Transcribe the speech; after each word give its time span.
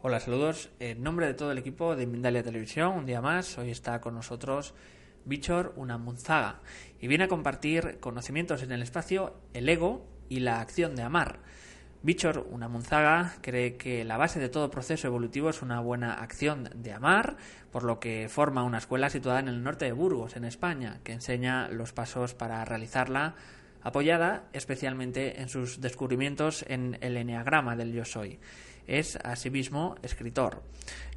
Hola, 0.00 0.20
saludos. 0.20 0.70
En 0.80 1.02
nombre 1.02 1.26
de 1.26 1.34
todo 1.34 1.52
el 1.52 1.58
equipo 1.58 1.94
de 1.94 2.06
Mindalia 2.06 2.42
Televisión, 2.42 2.94
un 2.94 3.04
día 3.04 3.20
más, 3.20 3.58
hoy 3.58 3.70
está 3.70 4.00
con 4.00 4.14
nosotros 4.14 4.74
Bichor 5.24 5.74
Unamunzaga 5.76 6.60
y 6.98 7.08
viene 7.08 7.24
a 7.24 7.28
compartir 7.28 7.98
conocimientos 8.00 8.62
en 8.62 8.72
el 8.72 8.82
espacio, 8.82 9.34
el 9.52 9.68
ego 9.68 10.06
y 10.28 10.40
la 10.40 10.60
acción 10.60 10.96
de 10.96 11.02
amar. 11.02 11.40
Bichor 12.02 12.46
Unamunzaga 12.50 13.34
cree 13.40 13.76
que 13.76 14.04
la 14.04 14.16
base 14.16 14.38
de 14.38 14.48
todo 14.48 14.70
proceso 14.70 15.08
evolutivo 15.08 15.50
es 15.50 15.62
una 15.62 15.80
buena 15.80 16.14
acción 16.14 16.70
de 16.74 16.92
amar, 16.92 17.36
por 17.72 17.82
lo 17.82 17.98
que 17.98 18.28
forma 18.28 18.62
una 18.62 18.78
escuela 18.78 19.10
situada 19.10 19.40
en 19.40 19.48
el 19.48 19.64
norte 19.64 19.86
de 19.86 19.92
Burgos, 19.92 20.36
en 20.36 20.44
España, 20.44 21.00
que 21.02 21.12
enseña 21.12 21.68
los 21.68 21.92
pasos 21.92 22.34
para 22.34 22.64
realizarla, 22.64 23.34
apoyada 23.82 24.44
especialmente 24.52 25.40
en 25.40 25.48
sus 25.48 25.80
descubrimientos 25.80 26.64
en 26.68 26.98
el 27.00 27.16
eneagrama 27.16 27.74
del 27.74 27.92
yo 27.92 28.04
soy 28.04 28.38
es 28.88 29.16
asimismo 29.22 29.94
escritor. 30.02 30.62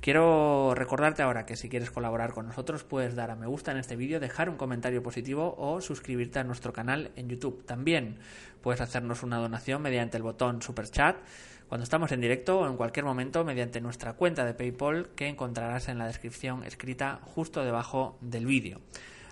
Quiero 0.02 0.75
recordarte 0.75 1.23
ahora 1.23 1.45
que 1.45 1.55
si 1.55 1.70
quieres 1.70 1.89
colaborar 1.89 2.34
con 2.34 2.45
nosotros 2.45 2.84
puedes 2.84 3.16
dar 3.16 3.31
a 3.31 3.35
me 3.35 3.48
gusta 3.48 3.71
en 3.71 3.77
este 3.77 3.95
vídeo, 3.95 4.20
dejar 4.20 4.49
un 4.49 4.57
comentario 4.57 5.02
positivo 5.02 5.55
o 5.57 5.81
suscribirte 5.81 6.39
a 6.39 6.43
nuestro 6.43 6.73
canal 6.73 7.12
en 7.15 7.29
YouTube. 7.29 7.65
También 7.65 8.20
puedes 8.62 8.82
hacernos 8.82 9.23
una 9.23 9.37
donación 9.37 9.82
mediante 9.82 10.18
el 10.18 10.23
botón 10.23 10.62
Super 10.62 10.90
Chat 10.90 11.18
cuando 11.68 11.84
estamos 11.84 12.12
en 12.12 12.20
directo 12.20 12.60
o 12.60 12.68
en 12.68 12.76
cualquier 12.76 13.05
momento 13.05 13.45
mediante 13.45 13.79
nuestra 13.79 14.13
cuenta 14.13 14.43
de 14.43 14.54
PayPal 14.54 15.07
que 15.15 15.29
encontrarás 15.29 15.88
en 15.88 15.98
la 15.98 16.07
descripción 16.07 16.65
escrita 16.65 17.21
justo 17.23 17.63
debajo 17.63 18.17
del 18.20 18.45
vídeo. 18.45 18.82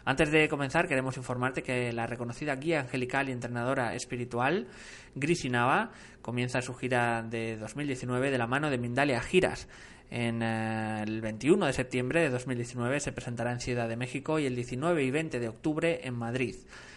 Antes 0.09 0.31
de 0.31 0.49
comenzar, 0.49 0.87
queremos 0.87 1.17
informarte 1.17 1.61
que 1.61 1.93
la 1.93 2.07
reconocida 2.07 2.55
guía 2.55 2.79
angelical 2.79 3.29
y 3.29 3.31
entrenadora 3.31 3.93
espiritual, 3.93 4.65
Grisi 5.13 5.49
Nava, 5.49 5.91
comienza 6.23 6.63
su 6.63 6.73
gira 6.73 7.21
de 7.21 7.57
2019 7.57 8.31
de 8.31 8.37
la 8.39 8.47
mano 8.47 8.71
de 8.71 8.79
Mindalia 8.79 9.21
Giras. 9.21 9.67
En 10.09 10.41
eh, 10.41 11.03
el 11.03 11.21
21 11.21 11.63
de 11.63 11.73
septiembre 11.73 12.21
de 12.21 12.31
2019 12.31 12.99
se 13.01 13.11
presentará 13.11 13.51
en 13.51 13.59
Ciudad 13.59 13.87
de 13.87 13.97
México 13.97 14.39
y 14.39 14.47
el 14.47 14.55
19 14.55 15.03
y 15.03 15.11
20 15.11 15.39
de 15.39 15.47
octubre 15.47 15.99
en 16.03 16.15
Madrid. 16.15 16.55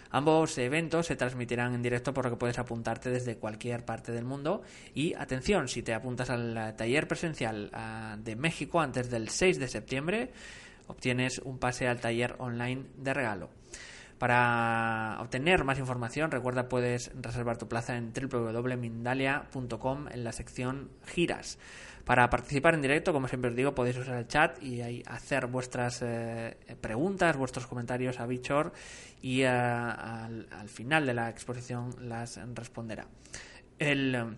Ambos 0.09 0.57
eventos 0.57 1.07
se 1.07 1.17
transmitirán 1.17 1.75
en 1.75 1.83
directo 1.83 2.15
por 2.15 2.25
lo 2.25 2.31
que 2.31 2.37
puedes 2.39 2.59
apuntarte 2.59 3.11
desde 3.11 3.37
cualquier 3.37 3.85
parte 3.85 4.13
del 4.13 4.25
mundo. 4.25 4.63
Y 4.95 5.13
atención, 5.13 5.69
si 5.69 5.83
te 5.83 5.93
apuntas 5.93 6.31
al 6.31 6.75
taller 6.77 7.07
presencial 7.09 7.69
ah, 7.75 8.17
de 8.19 8.37
México 8.37 8.81
antes 8.81 9.11
del 9.11 9.29
6 9.29 9.59
de 9.59 9.69
septiembre, 9.69 10.31
obtienes 10.87 11.39
un 11.45 11.59
pase 11.59 11.89
al 11.89 12.01
taller 12.01 12.37
online 12.39 12.85
de 12.97 13.15
regalo. 13.15 13.51
Para 14.23 15.19
obtener 15.21 15.65
más 15.65 15.81
información, 15.81 16.31
recuerda 16.31 16.69
puedes 16.69 17.11
reservar 17.21 17.59
tu 17.59 17.67
plaza 17.67 17.97
en 17.97 18.13
www.mindalia.com 18.13 20.07
en 20.13 20.23
la 20.23 20.31
sección 20.31 20.91
giras. 21.05 21.59
Para 22.05 22.31
participar 22.31 22.75
en 22.75 22.83
directo, 22.83 23.13
como 23.13 23.27
siempre 23.27 23.51
os 23.51 23.57
digo, 23.57 23.75
podéis 23.75 23.97
usar 23.97 24.19
el 24.19 24.29
chat 24.29 24.63
y 24.63 24.81
ahí 24.81 25.03
hacer 25.07 25.49
vuestras 25.49 26.03
eh, 26.03 26.57
preguntas, 26.81 27.37
vuestros 27.37 27.67
comentarios 27.67 28.21
a 28.21 28.27
Bichor 28.27 28.73
y 29.23 29.43
eh, 29.43 29.49
al, 29.49 30.47
al, 30.53 30.69
final 30.69 31.05
de 31.05 31.15
la 31.15 31.29
exposición 31.29 31.91
las 32.01 32.41
responderá. 32.55 33.09
El 33.77 34.37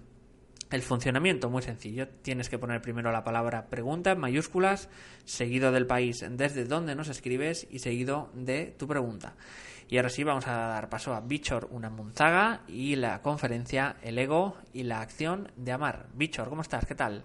el 0.75 0.83
funcionamiento, 0.83 1.49
muy 1.49 1.63
sencillo. 1.63 2.09
Tienes 2.23 2.49
que 2.49 2.59
poner 2.59 2.81
primero 2.83 3.13
la 3.13 3.23
palabra 3.23 3.67
pregunta 3.71 4.11
en 4.11 4.19
mayúsculas, 4.19 4.91
seguido 5.25 5.71
del 5.71 5.87
país 5.87 6.27
desde 6.29 6.65
donde 6.65 6.97
nos 6.97 7.09
escribes 7.09 7.67
y 7.71 7.79
seguido 7.79 8.31
de 8.35 8.75
tu 8.77 8.89
pregunta. 8.89 9.35
Y 9.89 9.99
ahora 9.99 10.09
sí 10.09 10.25
vamos 10.25 10.49
a 10.49 10.53
dar 10.53 10.89
paso 10.89 11.15
a 11.15 11.21
Bichor 11.21 11.69
Unamunzaga 11.71 12.63
y 12.67 12.97
la 12.97 13.23
conferencia 13.23 13.97
El 14.03 14.19
ego 14.19 14.57
y 14.73 14.83
la 14.83 15.01
acción 15.01 15.49
de 15.57 15.73
amar. 15.73 16.07
Bichor, 16.15 16.49
¿cómo 16.49 16.63
estás? 16.63 16.85
¿Qué 16.87 16.97
tal? 16.97 17.23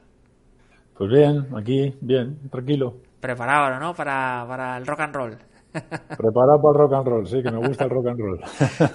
Pues 0.96 1.10
bien, 1.10 1.48
aquí, 1.58 1.96
bien, 2.02 2.38
tranquilo. 2.52 2.98
Preparado 3.20 3.64
ahora, 3.64 3.80
¿no? 3.80 3.96
Para, 3.96 4.46
para 4.48 4.78
el 4.78 4.86
rock 4.86 5.00
and 5.00 5.16
roll. 5.16 5.32
Preparado 5.72 6.62
para 6.62 6.72
el 6.72 6.78
rock 6.78 6.94
and 6.94 7.08
roll, 7.08 7.28
sí, 7.28 7.42
que 7.42 7.52
me 7.52 7.66
gusta 7.66 7.86
el 7.86 7.90
rock 7.90 8.08
and 8.10 8.20
roll. 8.20 8.40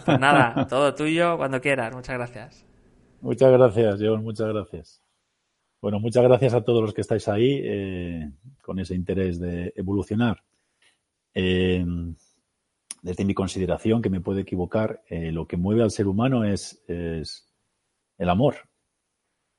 Pues 0.04 0.20
nada, 0.20 0.66
todo 0.70 0.94
tuyo 0.94 1.36
cuando 1.36 1.60
quieras. 1.60 1.92
Muchas 1.94 2.16
gracias. 2.16 2.73
Muchas 3.24 3.52
gracias, 3.52 4.00
John, 4.02 4.22
muchas 4.22 4.48
gracias. 4.48 5.02
Bueno, 5.80 5.98
muchas 5.98 6.22
gracias 6.24 6.52
a 6.52 6.62
todos 6.62 6.82
los 6.82 6.92
que 6.92 7.00
estáis 7.00 7.26
ahí 7.26 7.58
eh, 7.64 8.30
con 8.60 8.78
ese 8.78 8.94
interés 8.94 9.40
de 9.40 9.72
evolucionar. 9.76 10.44
Eh, 11.32 11.86
desde 13.00 13.24
mi 13.24 13.32
consideración, 13.32 14.02
que 14.02 14.10
me 14.10 14.20
puede 14.20 14.42
equivocar, 14.42 15.02
eh, 15.08 15.32
lo 15.32 15.48
que 15.48 15.56
mueve 15.56 15.82
al 15.82 15.90
ser 15.90 16.06
humano 16.06 16.44
es, 16.44 16.84
el 16.86 18.28
amor 18.28 18.56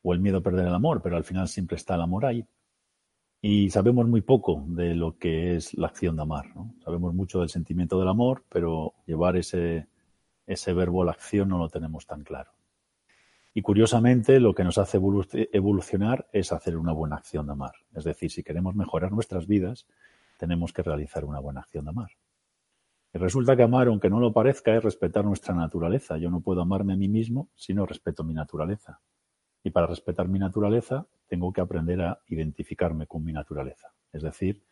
o 0.04 0.14
el 0.14 0.20
miedo 0.20 0.38
a 0.38 0.44
perder 0.44 0.68
el 0.68 0.76
amor, 0.76 1.02
pero 1.02 1.18
al 1.18 1.24
final 1.24 1.48
siempre 1.48 1.78
está 1.78 1.96
el 1.96 2.02
amor 2.02 2.28
ahí. 2.28 2.46
Y 3.42 3.72
sabemos 3.72 4.08
muy 4.08 4.22
poco 4.22 4.64
de 4.68 4.94
lo 4.94 5.18
que 5.18 5.56
es 5.56 5.74
la 5.74 5.88
acción 5.88 6.18
de 6.18 6.22
amar. 6.22 6.56
¿no? 6.56 6.76
Sabemos 6.84 7.16
mucho 7.16 7.40
del 7.40 7.50
sentimiento 7.50 7.98
del 7.98 8.10
amor, 8.10 8.44
pero 8.48 8.94
llevar 9.08 9.38
ese, 9.38 9.88
ese 10.46 10.74
verbo 10.74 11.02
a 11.02 11.06
la 11.06 11.14
acción 11.14 11.50
no 11.50 11.58
lo 11.58 11.68
tenemos 11.68 12.06
tan 12.06 12.24
claro. 12.24 12.55
Y 13.58 13.62
curiosamente, 13.62 14.42
lo 14.42 14.54
que 14.54 14.66
nos 14.66 14.78
hace 14.78 15.00
evolucionar 15.54 16.28
es 16.34 16.52
hacer 16.52 16.76
una 16.76 16.92
buena 16.92 17.16
acción 17.16 17.46
de 17.46 17.54
amar. 17.54 17.72
Es 17.96 18.04
decir, 18.04 18.30
si 18.30 18.44
queremos 18.44 18.76
mejorar 18.76 19.14
nuestras 19.14 19.48
vidas, 19.48 19.88
tenemos 20.38 20.74
que 20.74 20.84
realizar 20.84 21.24
una 21.24 21.40
buena 21.40 21.62
acción 21.62 21.86
de 21.86 21.92
amar. 21.92 22.10
Y 23.14 23.18
resulta 23.18 23.56
que 23.56 23.64
amar, 23.64 23.88
aunque 23.88 24.10
no 24.10 24.20
lo 24.20 24.34
parezca, 24.34 24.76
es 24.76 24.84
respetar 24.84 25.24
nuestra 25.24 25.56
naturaleza. 25.56 26.18
Yo 26.18 26.30
no 26.30 26.42
puedo 26.42 26.62
amarme 26.62 26.92
a 26.92 26.98
mí 26.98 27.08
mismo 27.08 27.48
si 27.56 27.74
no 27.74 27.86
respeto 27.86 28.26
mi 28.26 28.34
naturaleza. 28.34 29.00
Y 29.64 29.70
para 29.70 29.88
respetar 29.88 30.28
mi 30.28 30.38
naturaleza, 30.38 31.08
tengo 31.26 31.54
que 31.54 31.62
aprender 31.62 32.02
a 32.02 32.20
identificarme 32.28 33.08
con 33.08 33.24
mi 33.24 33.32
naturaleza. 33.32 33.94
Es 34.12 34.22
decir, 34.22 34.64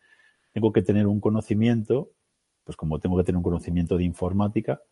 tengo 0.52 0.74
que 0.74 0.82
tener 0.82 1.06
un 1.06 1.20
conocimiento, 1.20 2.10
pues 2.64 2.76
como 2.76 3.00
tengo 3.00 3.16
que 3.16 3.24
tener 3.24 3.38
un 3.38 3.44
conocimiento 3.44 3.96
de 3.96 4.04
informática, 4.04 4.82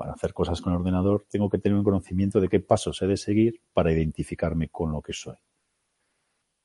para 0.00 0.14
hacer 0.14 0.32
cosas 0.32 0.62
con 0.62 0.72
el 0.72 0.78
ordenador, 0.78 1.26
tengo 1.28 1.50
que 1.50 1.58
tener 1.58 1.76
un 1.76 1.84
conocimiento 1.84 2.40
de 2.40 2.48
qué 2.48 2.58
pasos 2.58 3.02
he 3.02 3.06
de 3.06 3.18
seguir 3.18 3.60
para 3.74 3.92
identificarme 3.92 4.70
con 4.70 4.92
lo 4.92 5.02
que 5.02 5.12
soy. 5.12 5.36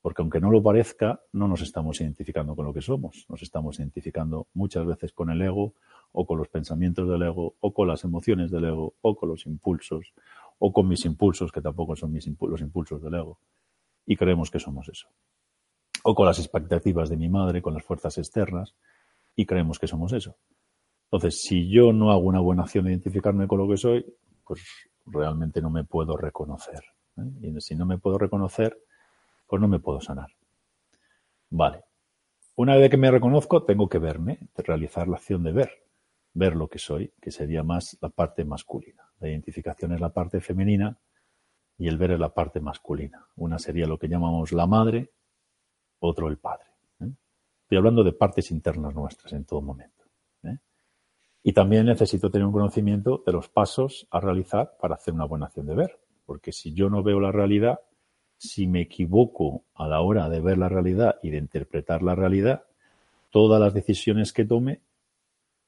Porque 0.00 0.22
aunque 0.22 0.40
no 0.40 0.50
lo 0.50 0.62
parezca, 0.62 1.20
no 1.34 1.46
nos 1.46 1.60
estamos 1.60 2.00
identificando 2.00 2.56
con 2.56 2.64
lo 2.64 2.72
que 2.72 2.80
somos. 2.80 3.26
Nos 3.28 3.42
estamos 3.42 3.78
identificando 3.78 4.46
muchas 4.54 4.86
veces 4.86 5.12
con 5.12 5.28
el 5.28 5.42
ego, 5.42 5.74
o 6.12 6.24
con 6.24 6.38
los 6.38 6.48
pensamientos 6.48 7.06
del 7.10 7.24
ego, 7.24 7.56
o 7.60 7.74
con 7.74 7.88
las 7.88 8.04
emociones 8.04 8.50
del 8.50 8.64
ego, 8.64 8.94
o 9.02 9.14
con 9.14 9.28
los 9.28 9.44
impulsos, 9.44 10.14
o 10.58 10.72
con 10.72 10.88
mis 10.88 11.04
impulsos, 11.04 11.52
que 11.52 11.60
tampoco 11.60 11.94
son 11.94 12.12
mis 12.12 12.26
los 12.40 12.62
impulsos 12.62 13.02
del 13.02 13.16
ego. 13.16 13.38
Y 14.06 14.16
creemos 14.16 14.50
que 14.50 14.60
somos 14.60 14.88
eso. 14.88 15.08
O 16.04 16.14
con 16.14 16.24
las 16.24 16.38
expectativas 16.38 17.10
de 17.10 17.18
mi 17.18 17.28
madre, 17.28 17.60
con 17.60 17.74
las 17.74 17.84
fuerzas 17.84 18.16
externas, 18.16 18.74
y 19.34 19.44
creemos 19.44 19.78
que 19.78 19.88
somos 19.88 20.14
eso. 20.14 20.38
Entonces, 21.06 21.40
si 21.40 21.68
yo 21.70 21.92
no 21.92 22.10
hago 22.10 22.22
una 22.22 22.40
buena 22.40 22.62
acción 22.62 22.84
de 22.84 22.90
identificarme 22.90 23.46
con 23.46 23.58
lo 23.58 23.68
que 23.68 23.76
soy, 23.76 24.04
pues 24.44 24.60
realmente 25.06 25.60
no 25.62 25.70
me 25.70 25.84
puedo 25.84 26.16
reconocer. 26.16 26.82
¿eh? 27.16 27.22
Y 27.42 27.60
si 27.60 27.76
no 27.76 27.86
me 27.86 27.98
puedo 27.98 28.18
reconocer, 28.18 28.76
pues 29.46 29.62
no 29.62 29.68
me 29.68 29.78
puedo 29.78 30.00
sanar. 30.00 30.28
Vale. 31.50 31.84
Una 32.56 32.76
vez 32.76 32.90
que 32.90 32.96
me 32.96 33.10
reconozco, 33.10 33.64
tengo 33.64 33.88
que 33.88 33.98
verme, 33.98 34.38
realizar 34.56 35.06
la 35.08 35.16
acción 35.16 35.44
de 35.44 35.52
ver, 35.52 35.70
ver 36.32 36.56
lo 36.56 36.68
que 36.68 36.78
soy, 36.78 37.12
que 37.20 37.30
sería 37.30 37.62
más 37.62 37.96
la 38.00 38.08
parte 38.08 38.44
masculina. 38.44 39.02
La 39.20 39.28
identificación 39.28 39.92
es 39.92 40.00
la 40.00 40.12
parte 40.12 40.40
femenina 40.40 40.98
y 41.78 41.86
el 41.86 41.98
ver 41.98 42.12
es 42.12 42.18
la 42.18 42.32
parte 42.32 42.60
masculina. 42.60 43.26
Una 43.36 43.58
sería 43.58 43.86
lo 43.86 43.98
que 43.98 44.08
llamamos 44.08 44.52
la 44.52 44.66
madre, 44.66 45.12
otro 46.00 46.28
el 46.28 46.38
padre. 46.38 46.66
¿eh? 47.00 47.10
Estoy 47.62 47.78
hablando 47.78 48.02
de 48.02 48.12
partes 48.12 48.50
internas 48.50 48.94
nuestras 48.94 49.32
en 49.34 49.44
todo 49.44 49.60
momento. 49.60 49.95
Y 51.46 51.52
también 51.52 51.86
necesito 51.86 52.28
tener 52.28 52.44
un 52.44 52.52
conocimiento 52.52 53.22
de 53.24 53.30
los 53.30 53.48
pasos 53.48 54.08
a 54.10 54.18
realizar 54.18 54.76
para 54.80 54.96
hacer 54.96 55.14
una 55.14 55.26
buena 55.26 55.46
acción 55.46 55.66
de 55.66 55.76
ver. 55.76 56.00
Porque 56.24 56.50
si 56.50 56.74
yo 56.74 56.90
no 56.90 57.04
veo 57.04 57.20
la 57.20 57.30
realidad, 57.30 57.78
si 58.36 58.66
me 58.66 58.80
equivoco 58.80 59.62
a 59.76 59.86
la 59.86 60.00
hora 60.00 60.28
de 60.28 60.40
ver 60.40 60.58
la 60.58 60.68
realidad 60.68 61.20
y 61.22 61.30
de 61.30 61.38
interpretar 61.38 62.02
la 62.02 62.16
realidad, 62.16 62.64
todas 63.30 63.60
las 63.60 63.72
decisiones 63.74 64.32
que 64.32 64.44
tome, 64.44 64.80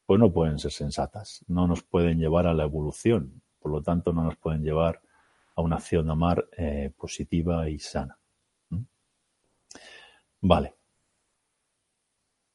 pues 0.05 0.19
no 0.19 0.33
pueden 0.33 0.59
ser 0.59 0.73
sensatas, 0.73 1.45
no 1.47 1.69
nos 1.69 1.85
pueden 1.85 2.19
llevar 2.19 2.49
a 2.49 2.55
la 2.55 2.65
evolución, 2.65 3.41
por 3.61 3.71
lo 3.71 3.81
tanto 3.81 4.13
no 4.13 4.25
nos 4.25 4.35
pueden 4.35 4.65
llevar 4.65 5.01
a 5.55 5.63
una 5.63 5.77
acción 5.77 6.07
de 6.07 6.11
amar 6.11 6.49
eh, 6.57 6.91
positiva 6.99 7.71
y 7.71 7.79
sana. 7.79 8.19
¿Mm? 8.71 8.83
Vale. 10.41 10.75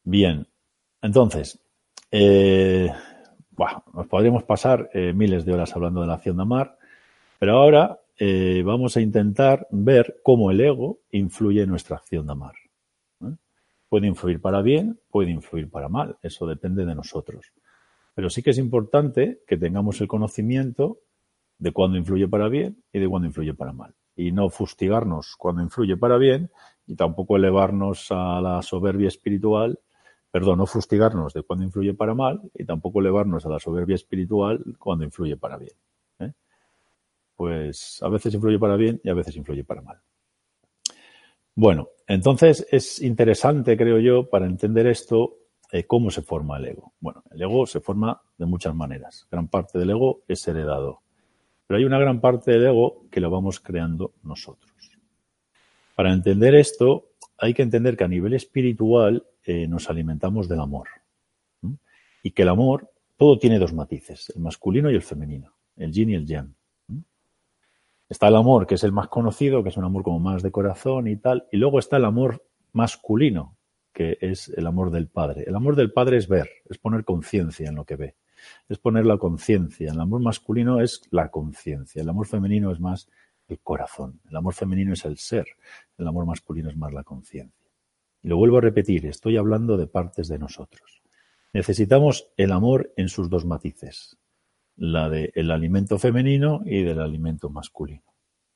Bien, 0.03 0.45
entonces, 1.01 1.57
eh, 2.11 2.91
bueno, 3.55 3.83
nos 3.93 4.07
podríamos 4.07 4.43
pasar 4.43 4.89
eh, 4.93 5.13
miles 5.13 5.45
de 5.45 5.53
horas 5.53 5.75
hablando 5.75 6.01
de 6.01 6.07
la 6.07 6.15
acción 6.15 6.37
de 6.37 6.43
amar, 6.43 6.77
pero 7.39 7.57
ahora 7.57 7.99
eh, 8.17 8.63
vamos 8.65 8.97
a 8.97 9.01
intentar 9.01 9.67
ver 9.71 10.19
cómo 10.23 10.51
el 10.51 10.61
ego 10.61 10.99
influye 11.11 11.63
en 11.63 11.69
nuestra 11.69 11.97
acción 11.97 12.25
de 12.25 12.31
amar. 12.31 12.53
Puede 13.89 14.07
influir 14.07 14.41
para 14.41 14.61
bien, 14.63 14.99
puede 15.11 15.29
influir 15.29 15.69
para 15.69 15.87
mal, 15.87 16.17
eso 16.23 16.47
depende 16.47 16.83
de 16.83 16.95
nosotros. 16.95 17.53
Pero 18.15 18.29
sí 18.29 18.41
que 18.41 18.49
es 18.51 18.57
importante 18.57 19.41
que 19.47 19.57
tengamos 19.57 20.01
el 20.01 20.07
conocimiento 20.07 20.99
de 21.59 21.71
cuándo 21.71 21.97
influye 21.97 22.27
para 22.27 22.49
bien 22.49 22.83
y 22.91 22.99
de 22.99 23.07
cuándo 23.07 23.27
influye 23.27 23.53
para 23.53 23.71
mal. 23.71 23.93
Y 24.15 24.31
no 24.31 24.49
fustigarnos 24.49 25.35
cuando 25.37 25.61
influye 25.61 25.95
para 25.95 26.17
bien 26.17 26.49
y 26.87 26.95
tampoco 26.95 27.37
elevarnos 27.37 28.07
a 28.09 28.41
la 28.41 28.61
soberbia 28.61 29.07
espiritual, 29.07 29.79
perdón, 30.33 30.57
no 30.57 30.65
fustigarnos 30.65 31.31
de 31.31 31.43
cuándo 31.43 31.63
influye 31.63 31.93
para 31.93 32.15
mal 32.15 32.41
y 32.55 32.65
tampoco 32.65 32.99
elevarnos 32.99 33.45
a 33.45 33.49
la 33.49 33.59
soberbia 33.59 33.93
espiritual 33.93 34.63
cuando 34.79 35.05
influye 35.05 35.37
para 35.37 35.57
bien. 35.57 35.75
¿eh? 36.17 36.31
Pues 37.35 38.01
a 38.01 38.09
veces 38.09 38.33
influye 38.33 38.57
para 38.57 38.75
bien 38.75 38.99
y 39.03 39.11
a 39.11 39.13
veces 39.13 39.35
influye 39.35 39.63
para 39.63 39.83
mal. 39.83 40.01
Bueno, 41.53 41.89
entonces 42.07 42.65
es 42.71 42.99
interesante, 42.99 43.77
creo 43.77 43.99
yo, 43.99 44.27
para 44.27 44.47
entender 44.47 44.87
esto, 44.87 45.35
eh, 45.71 45.83
cómo 45.83 46.09
se 46.09 46.23
forma 46.23 46.57
el 46.57 46.65
ego. 46.65 46.93
Bueno, 46.99 47.23
el 47.29 47.39
ego 47.39 47.67
se 47.67 47.79
forma 47.79 48.19
de 48.35 48.47
muchas 48.47 48.73
maneras. 48.73 49.27
Gran 49.29 49.49
parte 49.49 49.77
del 49.77 49.91
ego 49.91 50.23
es 50.27 50.47
heredado. 50.47 51.01
Pero 51.67 51.77
hay 51.77 51.85
una 51.85 51.99
gran 51.99 52.19
parte 52.19 52.49
del 52.49 52.65
ego 52.65 53.05
que 53.11 53.21
lo 53.21 53.29
vamos 53.29 53.59
creando 53.59 54.15
nosotros. 54.23 54.73
Para 55.93 56.11
entender 56.11 56.55
esto, 56.55 57.09
hay 57.43 57.53
que 57.53 57.61
entender 57.61 57.97
que 57.97 58.05
a 58.05 58.07
nivel 58.07 58.33
espiritual 58.33 59.27
eh, 59.43 59.67
nos 59.67 59.89
alimentamos 59.89 60.47
del 60.47 60.61
amor. 60.61 60.87
Y 62.23 62.31
que 62.31 62.43
el 62.43 62.49
amor, 62.49 62.89
todo 63.17 63.37
tiene 63.37 63.59
dos 63.59 63.73
matices, 63.73 64.31
el 64.33 64.41
masculino 64.41 64.89
y 64.89 64.95
el 64.95 65.01
femenino, 65.01 65.53
el 65.75 65.91
yin 65.91 66.11
y 66.11 66.15
el 66.15 66.25
yang. 66.25 66.55
Está 68.07 68.29
el 68.29 68.37
amor, 68.37 68.65
que 68.65 68.75
es 68.75 68.83
el 68.85 68.93
más 68.93 69.09
conocido, 69.09 69.61
que 69.61 69.69
es 69.69 69.77
un 69.77 69.83
amor 69.83 70.03
como 70.03 70.19
más 70.19 70.41
de 70.41 70.51
corazón 70.51 71.07
y 71.09 71.17
tal, 71.17 71.45
y 71.51 71.57
luego 71.57 71.79
está 71.79 71.97
el 71.97 72.05
amor 72.05 72.45
masculino, 72.71 73.57
que 73.91 74.17
es 74.21 74.47
el 74.47 74.65
amor 74.65 74.89
del 74.89 75.09
padre. 75.09 75.43
El 75.45 75.55
amor 75.55 75.75
del 75.75 75.91
padre 75.91 76.17
es 76.17 76.29
ver, 76.29 76.49
es 76.69 76.77
poner 76.77 77.03
conciencia 77.03 77.67
en 77.67 77.75
lo 77.75 77.83
que 77.83 77.97
ve, 77.97 78.15
es 78.69 78.77
poner 78.77 79.05
la 79.05 79.17
conciencia. 79.17 79.91
El 79.91 79.99
amor 79.99 80.21
masculino 80.21 80.79
es 80.79 81.01
la 81.11 81.29
conciencia, 81.29 82.01
el 82.01 82.07
amor 82.07 82.25
femenino 82.25 82.71
es 82.71 82.79
más 82.79 83.09
el 83.47 83.59
corazón, 83.59 84.21
el 84.29 84.35
amor 84.35 84.53
femenino 84.53 84.93
es 84.93 85.05
el 85.05 85.17
ser, 85.17 85.45
el 85.97 86.07
amor 86.07 86.25
masculino 86.25 86.69
es 86.69 86.77
más 86.77 86.93
la 86.93 87.03
conciencia. 87.03 87.69
Y 88.21 88.27
lo 88.27 88.37
vuelvo 88.37 88.57
a 88.57 88.61
repetir, 88.61 89.05
estoy 89.05 89.37
hablando 89.37 89.77
de 89.77 89.87
partes 89.87 90.27
de 90.27 90.39
nosotros. 90.39 91.01
Necesitamos 91.51 92.29
el 92.37 92.51
amor 92.51 92.93
en 92.97 93.09
sus 93.09 93.29
dos 93.29 93.45
matices, 93.45 94.17
la 94.75 95.09
del 95.09 95.51
alimento 95.51 95.99
femenino 95.99 96.61
y 96.65 96.83
del 96.83 96.99
alimento 96.99 97.49
masculino. 97.49 98.13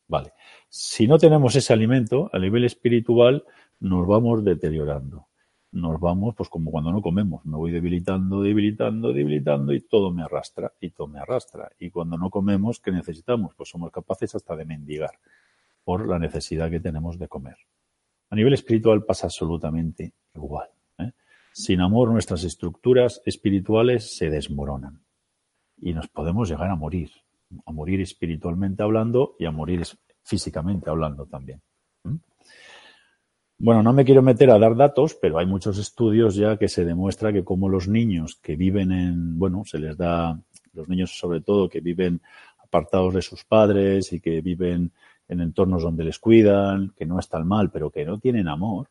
Vale. 0.07 0.33
Si 0.69 1.05
no 1.05 1.17
tenemos 1.17 1.55
ese 1.55 1.73
alimento, 1.73 2.29
a 2.31 2.39
nivel 2.39 2.63
espiritual 2.63 3.43
nos 3.79 4.07
vamos 4.07 4.43
deteriorando. 4.43 5.26
Nos 5.71 5.99
vamos, 5.99 6.33
pues 6.35 6.49
como 6.49 6.71
cuando 6.71 6.91
no 6.91 7.01
comemos, 7.01 7.45
me 7.45 7.57
voy 7.57 7.71
debilitando, 7.71 8.41
debilitando, 8.41 9.11
debilitando 9.11 9.73
y 9.73 9.81
todo 9.81 10.11
me 10.11 10.23
arrastra 10.23 10.73
y 10.79 10.91
todo 10.91 11.07
me 11.07 11.19
arrastra. 11.19 11.71
Y 11.77 11.89
cuando 11.89 12.17
no 12.17 12.29
comemos, 12.29 12.79
¿qué 12.79 12.91
necesitamos? 12.91 13.53
Pues 13.55 13.69
somos 13.69 13.91
capaces 13.91 14.33
hasta 14.35 14.55
de 14.55 14.65
mendigar 14.65 15.19
por 15.83 16.07
la 16.07 16.19
necesidad 16.19 16.69
que 16.69 16.79
tenemos 16.79 17.19
de 17.19 17.27
comer. 17.27 17.57
A 18.29 18.35
nivel 18.35 18.53
espiritual 18.53 19.03
pasa 19.03 19.27
absolutamente 19.27 20.13
igual. 20.35 20.69
¿eh? 20.99 21.11
Sin 21.53 21.81
amor 21.81 22.11
nuestras 22.11 22.43
estructuras 22.43 23.21
espirituales 23.25 24.17
se 24.17 24.29
desmoronan 24.29 25.01
y 25.77 25.93
nos 25.93 26.07
podemos 26.07 26.49
llegar 26.49 26.69
a 26.69 26.75
morir, 26.75 27.11
a 27.65 27.71
morir 27.71 28.01
espiritualmente 28.01 28.83
hablando 28.83 29.35
y 29.39 29.45
a 29.45 29.51
morir 29.51 29.83
físicamente 30.23 30.89
hablando 30.89 31.25
también. 31.25 31.61
Bueno, 33.59 33.81
no 33.81 33.91
me 33.91 34.05
quiero 34.05 34.21
meter 34.21 34.51
a 34.51 34.59
dar 34.59 34.75
datos, 34.75 35.15
pero 35.19 35.39
hay 35.39 35.47
muchos 35.47 35.79
estudios 35.79 36.35
ya 36.35 36.57
que 36.57 36.67
se 36.67 36.85
demuestra 36.85 37.33
que 37.33 37.43
como 37.43 37.69
los 37.69 37.87
niños 37.87 38.35
que 38.35 38.55
viven 38.55 38.91
en, 38.91 39.39
bueno, 39.39 39.63
se 39.65 39.79
les 39.79 39.97
da, 39.97 40.39
los 40.73 40.87
niños 40.87 41.17
sobre 41.17 41.41
todo 41.41 41.67
que 41.67 41.81
viven 41.81 42.21
apartados 42.59 43.15
de 43.15 43.23
sus 43.23 43.43
padres 43.45 44.13
y 44.13 44.19
que 44.19 44.41
viven 44.41 44.91
en 45.27 45.41
entornos 45.41 45.81
donde 45.81 46.03
les 46.03 46.19
cuidan, 46.19 46.93
que 46.95 47.07
no 47.07 47.19
están 47.19 47.47
mal, 47.47 47.71
pero 47.71 47.89
que 47.89 48.05
no 48.05 48.19
tienen 48.19 48.47
amor, 48.47 48.89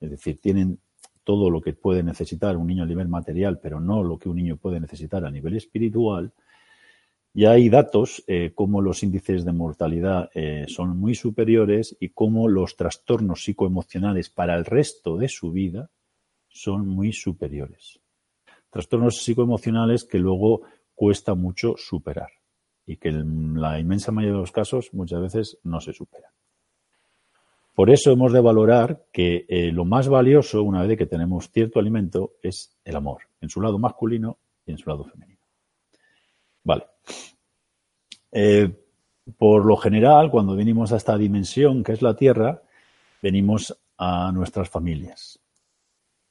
es 0.00 0.10
decir, 0.10 0.40
tienen 0.40 0.78
todo 1.22 1.50
lo 1.50 1.60
que 1.60 1.74
puede 1.74 2.02
necesitar 2.02 2.56
un 2.56 2.68
niño 2.68 2.84
a 2.84 2.86
nivel 2.86 3.08
material, 3.08 3.60
pero 3.60 3.78
no 3.78 4.02
lo 4.02 4.18
que 4.18 4.30
un 4.30 4.36
niño 4.36 4.56
puede 4.56 4.80
necesitar 4.80 5.24
a 5.26 5.30
nivel 5.30 5.54
espiritual, 5.54 6.32
y 7.34 7.46
hay 7.46 7.70
datos 7.70 8.22
eh, 8.26 8.52
como 8.54 8.82
los 8.82 9.02
índices 9.02 9.44
de 9.44 9.52
mortalidad 9.52 10.30
eh, 10.34 10.66
son 10.68 10.98
muy 10.98 11.14
superiores 11.14 11.96
y 11.98 12.10
como 12.10 12.46
los 12.48 12.76
trastornos 12.76 13.44
psicoemocionales 13.44 14.28
para 14.28 14.54
el 14.54 14.64
resto 14.66 15.16
de 15.16 15.28
su 15.28 15.50
vida 15.50 15.90
son 16.48 16.86
muy 16.86 17.12
superiores. 17.12 18.00
Trastornos 18.70 19.22
psicoemocionales 19.22 20.04
que 20.04 20.18
luego 20.18 20.62
cuesta 20.94 21.34
mucho 21.34 21.74
superar 21.78 22.28
y 22.84 22.96
que 22.96 23.08
en 23.08 23.60
la 23.60 23.78
inmensa 23.78 24.12
mayoría 24.12 24.34
de 24.34 24.40
los 24.40 24.52
casos 24.52 24.92
muchas 24.92 25.22
veces 25.22 25.58
no 25.62 25.80
se 25.80 25.94
superan. 25.94 26.30
Por 27.74 27.88
eso 27.88 28.12
hemos 28.12 28.34
de 28.34 28.40
valorar 28.40 29.06
que 29.10 29.46
eh, 29.48 29.72
lo 29.72 29.86
más 29.86 30.06
valioso, 30.08 30.62
una 30.62 30.82
vez 30.82 30.98
que 30.98 31.06
tenemos 31.06 31.50
cierto 31.50 31.80
alimento, 31.80 32.32
es 32.42 32.76
el 32.84 32.96
amor, 32.96 33.22
en 33.40 33.48
su 33.48 33.62
lado 33.62 33.78
masculino 33.78 34.36
y 34.66 34.72
en 34.72 34.78
su 34.78 34.90
lado 34.90 35.04
femenino. 35.04 35.40
Vale. 36.64 36.91
Eh, 38.32 38.70
por 39.38 39.64
lo 39.64 39.76
general, 39.76 40.30
cuando 40.30 40.56
venimos 40.56 40.92
a 40.92 40.96
esta 40.96 41.16
dimensión 41.16 41.84
que 41.84 41.92
es 41.92 42.02
la 42.02 42.16
Tierra, 42.16 42.62
venimos 43.22 43.78
a 43.98 44.32
nuestras 44.32 44.68
familias. 44.68 45.38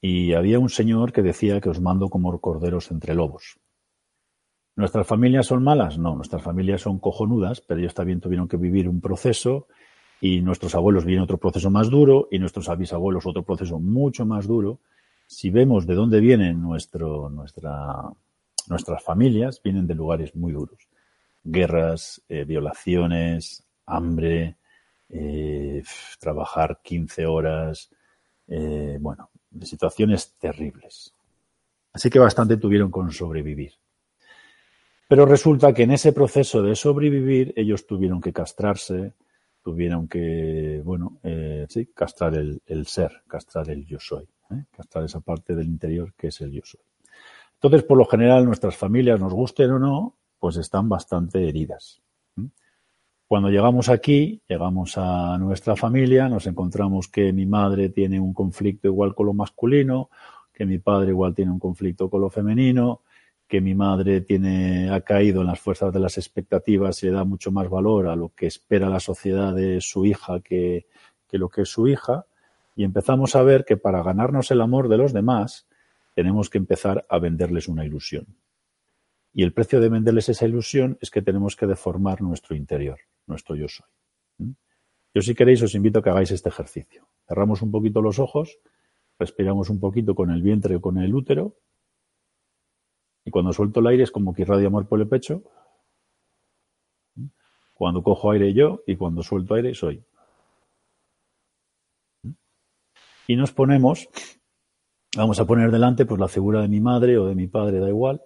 Y 0.02 0.34
había 0.34 0.60
un 0.60 0.70
señor 0.70 1.14
que 1.14 1.22
decía 1.22 1.62
que 1.62 1.70
os 1.70 1.80
mando 1.80 2.10
como 2.10 2.38
corderos 2.42 2.92
entre 2.92 3.14
lobos. 3.14 3.60
¿Nuestras 4.76 5.06
familias 5.06 5.48
son 5.48 5.64
malas? 5.64 5.98
No, 5.98 6.16
nuestras 6.16 6.42
familias 6.42 6.82
son 6.82 7.00
cojonudas, 7.00 7.62
pero 7.62 7.80
ellos 7.80 7.94
también 7.94 8.20
tuvieron 8.20 8.48
que 8.48 8.58
vivir 8.58 8.90
un 8.90 9.00
proceso 9.00 9.68
y 10.20 10.42
nuestros 10.42 10.76
abuelos 10.76 11.06
vienen 11.06 11.24
otro 11.24 11.38
proceso 11.38 11.70
más 11.70 11.90
duro 11.90 12.28
y 12.32 12.40
nuestros 12.40 12.76
bisabuelos 12.78 13.26
otro 13.26 13.44
proceso 13.44 13.80
mucho 13.80 14.26
más 14.26 14.48
duro. 14.48 14.80
Si 15.28 15.50
vemos 15.50 15.86
de 15.86 15.96
dónde 15.96 16.20
vienen 16.20 16.62
nuestras 16.62 16.94
familias, 19.04 19.62
vienen 19.64 19.88
de 19.88 19.96
lugares 19.96 20.36
muy 20.36 20.52
duros. 20.52 20.91
Guerras, 21.44 22.22
eh, 22.30 22.46
violaciones, 22.46 23.66
hambre, 23.86 24.58
eh, 25.10 25.84
trabajar 26.20 26.80
15 26.84 27.26
horas, 27.26 27.90
eh, 28.48 28.98
bueno, 29.00 29.30
de 29.50 29.66
situaciones 29.66 30.36
terribles. 30.40 31.14
Así 31.94 32.10
que 32.10 32.20
bastante 32.20 32.58
tuvieron 32.58 32.90
con 32.90 33.12
sobrevivir. 33.12 33.74
Pero 35.08 35.26
resulta 35.26 35.74
que 35.74 35.84
en 35.84 35.92
ese 35.92 36.14
proceso 36.14 36.62
de 36.62 36.76
sobrevivir 36.76 37.54
ellos 37.58 37.86
tuvieron 37.86 38.22
que 38.22 38.32
castrarse, 38.32 39.14
tuvieron 39.62 40.08
que, 40.08 40.82
bueno, 40.86 41.20
eh, 41.24 41.66
sí, 41.68 41.88
castrar 41.88 42.34
el, 42.36 42.88
ser, 42.88 43.24
castrar 43.28 43.70
el 43.70 43.86
yo 43.86 44.00
soy, 44.00 44.26
castrar 44.72 45.04
esa 45.04 45.20
parte 45.20 45.54
del 45.54 45.68
interior 45.68 46.14
que 46.14 46.28
es 46.28 46.40
el 46.40 46.52
yo 46.52 46.62
soy. 46.64 46.80
Entonces, 47.56 47.84
por 47.84 47.98
lo 47.98 48.06
general, 48.06 48.46
nuestras 48.46 48.78
familias, 48.78 49.20
nos 49.20 49.34
gusten 49.34 49.72
o 49.72 49.80
no, 49.80 50.16
pues 50.42 50.58
están 50.58 50.90
bastante 50.90 51.48
heridas. 51.48 52.02
Cuando 53.28 53.50
llegamos 53.50 53.90
aquí, 53.90 54.42
llegamos 54.50 54.98
a 54.98 55.38
nuestra 55.38 55.76
familia, 55.76 56.28
nos 56.28 56.48
encontramos 56.48 57.08
que 57.08 57.32
mi 57.32 57.46
madre 57.46 57.90
tiene 57.90 58.20
un 58.20 58.34
conflicto 58.34 58.88
igual 58.88 59.14
con 59.14 59.28
lo 59.28 59.34
masculino, 59.34 60.10
que 60.52 60.66
mi 60.66 60.80
padre 60.80 61.12
igual 61.12 61.36
tiene 61.36 61.52
un 61.52 61.60
conflicto 61.60 62.10
con 62.10 62.22
lo 62.22 62.32
femenino, 62.32 63.02
que 63.48 63.62
mi 63.62 63.76
madre 63.76 64.22
tiene, 64.22 64.90
ha 64.90 65.02
caído 65.02 65.42
en 65.42 65.48
las 65.48 65.60
fuerzas 65.60 65.94
de 65.94 66.00
las 66.00 66.18
expectativas 66.18 67.04
y 67.04 67.06
le 67.06 67.12
da 67.12 67.24
mucho 67.24 67.52
más 67.52 67.70
valor 67.70 68.08
a 68.08 68.16
lo 68.16 68.30
que 68.30 68.48
espera 68.48 68.90
la 68.90 69.00
sociedad 69.00 69.54
de 69.54 69.80
su 69.80 70.08
hija 70.08 70.40
que, 70.40 70.88
que 71.30 71.38
lo 71.38 71.50
que 71.50 71.62
es 71.62 71.70
su 71.70 71.88
hija, 71.88 72.26
y 72.76 72.84
empezamos 72.84 73.36
a 73.36 73.44
ver 73.44 73.64
que 73.64 73.78
para 73.78 74.02
ganarnos 74.02 74.50
el 74.50 74.60
amor 74.60 74.90
de 74.90 74.98
los 74.98 75.14
demás 75.14 75.68
tenemos 76.16 76.50
que 76.50 76.58
empezar 76.58 77.06
a 77.08 77.20
venderles 77.20 77.68
una 77.68 77.86
ilusión. 77.86 78.26
Y 79.34 79.44
el 79.44 79.54
precio 79.54 79.80
de 79.80 79.90
venderles 79.90 80.30
esa 80.30 80.46
ilusión 80.46 80.98
es 81.02 81.10
que 81.10 81.22
tenemos 81.22 81.56
que 81.56 81.68
deformar 81.68 82.22
nuestro 82.22 82.56
interior, 82.56 83.00
nuestro 83.28 83.56
yo 83.56 83.68
soy. 83.68 83.88
Yo 85.14 85.22
si 85.22 85.36
queréis 85.36 85.62
os 85.62 85.76
invito 85.76 86.00
a 86.00 86.04
que 86.04 86.10
hagáis 86.10 86.32
este 86.32 86.50
ejercicio. 86.50 87.08
Cerramos 87.28 87.62
un 87.62 87.72
poquito 87.72 88.02
los 88.02 88.20
ojos, 88.20 88.60
respiramos 89.20 89.70
un 89.70 89.80
poquito 89.80 90.16
con 90.16 90.32
el 90.32 90.42
vientre 90.42 90.76
o 90.76 90.82
con 90.82 90.98
el 90.98 91.14
útero 91.14 91.58
y 93.24 93.32
cuando 93.32 93.54
suelto 93.54 93.80
el 93.80 93.88
aire 93.88 94.04
es 94.04 94.12
como 94.12 94.34
que 94.34 94.42
irradio 94.42 94.68
amor 94.68 94.88
por 94.88 95.00
el 95.00 95.08
pecho. 95.08 95.44
Cuando 97.74 98.04
cojo 98.04 98.32
aire 98.32 98.54
yo 98.54 98.84
y 98.86 98.96
cuando 98.96 99.24
suelto 99.24 99.56
aire 99.56 99.74
soy. 99.74 100.04
Y 103.28 103.36
nos 103.36 103.52
ponemos, 103.52 104.10
vamos 105.16 105.40
a 105.40 105.46
poner 105.46 105.72
delante 105.72 106.06
pues 106.06 106.20
la 106.20 106.28
figura 106.28 106.62
de 106.62 106.68
mi 106.68 106.82
madre 106.82 107.18
o 107.18 107.26
de 107.26 107.36
mi 107.36 107.48
padre, 107.48 107.80
da 107.80 107.88
igual, 107.88 108.22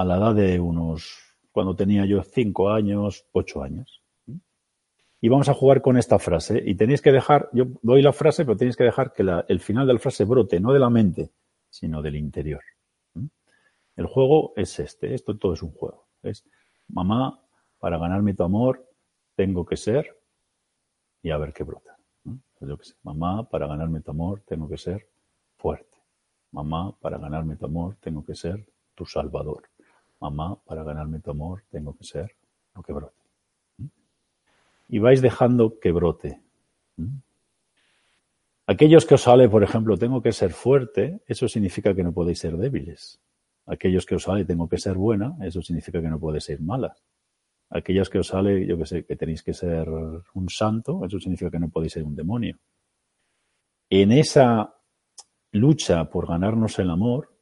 a 0.00 0.04
la 0.06 0.16
edad 0.16 0.34
de 0.34 0.58
unos, 0.58 1.18
cuando 1.52 1.76
tenía 1.76 2.06
yo 2.06 2.22
cinco 2.22 2.70
años, 2.70 3.26
ocho 3.32 3.62
años. 3.62 4.02
Y 5.20 5.28
vamos 5.28 5.50
a 5.50 5.54
jugar 5.54 5.82
con 5.82 5.98
esta 5.98 6.18
frase. 6.18 6.62
Y 6.64 6.74
tenéis 6.74 7.02
que 7.02 7.12
dejar, 7.12 7.50
yo 7.52 7.66
doy 7.82 8.00
la 8.00 8.14
frase, 8.14 8.46
pero 8.46 8.56
tenéis 8.56 8.78
que 8.78 8.84
dejar 8.84 9.12
que 9.12 9.22
el 9.46 9.60
final 9.60 9.86
de 9.86 9.92
la 9.92 9.98
frase 9.98 10.24
brote, 10.24 10.58
no 10.58 10.72
de 10.72 10.78
la 10.78 10.88
mente, 10.88 11.32
sino 11.68 12.00
del 12.00 12.16
interior. 12.16 12.62
El 13.94 14.06
juego 14.06 14.54
es 14.56 14.78
este, 14.78 15.12
esto 15.12 15.36
todo 15.36 15.52
es 15.52 15.62
un 15.62 15.72
juego. 15.72 16.08
Es 16.22 16.48
mamá, 16.88 17.38
para 17.78 17.98
ganarme 17.98 18.32
tu 18.32 18.42
amor, 18.42 18.88
tengo 19.36 19.66
que 19.66 19.76
ser, 19.76 20.16
y 21.22 21.28
a 21.28 21.36
ver 21.36 21.52
qué 21.52 21.62
brota. 21.62 21.98
Pues 22.58 22.96
mamá, 23.02 23.46
para 23.50 23.66
ganarme 23.66 24.00
tu 24.00 24.12
amor, 24.12 24.42
tengo 24.46 24.66
que 24.66 24.78
ser 24.78 25.06
fuerte. 25.58 25.98
Mamá, 26.52 26.96
para 27.00 27.18
ganarme 27.18 27.56
tu 27.56 27.66
amor, 27.66 27.96
tengo 28.00 28.24
que 28.24 28.34
ser 28.34 28.66
tu 28.94 29.04
salvador. 29.04 29.68
Mamá, 30.20 30.56
para 30.66 30.84
ganarme 30.84 31.20
tu 31.20 31.30
amor, 31.30 31.64
tengo 31.70 31.96
que 31.96 32.04
ser 32.04 32.36
lo 32.74 32.82
que 32.82 32.92
brote. 32.92 33.16
Y 34.88 34.98
vais 34.98 35.22
dejando 35.22 35.78
que 35.78 35.92
brote. 35.92 36.40
Aquellos 38.66 39.06
que 39.06 39.14
os 39.14 39.22
sale, 39.22 39.48
por 39.48 39.62
ejemplo, 39.62 39.96
tengo 39.96 40.22
que 40.22 40.32
ser 40.32 40.52
fuerte, 40.52 41.20
eso 41.26 41.48
significa 41.48 41.94
que 41.94 42.04
no 42.04 42.12
podéis 42.12 42.38
ser 42.38 42.56
débiles. 42.56 43.20
Aquellos 43.66 44.04
que 44.04 44.16
os 44.16 44.24
sale, 44.24 44.44
tengo 44.44 44.68
que 44.68 44.78
ser 44.78 44.94
buena, 44.94 45.36
eso 45.40 45.62
significa 45.62 46.00
que 46.00 46.08
no 46.08 46.20
podéis 46.20 46.44
ser 46.44 46.60
malas. 46.60 47.02
Aquellos 47.70 48.10
que 48.10 48.18
os 48.18 48.26
sale, 48.26 48.66
yo 48.66 48.76
que 48.76 48.86
sé, 48.86 49.04
que 49.04 49.16
tenéis 49.16 49.42
que 49.42 49.54
ser 49.54 49.88
un 49.88 50.48
santo, 50.48 51.04
eso 51.04 51.18
significa 51.18 51.50
que 51.50 51.58
no 51.58 51.68
podéis 51.68 51.92
ser 51.92 52.04
un 52.04 52.16
demonio. 52.16 52.58
En 53.88 54.12
esa 54.12 54.74
lucha 55.52 56.04
por 56.10 56.28
ganarnos 56.28 56.78
el 56.78 56.90
amor, 56.90 57.32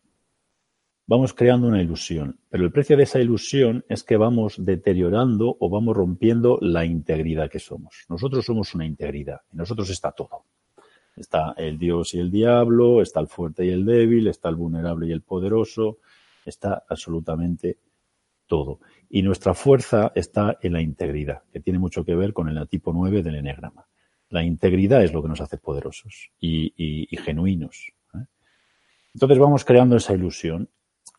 vamos 1.09 1.33
creando 1.33 1.67
una 1.67 1.81
ilusión, 1.83 2.39
pero 2.51 2.65
el 2.65 2.71
precio 2.71 2.97
de 2.97 3.05
esa 3.05 3.19
ilusión 3.19 3.83
es 3.89 4.05
que 4.05 4.19
vamos 4.19 4.57
deteriorando 4.59 5.57
o 5.59 5.71
vamos 5.71 5.97
rompiendo 5.97 6.59
la 6.61 6.85
integridad 6.85 7.51
que 7.51 7.59
somos. 7.59 8.05
Nosotros 8.11 8.45
somos 8.45 8.75
una 8.75 8.85
integridad, 8.85 9.41
y 9.51 9.57
nosotros 9.57 9.89
está 9.89 10.13
todo. 10.13 10.45
Está 11.17 11.55
el 11.57 11.79
Dios 11.79 12.13
y 12.15 12.21
el 12.21 12.31
diablo, 12.31 13.01
está 13.01 13.21
el 13.21 13.27
fuerte 13.27 13.65
y 13.65 13.71
el 13.71 13.87
débil, 13.87 14.29
está 14.29 14.51
el 14.51 14.57
vulnerable 14.57 15.09
y 15.09 15.13
el 15.13 15.23
poderoso, 15.23 15.99
está 16.45 16.85
absolutamente 16.87 17.79
todo. 18.47 18.81
Y 19.09 19.23
nuestra 19.23 19.55
fuerza 19.55 20.13
está 20.15 20.59
en 20.61 20.75
la 20.75 20.83
integridad, 20.83 21.43
que 21.51 21.61
tiene 21.61 21.79
mucho 21.79 22.05
que 22.05 22.15
ver 22.15 22.35
con 22.35 22.49
el 22.51 22.69
tipo 22.69 22.93
9 22.93 23.23
del 23.23 23.37
enegrama. 23.37 23.87
La 24.29 24.45
integridad 24.45 25.03
es 25.03 25.15
lo 25.15 25.23
que 25.23 25.29
nos 25.29 25.41
hace 25.41 25.57
poderosos 25.57 26.31
y 26.39 27.09
genuinos. 27.25 27.95
Entonces 29.15 29.39
vamos 29.39 29.65
creando 29.65 29.97
esa 29.97 30.13
ilusión. 30.13 30.69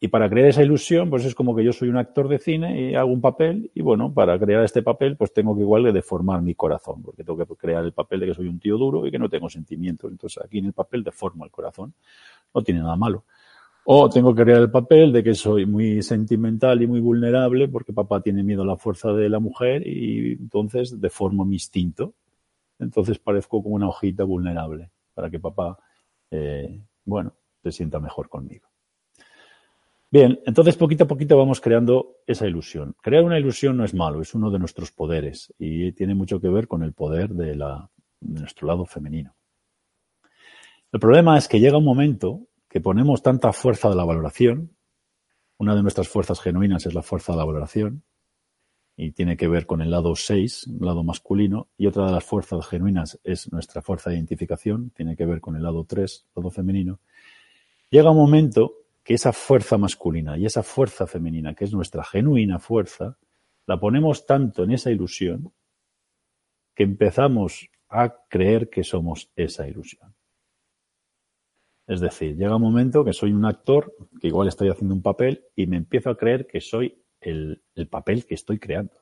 Y 0.01 0.08
para 0.08 0.29
crear 0.29 0.48
esa 0.48 0.63
ilusión, 0.63 1.10
pues 1.10 1.25
es 1.25 1.36
como 1.36 1.53
que 1.53 1.63
yo 1.63 1.74
soy 1.74 1.89
un 1.89 1.98
actor 1.98 2.29
de 2.29 2.39
cine 2.39 2.91
y 2.91 2.96
hago 2.96 3.12
un 3.12 3.20
papel 3.20 3.70
y 3.74 3.82
bueno, 3.82 4.13
para 4.13 4.39
crear 4.39 4.63
este 4.63 4.82
papel 4.82 5.18
pues 5.18 5.34
tengo 5.34 5.56
que 5.56 5.62
igual 5.62 5.84
de 5.84 5.91
deformar 5.91 6.41
mi 6.41 6.56
corazón, 6.56 7.01
porque 7.03 7.25
tengo 7.25 7.46
que 7.46 7.56
crear 7.56 7.84
el 7.84 7.91
papel 7.91 8.22
de 8.22 8.27
que 8.27 8.34
soy 8.34 8.48
un 8.48 8.60
tío 8.60 8.77
duro 8.77 9.06
y 9.06 9.12
que 9.12 9.20
no 9.20 9.27
tengo 9.29 9.50
sentimientos. 9.50 10.10
Entonces 10.10 10.41
aquí 10.44 10.60
en 10.60 10.68
el 10.68 10.74
papel 10.74 11.03
deformo 11.03 11.44
el 11.44 11.51
corazón. 11.51 11.94
No 12.53 12.63
tiene 12.63 12.79
nada 12.79 12.96
malo. 12.96 13.25
O 13.84 14.10
tengo 14.10 14.34
que 14.34 14.44
crear 14.44 14.62
el 14.62 14.72
papel 14.72 15.12
de 15.12 15.24
que 15.24 15.34
soy 15.36 15.65
muy 15.65 16.01
sentimental 16.01 16.82
y 16.82 16.88
muy 16.88 17.01
vulnerable 17.01 17.68
porque 17.68 17.91
papá 17.91 18.22
tiene 18.22 18.41
miedo 18.44 18.62
a 18.62 18.65
la 18.65 18.77
fuerza 18.77 19.12
de 19.12 19.27
la 19.27 19.39
mujer 19.39 19.86
y 19.86 20.34
entonces 20.34 21.01
deformo 21.01 21.44
mi 21.44 21.56
instinto. 21.56 22.13
Entonces 22.77 23.20
parezco 23.20 23.62
como 23.62 23.75
una 23.75 23.89
hojita 23.89 24.24
vulnerable 24.24 24.91
para 25.13 25.29
que 25.29 25.39
papá, 25.39 25.77
eh, 26.32 26.79
bueno, 27.03 27.34
se 27.63 27.72
sienta 27.74 28.00
mejor 28.00 28.29
conmigo. 28.29 28.68
Bien, 30.12 30.39
entonces 30.46 30.75
poquito 30.75 31.04
a 31.04 31.08
poquito 31.08 31.38
vamos 31.38 31.62
creando 31.62 32.18
esa 32.25 32.48
ilusión. 32.48 32.96
Crear 33.00 33.24
una 33.24 33.38
ilusión 33.38 33.78
no 33.78 33.86
es 33.86 33.94
malo, 33.94 34.22
es 34.22 34.34
uno 34.34 34.50
de 34.50 34.58
nuestros 34.58 34.92
poderes 34.92 35.54
y 35.60 35.92
tiene 35.92 36.16
mucho 36.16 36.42
que 36.42 36.50
ver 36.50 36.68
con 36.68 36.82
el 36.82 36.94
poder 36.94 37.30
de, 37.30 37.56
la, 37.56 37.92
de 38.20 38.39
nuestro 38.39 38.68
lado 38.68 38.86
femenino. 38.86 39.36
El 40.92 41.00
problema 41.00 41.38
es 41.38 41.48
que 41.48 41.60
llega 41.60 41.78
un 41.78 41.86
momento 41.86 42.48
que 42.68 42.82
ponemos 42.82 43.22
tanta 43.22 43.54
fuerza 43.54 43.88
de 43.89 43.96
la 43.96 44.04
valoración, 44.04 44.75
una 45.60 45.75
de 45.75 45.84
nuestras 45.84 46.08
fuerzas 46.08 46.39
genuinas 46.39 46.88
es 46.88 46.96
la 46.96 47.04
fuerza 47.04 47.34
de 47.34 47.38
la 47.38 47.46
valoración, 47.46 48.04
y 48.98 49.12
tiene 49.12 49.38
que 49.38 49.48
ver 49.48 49.68
con 49.68 49.82
el 49.82 49.92
lado 49.92 50.16
6, 50.16 50.72
el 50.80 50.86
lado 50.86 51.04
masculino, 51.04 51.70
y 51.78 51.86
otra 51.86 52.08
de 52.08 52.13
las 52.13 52.24
fuerzas 52.24 52.66
genuinas 52.68 53.20
es 53.24 53.51
nuestra 53.51 53.84
fuerza 53.84 54.10
de 54.10 54.16
identificación, 54.16 54.89
tiene 54.89 55.16
que 55.16 55.28
ver 55.28 55.39
con 55.39 55.56
el 55.56 55.62
lado 55.62 55.86
3, 55.86 56.28
lado 56.36 56.50
femenino, 56.50 57.00
Llega 57.92 58.12
un 58.12 58.18
momento 58.18 58.78
que 59.10 59.16
esa 59.16 59.34
fuerza 59.34 59.75
masculina 59.80 60.38
y 60.38 60.46
esa 60.46 60.62
fuerza 60.62 61.08
femenina, 61.08 61.56
que 61.56 61.66
es 61.66 61.74
nuestra 61.74 62.04
genuina 62.04 62.60
fuerza, 62.60 63.18
la 63.66 63.80
ponemos 63.80 64.28
tanto 64.28 64.63
en 64.63 64.70
esa 64.70 64.92
ilusión 64.92 65.51
que 66.75 66.84
empezamos 66.84 67.72
a 67.88 68.16
creer 68.30 68.70
que 68.70 68.84
somos 68.84 69.32
esa 69.36 69.68
ilusión. 69.68 70.13
Es 71.88 72.01
decir, 72.01 72.38
llega 72.38 72.58
un 72.58 72.62
momento 72.62 73.04
que 73.04 73.13
soy 73.13 73.32
un 73.32 73.46
actor, 73.46 73.96
que 74.22 74.28
igual 74.28 74.48
estoy 74.48 74.70
haciendo 74.70 74.94
un 74.94 75.01
papel, 75.01 75.44
y 75.56 75.66
me 75.66 75.78
empiezo 75.78 76.12
a 76.12 76.16
creer 76.16 76.46
que 76.46 76.62
soy 76.62 77.04
el, 77.20 77.63
el, 77.74 77.88
papel 77.88 78.28
que 78.28 78.36
estoy 78.36 78.60
creando. 78.60 78.94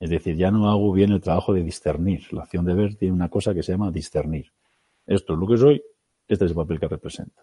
Es 0.00 0.10
decir, 0.10 0.36
ya 0.36 0.50
no 0.50 0.68
hago 0.68 0.92
bien 0.92 1.12
el 1.12 1.22
trabajo 1.22 1.54
de 1.54 1.62
discernir. 1.62 2.30
La 2.30 2.42
acción 2.42 2.66
de 2.66 2.74
ver 2.74 2.96
tiene 2.96 3.14
una 3.14 3.30
cosa 3.30 3.54
que 3.54 3.62
se 3.62 3.72
llama 3.72 3.90
discernir. 3.90 4.52
Esto 5.06 5.32
es 5.32 5.38
lo 5.38 5.46
que 5.46 5.56
soy, 5.56 5.82
este 6.28 6.44
es 6.44 6.50
el 6.50 6.56
papel 6.58 6.78
que 6.78 6.88
represento 6.88 7.42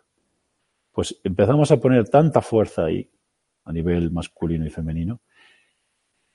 pues 0.92 1.20
empezamos 1.24 1.72
a 1.72 1.78
poner 1.78 2.10
tanta 2.10 2.42
fuerza 2.42 2.86
ahí, 2.86 3.10
a 3.66 3.72
nivel 3.72 4.12
masculino 4.12 4.66
y 4.66 4.70
femenino, 4.70 5.22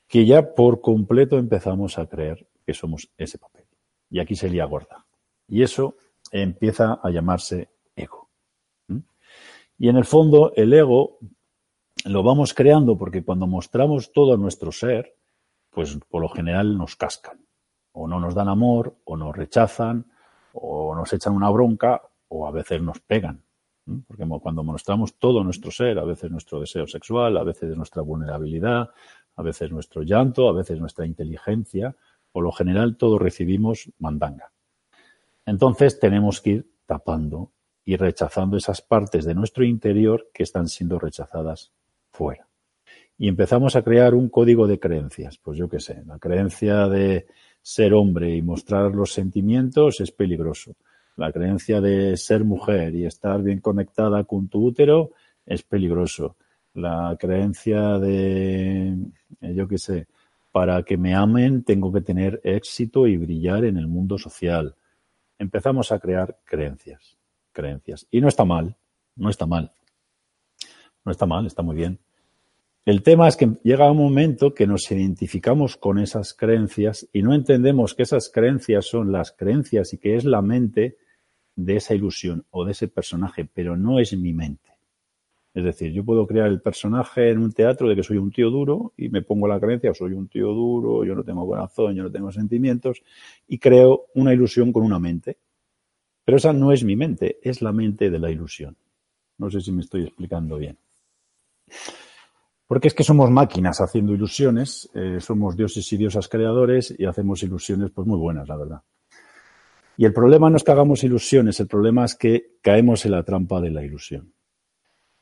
que 0.07 0.27
ya 0.27 0.55
por 0.55 0.81
completo 0.81 1.39
empezamos 1.39 1.99
a 1.99 2.07
creer 2.07 2.49
que 2.65 2.75
somos 2.75 3.11
ese 3.17 3.39
papel. 3.39 3.67
Y 4.11 4.21
aquí 4.21 4.37
se 4.37 4.49
lía 4.49 4.65
gorda. 4.65 5.07
Y 5.49 5.63
eso 5.63 5.97
empieza 6.31 7.01
a 7.03 7.11
llamarse 7.11 7.71
ego. 7.97 8.31
Y 9.79 9.89
en 9.89 9.97
el 9.97 10.05
fondo, 10.05 10.53
el 10.55 10.73
ego 10.73 11.19
lo 12.05 12.23
vamos 12.23 12.55
creando 12.55 12.97
porque 12.97 13.25
cuando 13.25 13.47
mostramos 13.47 14.13
todo 14.13 14.37
nuestro 14.37 14.73
ser, 14.73 15.17
pues 15.71 15.99
por 16.09 16.23
lo 16.23 16.29
general 16.29 16.79
nos 16.79 16.97
cascan. 16.97 17.45
O 17.93 18.09
no 18.09 18.19
nos 18.21 18.35
dan 18.35 18.49
amor, 18.49 18.97
o 19.05 19.17
nos 19.17 19.37
rechazan, 19.37 20.11
o 20.53 20.95
nos 20.95 21.13
echan 21.13 21.35
una 21.35 21.51
bronca, 21.51 22.03
o 22.29 22.47
a 22.47 22.51
veces 22.51 22.83
nos 22.83 23.01
pegan. 23.01 23.44
Porque 24.07 24.25
cuando 24.41 24.65
mostramos 24.65 25.19
todo 25.19 25.45
nuestro 25.45 25.71
ser, 25.71 25.99
a 25.99 26.05
veces 26.05 26.31
nuestro 26.31 26.61
deseo 26.61 26.87
sexual, 26.87 27.37
a 27.37 27.45
veces 27.45 27.77
nuestra 27.77 28.03
vulnerabilidad, 28.03 28.91
a 29.37 29.43
veces 29.43 29.71
nuestro 29.71 30.03
llanto, 30.03 30.49
a 30.49 30.53
veces 30.53 30.81
nuestra 30.81 31.05
inteligencia, 31.05 31.95
por 32.33 32.45
lo 32.45 32.53
general 32.53 32.97
todo 32.97 33.19
recibimos 33.19 33.91
mandanga. 33.99 34.53
Entonces 35.45 36.01
tenemos 36.01 36.41
que 36.41 36.51
ir 36.51 36.71
tapando 36.87 37.53
y 37.85 37.97
rechazando 37.97 38.57
esas 38.57 38.81
partes 38.81 39.27
de 39.27 39.35
nuestro 39.35 39.65
interior 39.65 40.31
que 40.33 40.43
están 40.43 40.69
siendo 40.69 40.99
rechazadas 40.99 41.73
fuera. 42.11 42.49
Y 43.19 43.29
empezamos 43.29 43.77
a 43.77 43.83
crear 43.83 44.15
un 44.15 44.31
código 44.31 44.67
de 44.67 44.81
creencias. 44.81 45.39
Pues 45.39 45.59
yo 45.59 45.69
qué 45.69 45.79
sé, 45.79 46.03
la 46.07 46.19
creencia 46.19 46.89
de 46.89 47.27
ser 47.61 47.93
hombre 47.93 48.35
y 48.35 48.43
mostrar 48.43 48.95
los 48.95 49.13
sentimientos 49.13 50.01
es 50.01 50.11
peligroso 50.11 50.75
la 51.17 51.33
creencia 51.33 51.81
de 51.81 52.17
ser 52.17 52.45
mujer 52.45 52.95
y 52.95 53.07
estar 53.07 53.43
bien 53.43 53.61
conectada 53.61 54.25
con 54.25 54.49
tu 54.49 54.67
útero 54.67 55.13
es 55.47 55.63
peligroso. 55.63 56.37
La 56.75 57.17
creencia 57.19 57.99
de, 57.99 58.97
eh, 59.41 59.55
yo 59.55 59.69
qué 59.69 59.79
sé, 59.79 60.07
para 60.51 60.83
que 60.83 60.97
me 60.97 61.15
amen 61.15 61.63
tengo 61.63 61.93
que 61.93 62.01
tener 62.01 62.41
éxito 62.43 63.07
y 63.07 63.17
brillar 63.17 63.65
en 63.65 63.77
el 63.77 63.87
mundo 63.87 64.19
social. 64.19 64.75
Empezamos 65.39 65.93
a 65.93 65.99
crear 65.99 66.39
creencias, 66.45 67.17
creencias. 67.53 68.07
Y 68.11 68.21
no 68.21 68.29
está 68.29 68.45
mal, 68.45 68.77
no 69.17 69.31
está 69.31 69.47
mal. 69.47 69.73
No 71.05 71.13
está 71.13 71.27
mal, 71.27 71.47
está 71.47 71.63
muy 71.63 71.77
bien. 71.77 71.99
El 72.85 73.03
tema 73.03 73.29
es 73.29 73.37
que 73.37 73.51
llega 73.63 73.91
un 73.91 73.97
momento 73.97 74.53
que 74.53 74.67
nos 74.67 74.91
identificamos 74.91 75.77
con 75.77 75.99
esas 75.99 76.35
creencias 76.35 77.09
y 77.13 77.23
no 77.23 77.35
entendemos 77.35 77.95
que 77.95 78.03
esas 78.03 78.29
creencias 78.29 78.87
son 78.87 79.11
las 79.11 79.33
creencias 79.33 79.95
y 79.95 79.99
que 79.99 80.17
es 80.17 80.25
la 80.25 80.43
mente 80.43 80.99
de 81.57 81.77
esa 81.77 81.95
ilusión 81.95 82.45
o 82.51 82.65
de 82.65 82.73
ese 82.73 82.89
personaje, 82.89 83.49
pero 83.53 83.77
no 83.77 83.99
es 83.99 84.17
mi 84.17 84.33
mente. 84.33 84.75
Es 85.55 85.63
decir, 85.63 85.93
yo 85.93 86.05
puedo 86.05 86.27
crear 86.27 86.49
el 86.49 86.61
personaje 86.61 87.31
en 87.31 87.39
un 87.39 87.53
teatro 87.53 87.89
de 87.89 87.95
que 87.95 88.03
soy 88.03 88.17
un 88.17 88.33
tío 88.33 88.51
duro 88.51 88.93
y 88.97 89.09
me 89.09 89.23
pongo 89.23 89.47
la 89.47 89.61
creencia, 89.61 89.95
soy 89.95 90.13
un 90.13 90.27
tío 90.27 90.49
duro, 90.49 91.05
yo 91.05 91.15
no 91.15 91.23
tengo 91.23 91.47
corazón, 91.47 91.95
yo 91.95 92.03
no 92.03 92.11
tengo 92.11 92.33
sentimientos, 92.33 93.03
y 93.47 93.59
creo 93.59 94.07
una 94.17 94.35
ilusión 94.35 94.73
con 94.73 94.83
una 94.83 94.99
mente. 94.99 95.39
Pero 96.25 96.39
esa 96.39 96.53
no 96.53 96.73
es 96.73 96.83
mi 96.83 96.97
mente, 96.97 97.39
es 97.41 97.63
la 97.63 97.73
mente 97.73 98.11
de 98.11 98.19
la 98.19 98.31
ilusión. 98.31 98.77
No 99.39 99.49
sé 99.49 99.61
si 99.61 99.71
me 99.71 99.83
estoy 99.83 100.03
explicando 100.03 100.57
bien. 100.57 100.77
Porque 102.67 102.89
es 102.89 102.95
que 102.95 103.05
somos 103.05 103.31
máquinas 103.31 103.81
haciendo 103.81 104.13
ilusiones, 104.13 104.91
eh, 104.95 105.19
somos 105.21 105.57
dioses 105.57 105.93
y 105.93 105.97
diosas 105.97 106.29
creadores 106.29 106.93
y 106.99 107.05
hacemos 107.05 107.43
ilusiones 107.45 107.93
pues 107.93 108.09
muy 108.09 108.19
buenas, 108.19 108.49
la 108.49 108.57
verdad. 108.57 108.83
Y 109.97 110.05
el 110.05 110.13
problema 110.13 110.51
no 110.51 110.57
es 110.57 110.65
que 110.65 110.73
hagamos 110.73 111.05
ilusiones, 111.05 111.61
el 111.61 111.69
problema 111.69 112.05
es 112.05 112.15
que 112.15 112.57
caemos 112.63 113.05
en 113.05 113.13
la 113.13 113.23
trampa 113.23 113.61
de 113.61 113.71
la 113.71 113.85
ilusión. 113.85 114.35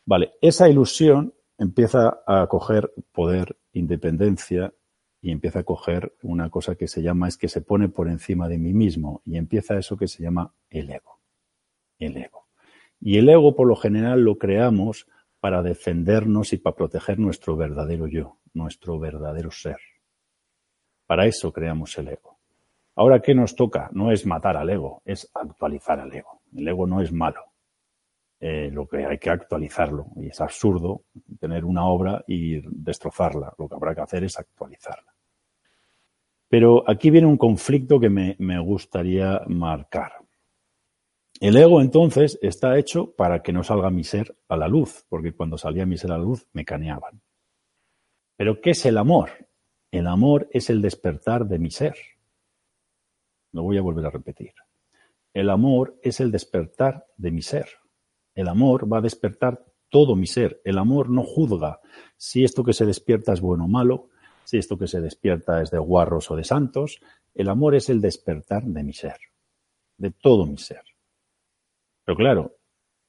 Vale, 0.04 0.32
esa 0.40 0.68
ilusión 0.68 1.34
empieza 1.58 2.22
a 2.26 2.46
coger 2.48 2.92
poder, 3.12 3.56
independencia 3.72 4.72
y 5.20 5.30
empieza 5.30 5.60
a 5.60 5.64
coger 5.64 6.14
una 6.22 6.50
cosa 6.50 6.74
que 6.74 6.88
se 6.88 7.02
llama, 7.02 7.28
es 7.28 7.36
que 7.36 7.48
se 7.48 7.60
pone 7.60 7.88
por 7.88 8.08
encima 8.08 8.48
de 8.48 8.58
mí 8.58 8.72
mismo 8.72 9.22
y 9.24 9.36
empieza 9.36 9.78
eso 9.78 9.96
que 9.96 10.08
se 10.08 10.22
llama 10.22 10.52
el 10.68 10.90
ego. 10.90 11.20
El 11.98 12.16
ego. 12.16 12.48
Y 13.00 13.18
el 13.18 13.28
ego 13.28 13.54
por 13.54 13.68
lo 13.68 13.76
general 13.76 14.22
lo 14.22 14.38
creamos 14.38 15.06
para 15.38 15.62
defendernos 15.62 16.52
y 16.52 16.56
para 16.56 16.76
proteger 16.76 17.18
nuestro 17.18 17.56
verdadero 17.56 18.06
yo, 18.06 18.38
nuestro 18.54 18.98
verdadero 18.98 19.50
ser. 19.50 19.78
Para 21.06 21.26
eso 21.26 21.52
creamos 21.52 21.96
el 21.98 22.08
ego. 22.08 22.31
Ahora, 22.94 23.20
¿qué 23.20 23.34
nos 23.34 23.56
toca? 23.56 23.88
No 23.92 24.12
es 24.12 24.26
matar 24.26 24.56
al 24.56 24.68
ego, 24.68 25.02
es 25.04 25.30
actualizar 25.34 25.98
al 26.00 26.12
ego. 26.12 26.42
El 26.54 26.68
ego 26.68 26.86
no 26.86 27.00
es 27.00 27.12
malo. 27.12 27.42
Eh, 28.38 28.70
lo 28.72 28.86
que 28.86 29.06
hay 29.06 29.18
que 29.18 29.30
actualizarlo. 29.30 30.08
Y 30.16 30.26
es 30.26 30.40
absurdo 30.40 31.04
tener 31.40 31.64
una 31.64 31.86
obra 31.86 32.24
y 32.26 32.60
destrozarla. 32.64 33.54
Lo 33.56 33.68
que 33.68 33.74
habrá 33.74 33.94
que 33.94 34.00
hacer 34.02 34.24
es 34.24 34.38
actualizarla. 34.38 35.14
Pero 36.48 36.84
aquí 36.86 37.08
viene 37.10 37.28
un 37.28 37.38
conflicto 37.38 37.98
que 37.98 38.10
me, 38.10 38.36
me 38.38 38.58
gustaría 38.58 39.40
marcar. 39.46 40.12
El 41.40 41.56
ego 41.56 41.80
entonces 41.80 42.38
está 42.42 42.78
hecho 42.78 43.12
para 43.16 43.42
que 43.42 43.52
no 43.52 43.64
salga 43.64 43.90
mi 43.90 44.04
ser 44.04 44.36
a 44.48 44.56
la 44.56 44.68
luz, 44.68 45.06
porque 45.08 45.32
cuando 45.32 45.56
salía 45.56 45.86
mi 45.86 45.96
ser 45.96 46.12
a 46.12 46.18
la 46.18 46.24
luz 46.24 46.46
me 46.52 46.64
caneaban. 46.64 47.22
Pero 48.36 48.60
¿qué 48.60 48.70
es 48.70 48.84
el 48.86 48.98
amor? 48.98 49.30
El 49.90 50.06
amor 50.06 50.48
es 50.52 50.68
el 50.68 50.82
despertar 50.82 51.46
de 51.46 51.58
mi 51.58 51.70
ser. 51.70 51.94
Lo 53.52 53.62
voy 53.62 53.78
a 53.78 53.82
volver 53.82 54.06
a 54.06 54.10
repetir. 54.10 54.52
El 55.32 55.50
amor 55.50 55.98
es 56.02 56.20
el 56.20 56.30
despertar 56.30 57.06
de 57.16 57.30
mi 57.30 57.42
ser. 57.42 57.66
El 58.34 58.48
amor 58.48 58.90
va 58.90 58.98
a 58.98 59.02
despertar 59.02 59.64
todo 59.88 60.16
mi 60.16 60.26
ser. 60.26 60.60
El 60.64 60.78
amor 60.78 61.10
no 61.10 61.22
juzga 61.22 61.80
si 62.16 62.44
esto 62.44 62.64
que 62.64 62.72
se 62.72 62.86
despierta 62.86 63.32
es 63.32 63.40
bueno 63.40 63.64
o 63.64 63.68
malo, 63.68 64.08
si 64.44 64.58
esto 64.58 64.78
que 64.78 64.86
se 64.86 65.00
despierta 65.00 65.62
es 65.62 65.70
de 65.70 65.78
guarros 65.78 66.30
o 66.30 66.36
de 66.36 66.44
santos. 66.44 67.00
El 67.34 67.48
amor 67.48 67.74
es 67.74 67.88
el 67.90 68.00
despertar 68.00 68.64
de 68.64 68.82
mi 68.82 68.92
ser, 68.92 69.16
de 69.96 70.10
todo 70.10 70.46
mi 70.46 70.58
ser. 70.58 70.82
Pero 72.04 72.16
claro, 72.16 72.56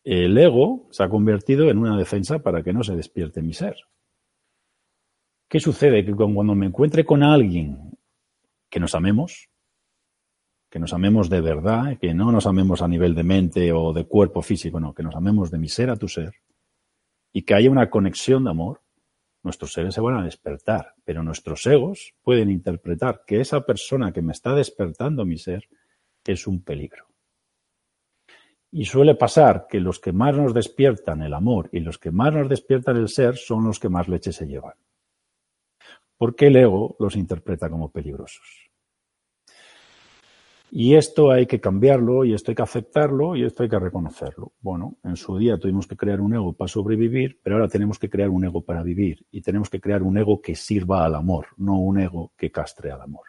el 0.03 0.37
ego 0.37 0.87
se 0.91 1.03
ha 1.03 1.09
convertido 1.09 1.69
en 1.69 1.77
una 1.77 1.97
defensa 1.97 2.39
para 2.39 2.61
que 2.63 2.73
no 2.73 2.83
se 2.83 2.95
despierte 2.95 3.41
mi 3.41 3.53
ser. 3.53 3.75
¿Qué 5.49 5.59
sucede? 5.59 6.05
Que 6.05 6.13
cuando 6.13 6.55
me 6.55 6.65
encuentre 6.65 7.05
con 7.05 7.23
alguien 7.23 7.97
que 8.69 8.79
nos 8.79 8.95
amemos, 8.95 9.49
que 10.73 10.79
nos 10.79 10.91
amemos 10.91 11.29
de 11.29 11.39
verdad, 11.39 11.99
que 11.99 12.15
no 12.15 12.31
nos 12.31 12.47
amemos 12.47 12.81
a 12.81 12.87
nivel 12.87 13.13
de 13.13 13.21
mente 13.21 13.71
o 13.71 13.93
de 13.93 14.07
cuerpo 14.07 14.41
físico, 14.41 14.79
no, 14.79 14.91
que 14.91 15.03
nos 15.03 15.13
amemos 15.13 15.51
de 15.51 15.59
mi 15.59 15.69
ser 15.69 15.91
a 15.91 15.97
tu 15.97 16.07
ser 16.07 16.33
y 17.31 17.43
que 17.43 17.53
haya 17.53 17.69
una 17.69 17.91
conexión 17.91 18.43
de 18.43 18.49
amor, 18.49 18.81
nuestros 19.43 19.71
seres 19.71 19.93
se 19.93 20.01
van 20.01 20.17
a 20.17 20.23
despertar, 20.23 20.95
pero 21.03 21.21
nuestros 21.21 21.63
egos 21.67 22.15
pueden 22.23 22.49
interpretar 22.49 23.21
que 23.27 23.39
esa 23.39 23.63
persona 23.67 24.11
que 24.11 24.23
me 24.23 24.31
está 24.31 24.55
despertando 24.55 25.25
mi 25.25 25.37
ser 25.37 25.69
es 26.25 26.47
un 26.47 26.63
peligro. 26.63 27.05
Y 28.71 28.85
suele 28.85 29.13
pasar 29.13 29.67
que 29.69 29.79
los 29.79 29.99
que 29.99 30.11
más 30.11 30.35
nos 30.35 30.55
despiertan 30.55 31.21
el 31.21 31.35
amor 31.35 31.69
y 31.71 31.81
los 31.81 31.99
que 31.99 32.09
más 32.09 32.33
nos 32.33 32.49
despiertan 32.49 32.97
el 32.97 33.09
ser 33.09 33.37
son 33.37 33.63
los 33.65 33.79
que 33.79 33.89
más 33.89 34.07
leche 34.07 34.31
se 34.31 34.47
llevan. 34.47 34.73
Porque 36.17 36.47
el 36.47 36.55
ego 36.55 36.95
los 36.97 37.15
interpreta 37.15 37.69
como 37.69 37.91
peligrosos. 37.91 38.72
Y 40.75 40.95
esto 40.95 41.29
hay 41.29 41.45
que 41.45 41.61
cambiarlo, 41.61 42.25
y 42.25 42.33
esto 42.33 42.49
hay 42.49 42.55
que 42.55 42.63
aceptarlo, 42.63 43.35
y 43.35 43.43
esto 43.43 43.61
hay 43.61 43.69
que 43.69 43.77
reconocerlo. 43.77 44.53
Bueno, 44.59 44.97
en 45.03 45.15
su 45.17 45.37
día 45.37 45.59
tuvimos 45.59 45.85
que 45.85 45.95
crear 45.95 46.19
un 46.19 46.33
ego 46.33 46.53
para 46.53 46.67
sobrevivir, 46.67 47.39
pero 47.43 47.57
ahora 47.57 47.67
tenemos 47.67 47.99
que 47.99 48.09
crear 48.09 48.29
un 48.29 48.43
ego 48.43 48.65
para 48.65 48.81
vivir, 48.81 49.23
y 49.29 49.43
tenemos 49.43 49.69
que 49.69 49.79
crear 49.79 50.01
un 50.01 50.17
ego 50.17 50.41
que 50.41 50.55
sirva 50.55 51.05
al 51.05 51.13
amor, 51.13 51.45
no 51.57 51.77
un 51.77 51.99
ego 51.99 52.31
que 52.35 52.51
castre 52.51 52.89
al 52.89 53.01
amor. 53.01 53.27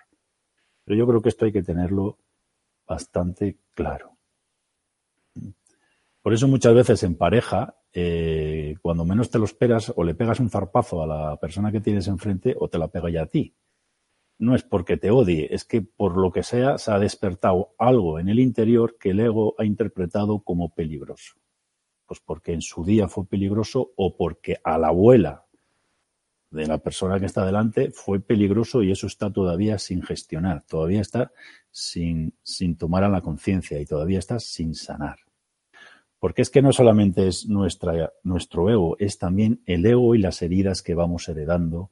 Pero 0.86 0.96
yo 0.96 1.06
creo 1.06 1.20
que 1.20 1.28
esto 1.28 1.44
hay 1.44 1.52
que 1.52 1.62
tenerlo 1.62 2.16
bastante 2.86 3.58
claro. 3.74 4.16
Por 6.22 6.32
eso 6.32 6.48
muchas 6.48 6.72
veces 6.72 7.02
en 7.02 7.14
pareja, 7.14 7.76
eh, 7.92 8.74
cuando 8.80 9.04
menos 9.04 9.28
te 9.28 9.38
lo 9.38 9.44
esperas, 9.44 9.92
o 9.94 10.02
le 10.02 10.14
pegas 10.14 10.40
un 10.40 10.48
zarpazo 10.48 11.02
a 11.02 11.06
la 11.06 11.36
persona 11.36 11.70
que 11.70 11.82
tienes 11.82 12.08
enfrente, 12.08 12.56
o 12.58 12.68
te 12.68 12.78
la 12.78 12.88
pega 12.88 13.10
ya 13.10 13.24
a 13.24 13.26
ti 13.26 13.54
no 14.38 14.54
es 14.54 14.62
porque 14.62 14.96
te 14.96 15.10
odie, 15.10 15.48
es 15.54 15.64
que 15.64 15.82
por 15.82 16.16
lo 16.16 16.32
que 16.32 16.42
sea 16.42 16.78
se 16.78 16.90
ha 16.90 16.98
despertado 16.98 17.74
algo 17.78 18.18
en 18.18 18.28
el 18.28 18.40
interior 18.40 18.96
que 18.98 19.10
el 19.10 19.20
ego 19.20 19.54
ha 19.58 19.64
interpretado 19.64 20.40
como 20.40 20.74
peligroso. 20.74 21.34
Pues 22.06 22.20
porque 22.20 22.52
en 22.52 22.60
su 22.60 22.84
día 22.84 23.08
fue 23.08 23.26
peligroso 23.26 23.92
o 23.96 24.16
porque 24.16 24.58
a 24.62 24.76
la 24.78 24.88
abuela 24.88 25.44
de 26.50 26.66
la 26.66 26.78
persona 26.78 27.18
que 27.18 27.26
está 27.26 27.44
delante 27.44 27.90
fue 27.90 28.20
peligroso 28.20 28.82
y 28.82 28.92
eso 28.92 29.06
está 29.06 29.32
todavía 29.32 29.78
sin 29.78 30.02
gestionar, 30.02 30.62
todavía 30.66 31.00
está 31.00 31.32
sin, 31.70 32.34
sin 32.42 32.76
tomar 32.76 33.02
a 33.04 33.08
la 33.08 33.22
conciencia 33.22 33.80
y 33.80 33.86
todavía 33.86 34.18
está 34.18 34.38
sin 34.38 34.74
sanar. 34.74 35.18
Porque 36.20 36.42
es 36.42 36.50
que 36.50 36.62
no 36.62 36.72
solamente 36.72 37.26
es 37.26 37.46
nuestra, 37.48 38.12
nuestro 38.22 38.70
ego, 38.70 38.96
es 38.98 39.18
también 39.18 39.62
el 39.66 39.84
ego 39.84 40.14
y 40.14 40.18
las 40.18 40.42
heridas 40.42 40.80
que 40.82 40.94
vamos 40.94 41.28
heredando 41.28 41.90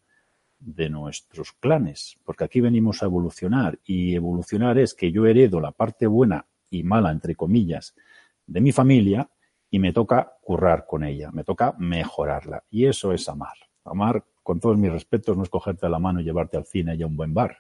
de 0.65 0.89
nuestros 0.89 1.53
clanes, 1.53 2.19
porque 2.25 2.45
aquí 2.45 2.61
venimos 2.61 3.03
a 3.03 3.07
evolucionar 3.07 3.79
y 3.85 4.15
evolucionar 4.15 4.79
es 4.79 4.95
que 4.95 5.11
yo 5.11 5.27
heredo 5.27 5.61
la 5.61 5.73
parte 5.73 6.07
buena 6.07 6.47
y 6.71 6.83
mala, 6.83 7.11
entre 7.11 7.35
comillas, 7.35 7.95
de 8.47 8.61
mi 8.61 8.73
familia 8.73 9.29
y 9.71 9.79
me 9.79 9.93
toca 9.93 10.33
currar 10.41 10.87
con 10.87 11.05
ella, 11.05 11.31
me 11.33 11.45
toca 11.45 11.75
mejorarla. 11.79 12.65
Y 12.71 12.87
eso 12.87 13.13
es 13.13 13.29
amar. 13.29 13.57
Amar, 13.85 14.25
con 14.43 14.61
todos 14.61 14.79
mis 14.79 14.93
respetos, 14.93 15.37
no 15.37 15.43
es 15.43 15.49
cogerte 15.49 15.89
la 15.89 15.99
mano 15.99 16.21
y 16.21 16.25
llevarte 16.25 16.57
al 16.57 16.67
cine 16.67 16.95
y 16.95 17.03
a 17.03 17.07
un 17.07 17.17
buen 17.17 17.35
bar. 17.35 17.59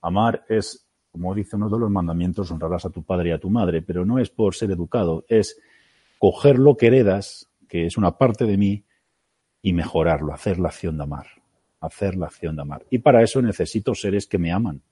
Amar 0.00 0.44
es, 0.48 0.86
como 1.10 1.34
dice 1.34 1.56
uno 1.56 1.68
de 1.68 1.78
los 1.78 1.90
mandamientos, 1.90 2.50
honrarás 2.50 2.86
a 2.86 2.90
tu 2.90 3.02
padre 3.02 3.30
y 3.30 3.32
a 3.32 3.38
tu 3.38 3.50
madre, 3.50 3.82
pero 3.82 4.04
no 4.04 4.18
es 4.18 4.30
por 4.30 4.54
ser 4.54 4.70
educado, 4.70 5.24
es 5.28 5.60
coger 6.18 6.58
lo 6.58 6.76
que 6.76 6.86
heredas, 6.86 7.50
que 7.68 7.86
es 7.86 7.96
una 7.96 8.16
parte 8.16 8.46
de 8.46 8.56
mí, 8.56 8.84
y 9.60 9.72
mejorarlo, 9.72 10.32
hacer 10.32 10.58
la 10.58 10.68
acción 10.68 10.96
de 10.96 11.04
amar 11.04 11.41
hacer 11.82 12.16
la 12.16 12.26
acción 12.26 12.56
de 12.56 12.62
amar. 12.62 12.84
Y 12.90 12.98
para 12.98 13.22
eso 13.22 13.42
necesito 13.42 13.94
seres 13.94 14.26
que 14.26 14.38
me 14.38 14.52
aman, 14.52 14.82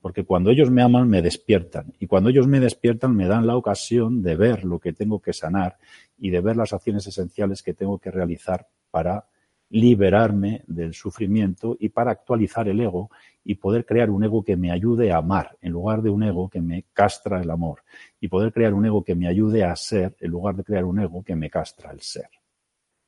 porque 0.00 0.24
cuando 0.24 0.50
ellos 0.50 0.70
me 0.70 0.82
aman 0.82 1.08
me 1.08 1.22
despiertan 1.22 1.92
y 1.98 2.06
cuando 2.06 2.30
ellos 2.30 2.46
me 2.46 2.60
despiertan 2.60 3.16
me 3.16 3.26
dan 3.26 3.46
la 3.46 3.56
ocasión 3.56 4.22
de 4.22 4.36
ver 4.36 4.64
lo 4.64 4.78
que 4.78 4.92
tengo 4.92 5.20
que 5.20 5.32
sanar 5.32 5.78
y 6.18 6.30
de 6.30 6.40
ver 6.40 6.56
las 6.56 6.72
acciones 6.72 7.06
esenciales 7.06 7.62
que 7.62 7.74
tengo 7.74 7.98
que 7.98 8.10
realizar 8.10 8.68
para 8.90 9.26
liberarme 9.70 10.64
del 10.66 10.94
sufrimiento 10.94 11.76
y 11.78 11.90
para 11.90 12.10
actualizar 12.10 12.68
el 12.68 12.80
ego 12.80 13.10
y 13.44 13.54
poder 13.54 13.86
crear 13.86 14.10
un 14.10 14.24
ego 14.24 14.42
que 14.42 14.56
me 14.56 14.72
ayude 14.72 15.12
a 15.12 15.18
amar 15.18 15.56
en 15.60 15.72
lugar 15.72 16.02
de 16.02 16.10
un 16.10 16.24
ego 16.24 16.48
que 16.48 16.60
me 16.60 16.86
castra 16.92 17.40
el 17.40 17.50
amor 17.50 17.84
y 18.20 18.26
poder 18.26 18.52
crear 18.52 18.74
un 18.74 18.84
ego 18.84 19.04
que 19.04 19.14
me 19.14 19.28
ayude 19.28 19.62
a 19.62 19.74
ser 19.76 20.16
en 20.18 20.30
lugar 20.30 20.56
de 20.56 20.64
crear 20.64 20.84
un 20.84 20.98
ego 20.98 21.22
que 21.22 21.36
me 21.36 21.48
castra 21.48 21.92
el 21.92 22.00
ser. 22.00 22.28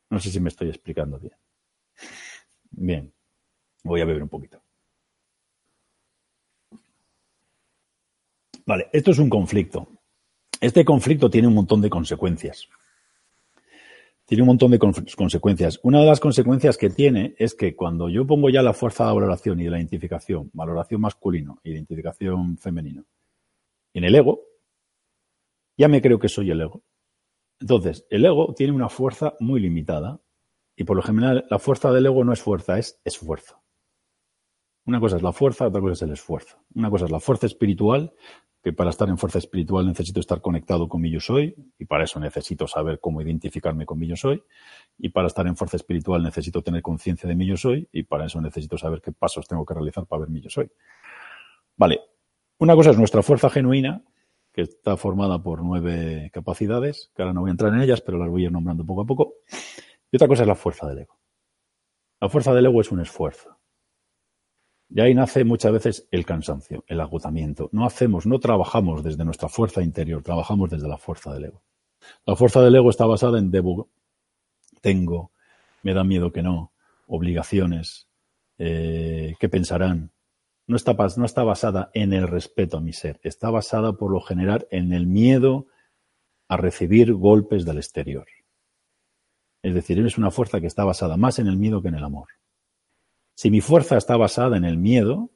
No 0.09 0.21
sé 0.21 0.31
si 0.31 0.39
me 0.39 0.51
estoy 0.51 0.69
explicando 0.69 1.19
bien. 1.19 1.35
Bien. 2.71 3.13
Voy 3.85 4.01
a 4.01 4.05
beber 4.05 4.23
un 4.23 4.29
poquito. 4.29 4.63
Vale, 8.65 8.89
esto 8.93 9.11
es 9.11 9.19
un 9.19 9.29
conflicto. 9.29 9.89
Este 10.61 10.85
conflicto 10.85 11.29
tiene 11.29 11.49
un 11.49 11.55
montón 11.55 11.81
de 11.81 11.91
consecuencias. 11.91 12.69
Tiene 14.25 14.43
un 14.43 14.47
montón 14.47 14.71
de 14.71 14.79
consecuencias. 14.79 15.81
Una 15.83 16.01
de 16.01 16.07
las 16.07 16.21
consecuencias 16.21 16.79
que 16.79 16.89
tiene 16.89 17.35
es 17.39 17.55
que 17.55 17.75
cuando 17.75 18.09
yo 18.09 18.27
pongo 18.27 18.49
ya 18.51 18.63
la 18.63 18.73
fuerza 18.73 19.07
de 19.07 19.15
valoración 19.15 19.61
y 19.61 19.65
de 19.65 19.71
la 19.71 19.79
identificación, 19.79 20.51
valoración 20.53 21.01
masculino, 21.01 21.59
identificación 21.65 22.57
femenino, 22.57 23.05
en 23.93 24.05
el 24.05 24.15
ego, 24.15 24.43
ya 25.77 25.89
me 25.89 26.01
creo 26.01 26.19
que 26.19 26.29
soy 26.29 26.51
el 26.51 26.61
ego. 26.61 26.83
Entonces, 27.61 28.07
el 28.11 28.25
ego 28.25 28.55
tiene 28.55 28.73
una 28.73 28.89
fuerza 28.89 29.35
muy 29.41 29.61
limitada 29.61 30.21
y 30.77 30.85
por 30.85 30.97
lo 30.97 31.03
general 31.03 31.45
la 31.51 31.59
fuerza 31.59 31.93
del 31.93 32.07
ego 32.07 32.25
no 32.25 32.33
es 32.33 32.41
fuerza, 32.41 32.79
es 32.79 33.01
esfuerzo. 33.05 33.62
Una 34.85 34.99
cosa 34.99 35.17
es 35.17 35.23
la 35.23 35.33
fuerza, 35.33 35.69
otra 35.69 35.81
cosa 35.81 35.93
es 35.93 36.03
el 36.03 36.13
esfuerzo. 36.13 36.59
Una 36.75 36.91
cosa 36.91 37.05
es 37.05 37.11
la 37.11 37.21
fuerza 37.21 37.47
espiritual, 37.47 38.13
que 38.63 38.73
para 38.73 38.91
estar 38.91 39.09
en 39.09 39.19
fuerza 39.19 39.39
espiritual 39.39 39.87
necesito 39.87 40.21
estar 40.21 40.41
conectado 40.41 40.89
con 40.89 41.01
mi 41.01 41.11
yo 41.11 41.21
soy, 41.21 41.55
y 41.79 41.85
para 41.85 42.05
eso 42.05 42.21
necesito 42.21 42.67
saber 42.67 43.01
cómo 43.01 43.21
identificarme 43.21 43.87
con 43.87 43.99
mi 43.99 44.07
yo 44.07 44.17
soy, 44.17 44.43
y 44.99 45.09
para 45.09 45.27
estar 45.27 45.47
en 45.47 45.57
fuerza 45.57 45.77
espiritual 45.77 46.23
necesito 46.23 46.63
tener 46.63 46.83
conciencia 46.83 47.29
de 47.29 47.35
mi 47.35 47.47
yo 47.47 47.57
soy, 47.57 47.89
y 47.93 48.05
para 48.05 48.27
eso 48.27 48.41
necesito 48.41 48.79
saber 48.79 49.01
qué 49.01 49.13
pasos 49.13 49.47
tengo 49.49 49.65
que 49.65 49.75
realizar 49.75 50.07
para 50.07 50.21
ver 50.21 50.31
mi 50.31 50.41
yo 50.41 50.51
soy. 50.51 50.71
Vale, 51.77 52.01
una 52.59 52.77
cosa 52.77 52.91
es 52.91 52.99
nuestra 52.99 53.23
fuerza 53.23 53.51
genuina, 53.51 54.05
que 54.53 54.63
está 54.63 54.97
formada 54.97 55.43
por 55.43 55.63
nueve 55.65 56.31
capacidades, 56.33 57.11
que 57.17 57.23
ahora 57.23 57.33
no 57.35 57.41
voy 57.41 57.51
a 57.51 57.53
entrar 57.53 57.73
en 57.75 57.81
ellas, 57.81 58.01
pero 58.01 58.19
las 58.19 58.29
voy 58.29 58.43
a 58.43 58.45
ir 58.47 58.53
nombrando 58.53 58.85
poco 58.85 59.03
a 59.03 59.07
poco, 59.07 59.35
y 60.11 60.17
otra 60.17 60.29
cosa 60.29 60.43
es 60.43 60.49
la 60.49 60.55
fuerza 60.55 60.89
del 60.89 60.99
ego. 60.99 61.19
La 62.21 62.29
fuerza 62.29 62.55
del 62.55 62.67
ego 62.67 62.81
es 62.81 62.93
un 62.93 63.01
esfuerzo. 63.01 63.62
Y 64.95 65.01
ahí 65.01 65.15
nace 65.15 65.45
muchas 65.45 65.73
veces 65.73 66.09
el 66.11 66.27
cansancio, 66.27 66.85
el 66.87 67.01
agotamiento. 67.01 67.71
No 67.73 67.87
hacemos, 67.87 68.27
no 68.27 68.39
trabajamos 68.39 69.03
desde 69.03 69.25
nuestra 69.25 69.49
fuerza 69.49 69.83
interior, 69.83 70.23
trabajamos 70.23 70.69
desde 70.69 70.87
la 70.87 70.99
fuerza 70.99 71.33
del 71.33 71.47
ego. 71.47 71.63
La 72.27 72.37
fuerza 72.37 72.61
del 72.61 72.75
ego 72.75 72.91
está 72.91 73.07
basada 73.07 73.39
en 73.39 73.51
debo, 73.51 73.89
tengo, 74.83 75.31
me 75.83 75.95
da 75.95 76.05
miedo 76.05 76.31
que 76.31 76.43
no, 76.43 76.73
obligaciones, 77.07 78.07
eh, 78.59 79.35
qué 79.41 79.49
pensarán. 79.49 80.13
No 80.67 80.77
está, 80.77 80.95
no 81.17 81.25
está 81.25 81.43
basada 81.43 81.91
en 81.95 82.13
el 82.13 82.29
respeto 82.29 82.77
a 82.77 82.81
mi 82.81 82.93
ser, 82.93 83.19
está 83.23 83.49
basada 83.49 83.95
por 83.95 84.13
lo 84.13 84.21
general 84.21 84.67
en 84.71 84.93
el 84.93 85.07
miedo 85.07 85.69
a 86.49 86.59
recibir 86.59 87.15
golpes 87.15 87.65
del 87.65 87.79
exterior. 87.79 88.27
Es 89.63 89.75
decir, 89.75 89.99
eres 89.99 90.19
una 90.19 90.31
fuerza 90.31 90.61
que 90.61 90.67
está 90.67 90.85
basada 90.85 91.17
más 91.17 91.39
en 91.39 91.47
el 91.47 91.57
miedo 91.57 91.81
que 91.81 91.89
en 91.89 91.95
el 91.95 92.05
amor. 92.05 92.29
Si 93.43 93.51
mi 93.51 93.61
fuerza 93.61 93.97
está 93.97 94.17
basada 94.17 94.57
en 94.57 94.65
el 94.65 94.79
miedo, 94.79 95.33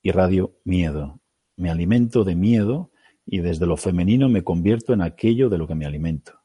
irradio 0.00 0.60
miedo. 0.62 1.18
Me 1.56 1.70
alimento 1.70 2.22
de 2.22 2.36
miedo 2.36 2.92
y 3.24 3.40
desde 3.40 3.66
lo 3.66 3.76
femenino 3.76 4.28
me 4.28 4.44
convierto 4.44 4.92
en 4.92 5.02
aquello 5.02 5.48
de 5.48 5.58
lo 5.58 5.66
que 5.66 5.74
me 5.74 5.86
alimento. 5.86 6.40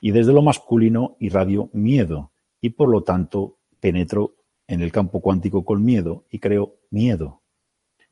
Y 0.00 0.12
desde 0.12 0.32
lo 0.32 0.40
masculino 0.40 1.16
irradio 1.18 1.68
miedo 1.72 2.30
y 2.60 2.70
por 2.70 2.88
lo 2.88 3.02
tanto 3.02 3.58
penetro 3.80 4.36
en 4.68 4.82
el 4.82 4.92
campo 4.92 5.20
cuántico 5.20 5.64
con 5.64 5.84
miedo 5.84 6.26
y 6.30 6.38
creo 6.38 6.76
miedo. 6.90 7.42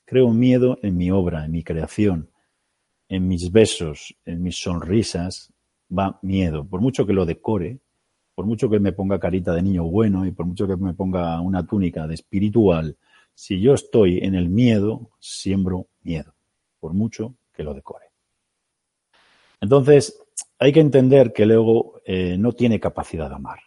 Creo 0.04 0.30
miedo 0.30 0.80
en 0.82 0.96
mi 0.96 1.12
obra, 1.12 1.44
en 1.44 1.52
mi 1.52 1.62
creación, 1.62 2.32
en 3.08 3.28
mis 3.28 3.52
besos, 3.52 4.16
en 4.24 4.42
mis 4.42 4.60
sonrisas, 4.60 5.54
va 5.88 6.18
miedo. 6.20 6.66
Por 6.66 6.80
mucho 6.80 7.06
que 7.06 7.12
lo 7.12 7.24
decore, 7.24 7.78
por 8.34 8.46
mucho 8.46 8.68
que 8.68 8.80
me 8.80 8.92
ponga 8.92 9.20
carita 9.20 9.52
de 9.54 9.62
niño 9.62 9.84
bueno 9.84 10.26
y 10.26 10.32
por 10.32 10.46
mucho 10.46 10.66
que 10.66 10.76
me 10.76 10.94
ponga 10.94 11.40
una 11.40 11.66
túnica 11.66 12.06
de 12.06 12.14
espiritual, 12.14 12.96
si 13.34 13.60
yo 13.60 13.74
estoy 13.74 14.18
en 14.18 14.34
el 14.34 14.48
miedo, 14.48 15.10
siembro 15.20 15.88
miedo, 16.02 16.34
por 16.80 16.94
mucho 16.94 17.34
que 17.52 17.62
lo 17.62 17.74
decore. 17.74 18.06
Entonces, 19.60 20.20
hay 20.58 20.72
que 20.72 20.80
entender 20.80 21.32
que 21.32 21.44
el 21.44 21.52
ego 21.52 22.00
eh, 22.04 22.36
no 22.38 22.52
tiene 22.52 22.80
capacidad 22.80 23.28
de 23.28 23.36
amar. 23.36 23.60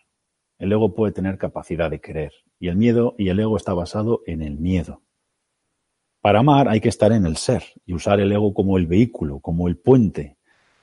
El 0.59 0.71
ego 0.71 0.93
puede 0.93 1.13
tener 1.13 1.37
capacidad 1.37 1.89
de 1.89 1.99
querer. 1.99 2.33
Y 2.59 2.67
el 2.67 2.75
miedo 2.75 3.15
y 3.17 3.29
el 3.29 3.39
ego 3.39 3.57
está 3.57 3.73
basado 3.73 4.21
en 4.25 4.41
el 4.41 4.57
miedo. 4.57 5.01
Para 6.21 6.39
amar 6.39 6.67
hay 6.67 6.81
que 6.81 6.89
estar 6.89 7.11
en 7.11 7.25
el 7.25 7.37
ser 7.37 7.63
y 7.85 7.93
usar 7.93 8.19
el 8.19 8.31
ego 8.31 8.53
como 8.53 8.77
el 8.77 8.87
vehículo, 8.87 9.39
como 9.39 9.67
el 9.67 9.77
puente. 9.77 10.37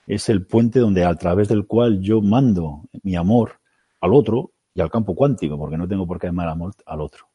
Es 0.06 0.28
el 0.28 0.46
puente 0.46 0.78
donde 0.78 1.04
a 1.04 1.14
través 1.16 1.48
del 1.48 1.66
cual 1.66 2.00
yo 2.00 2.20
mando 2.20 2.84
mi 3.02 3.16
amor 3.16 3.60
al 4.04 4.12
otro 4.12 4.52
y 4.74 4.82
al 4.82 4.90
campo 4.90 5.14
cuántico, 5.14 5.56
porque 5.56 5.78
no 5.78 5.88
tengo 5.88 6.06
por 6.06 6.18
qué 6.18 6.26
amar 6.26 6.48
amor 6.48 6.74
al 6.84 7.00
otro. 7.00 7.26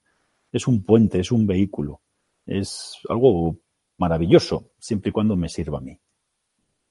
Es 0.51 0.67
un 0.67 0.83
puente, 0.83 1.19
es 1.19 1.31
un 1.31 1.47
vehículo, 1.47 2.01
es 2.45 2.99
algo 3.09 3.57
maravilloso, 3.97 4.71
siempre 4.77 5.09
y 5.09 5.11
cuando 5.11 5.35
me 5.35 5.49
sirva 5.49 5.79
a 5.79 5.81
mí. 5.81 5.99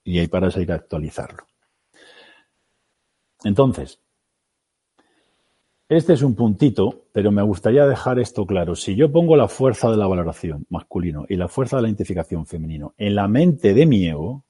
Y 0.03 0.19
ahí 0.19 0.27
para 0.27 0.49
eso 0.49 0.59
hay 0.59 0.67
que 0.67 0.73
actualizarlo. 0.73 1.45
Entonces, 3.45 4.01
este 5.89 6.15
es 6.15 6.23
un 6.23 6.35
puntito, 6.35 7.05
pero 7.13 7.31
me 7.31 7.43
gustaría 7.43 7.87
dejar 7.87 8.19
esto 8.19 8.47
claro. 8.47 8.75
Si 8.75 8.97
yo 8.97 9.13
pongo 9.13 9.37
la 9.37 9.47
fuerza 9.47 9.91
de 9.93 9.97
la 9.97 10.09
valoración 10.09 10.67
masculino 10.71 11.25
y 11.29 11.37
la 11.37 11.47
fuerza 11.47 11.77
de 11.77 11.83
la 11.83 11.89
identificación 11.89 12.47
femenino 12.47 12.95
en 12.99 13.15
la 13.15 13.29
mente 13.29 13.75
de 13.75 13.87
mi 13.87 14.07
ego, 14.09 14.45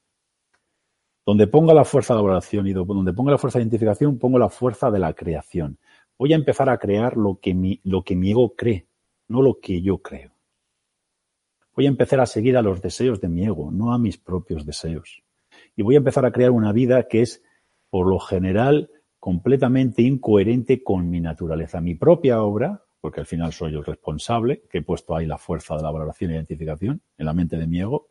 donde 1.29 1.47
ponga 1.47 1.75
la 1.75 1.85
fuerza 1.85 2.15
de 2.15 2.23
valoración 2.23 2.67
y 2.69 2.73
donde 2.73 3.13
ponga 3.13 3.33
la 3.33 3.37
fuerza 3.37 3.59
de 3.59 3.65
identificación, 3.65 4.19
pongo 4.19 4.39
la 4.39 4.49
fuerza 4.49 4.91
de 4.91 4.99
la 4.99 5.13
creación. 5.13 5.77
Voy 6.17 6.33
a 6.33 6.37
empezar 6.37 6.71
a 6.71 6.79
crear 6.79 7.19
lo 7.19 7.39
que 7.39 7.53
mi, 7.53 7.83
ego 7.85 8.57
cree, 8.57 8.87
no 9.29 9.43
lo 9.43 9.61
que 9.61 9.83
yo 9.83 9.99
creo. 9.99 10.33
Voy 11.77 11.85
a 11.85 11.91
empezar 11.91 12.21
a 12.21 12.25
seguir 12.25 12.57
a 12.57 12.63
los 12.63 12.81
deseos 12.81 13.21
de 13.21 13.29
mi 13.29 13.45
ego, 13.45 13.71
no 13.71 13.93
a 13.93 13.99
mis 13.99 14.17
propios 14.17 14.65
deseos. 14.65 15.23
Y 15.77 15.83
voy 15.83 15.97
a 15.97 15.99
empezar 15.99 16.25
a 16.25 16.33
crear 16.33 16.51
una 16.51 16.73
vida 16.73 17.09
que 17.09 17.21
es, 17.21 17.43
por 17.91 18.07
lo 18.07 18.21
general, 18.21 18.91
completamente 19.21 20.01
incoherente 20.01 20.83
con 20.83 21.11
mi 21.11 21.21
naturaleza. 21.21 21.83
Mi 21.83 21.95
propia 21.95 22.41
obra, 22.43 22.85
porque 23.03 23.21
al 23.21 23.27
final 23.27 23.53
soy 23.53 23.75
el 23.75 23.85
responsable, 23.85 24.63
que 24.71 24.79
he 24.79 24.83
puesto 24.83 25.15
ahí 25.15 25.27
la 25.27 25.37
fuerza 25.37 25.77
de 25.77 25.83
la 25.83 25.91
valoración 25.91 26.31
e 26.31 26.37
identificación 26.37 27.03
en 27.19 27.27
la 27.27 27.35
mente 27.35 27.59
de 27.59 27.67
mi 27.67 27.81
ego, 27.81 28.09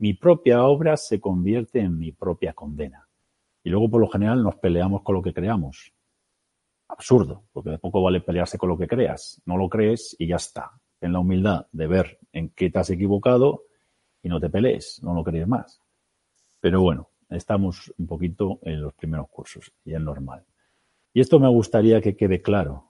mi 0.00 0.14
propia 0.14 0.64
obra 0.64 0.96
se 0.96 1.20
convierte 1.20 1.78
en 1.78 1.98
mi 1.98 2.10
propia 2.10 2.54
condena. 2.54 3.06
Y 3.62 3.68
luego, 3.68 3.90
por 3.90 4.00
lo 4.00 4.08
general, 4.08 4.42
nos 4.42 4.56
peleamos 4.56 5.02
con 5.02 5.14
lo 5.14 5.20
que 5.20 5.34
creamos. 5.34 5.92
Absurdo, 6.88 7.44
porque 7.52 7.68
de 7.68 7.78
poco 7.78 8.02
vale 8.02 8.22
pelearse 8.22 8.56
con 8.56 8.70
lo 8.70 8.78
que 8.78 8.86
creas. 8.86 9.42
No 9.44 9.58
lo 9.58 9.68
crees 9.68 10.16
y 10.18 10.26
ya 10.26 10.36
está. 10.36 10.70
Ten 10.98 11.12
la 11.12 11.18
humildad 11.18 11.66
de 11.70 11.86
ver 11.86 12.18
en 12.32 12.48
qué 12.48 12.70
te 12.70 12.78
has 12.78 12.88
equivocado 12.88 13.64
y 14.22 14.30
no 14.30 14.40
te 14.40 14.48
pelees, 14.48 15.02
no 15.02 15.12
lo 15.12 15.22
crees 15.22 15.46
más. 15.46 15.82
Pero 16.60 16.80
bueno, 16.80 17.10
estamos 17.28 17.92
un 17.98 18.06
poquito 18.06 18.58
en 18.62 18.80
los 18.80 18.94
primeros 18.94 19.28
cursos 19.28 19.70
y 19.84 19.92
es 19.92 20.00
normal. 20.00 20.46
Y 21.12 21.20
esto 21.20 21.38
me 21.38 21.48
gustaría 21.48 22.00
que 22.00 22.16
quede 22.16 22.40
claro. 22.40 22.89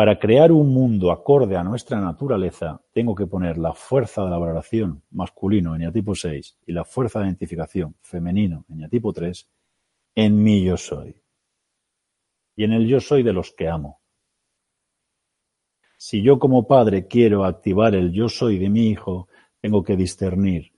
Para 0.00 0.18
crear 0.18 0.50
un 0.50 0.72
mundo 0.72 1.12
acorde 1.12 1.58
a 1.58 1.62
nuestra 1.62 2.00
naturaleza, 2.00 2.80
tengo 2.90 3.14
que 3.14 3.26
poner 3.26 3.58
la 3.58 3.74
fuerza 3.74 4.24
de 4.24 4.30
la 4.30 4.38
valoración 4.38 5.02
masculino, 5.10 5.74
eneatipo 5.76 6.14
6, 6.14 6.56
y 6.66 6.72
la 6.72 6.86
fuerza 6.86 7.18
de 7.18 7.26
identificación 7.26 7.94
femenino, 8.00 8.64
eneatipo 8.70 9.12
3, 9.12 9.46
en 10.14 10.42
mi 10.42 10.64
yo 10.64 10.78
soy. 10.78 11.20
Y 12.56 12.64
en 12.64 12.72
el 12.72 12.86
yo 12.86 12.98
soy 12.98 13.22
de 13.22 13.34
los 13.34 13.52
que 13.52 13.68
amo. 13.68 14.00
Si 15.98 16.22
yo 16.22 16.38
como 16.38 16.66
padre 16.66 17.06
quiero 17.06 17.44
activar 17.44 17.94
el 17.94 18.10
yo 18.10 18.30
soy 18.30 18.58
de 18.58 18.70
mi 18.70 18.88
hijo, 18.88 19.28
tengo 19.60 19.84
que 19.84 19.96
discernir. 19.96 20.72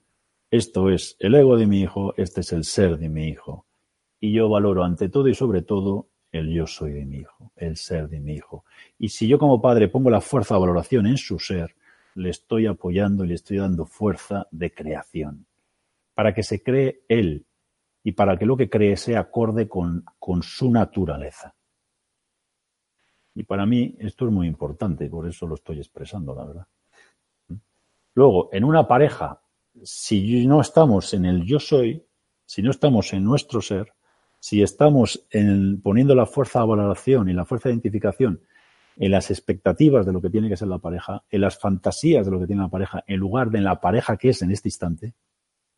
Esto 0.51 0.89
es 0.89 1.15
el 1.19 1.35
ego 1.35 1.55
de 1.55 1.65
mi 1.65 1.79
hijo, 1.79 2.13
este 2.17 2.41
es 2.41 2.51
el 2.51 2.65
ser 2.65 2.97
de 2.97 3.07
mi 3.07 3.29
hijo. 3.29 3.67
Y 4.19 4.33
yo 4.33 4.49
valoro 4.49 4.83
ante 4.83 5.07
todo 5.07 5.29
y 5.29 5.33
sobre 5.33 5.61
todo 5.61 6.09
el 6.33 6.51
yo 6.51 6.67
soy 6.67 6.91
de 6.93 7.05
mi 7.05 7.19
hijo, 7.19 7.51
el 7.55 7.77
ser 7.77 8.09
de 8.09 8.19
mi 8.19 8.33
hijo. 8.33 8.65
Y 8.97 9.09
si 9.09 9.27
yo 9.27 9.37
como 9.37 9.61
padre 9.61 9.87
pongo 9.87 10.09
la 10.09 10.19
fuerza 10.19 10.55
de 10.55 10.61
valoración 10.61 11.05
en 11.05 11.17
su 11.17 11.39
ser, 11.39 11.75
le 12.15 12.31
estoy 12.31 12.65
apoyando 12.65 13.23
y 13.23 13.27
le 13.27 13.35
estoy 13.35 13.57
dando 13.57 13.85
fuerza 13.85 14.47
de 14.51 14.73
creación, 14.73 15.45
para 16.15 16.33
que 16.33 16.43
se 16.43 16.61
cree 16.61 17.05
él 17.07 17.45
y 18.03 18.13
para 18.13 18.37
que 18.37 18.45
lo 18.45 18.57
que 18.57 18.69
cree 18.69 18.97
sea 18.97 19.21
acorde 19.21 19.69
con, 19.69 20.03
con 20.19 20.41
su 20.43 20.71
naturaleza. 20.71 21.55
Y 23.35 23.43
para 23.43 23.65
mí 23.65 23.95
esto 23.99 24.25
es 24.25 24.31
muy 24.31 24.47
importante, 24.47 25.09
por 25.09 25.27
eso 25.27 25.47
lo 25.47 25.55
estoy 25.55 25.77
expresando, 25.77 26.35
la 26.35 26.45
verdad. 26.45 26.67
Luego, 28.15 28.49
en 28.51 28.63
una 28.63 28.87
pareja, 28.87 29.41
si 29.83 30.45
no 30.45 30.61
estamos 30.61 31.13
en 31.13 31.25
el 31.25 31.43
yo 31.45 31.59
soy, 31.59 32.03
si 32.45 32.61
no 32.61 32.71
estamos 32.71 33.13
en 33.13 33.23
nuestro 33.23 33.61
ser, 33.61 33.93
si 34.43 34.61
estamos 34.61 35.25
poniendo 35.81 36.15
la 36.15 36.25
fuerza 36.25 36.59
de 36.59 36.67
valoración 36.67 37.29
y 37.29 37.33
la 37.33 37.45
fuerza 37.45 37.69
de 37.69 37.75
identificación 37.75 38.41
en 38.97 39.11
las 39.11 39.31
expectativas 39.31 40.05
de 40.05 40.11
lo 40.11 40.21
que 40.21 40.29
tiene 40.29 40.49
que 40.49 40.57
ser 40.57 40.67
la 40.67 40.79
pareja, 40.79 41.23
en 41.29 41.39
las 41.39 41.57
fantasías 41.57 42.25
de 42.25 42.31
lo 42.33 42.41
que 42.41 42.47
tiene 42.47 42.61
la 42.61 42.67
pareja, 42.67 43.05
en 43.07 43.21
lugar 43.21 43.51
de 43.51 43.59
en 43.59 43.63
la 43.63 43.79
pareja 43.79 44.17
que 44.17 44.27
es 44.27 44.41
en 44.41 44.51
este 44.51 44.67
instante, 44.67 45.13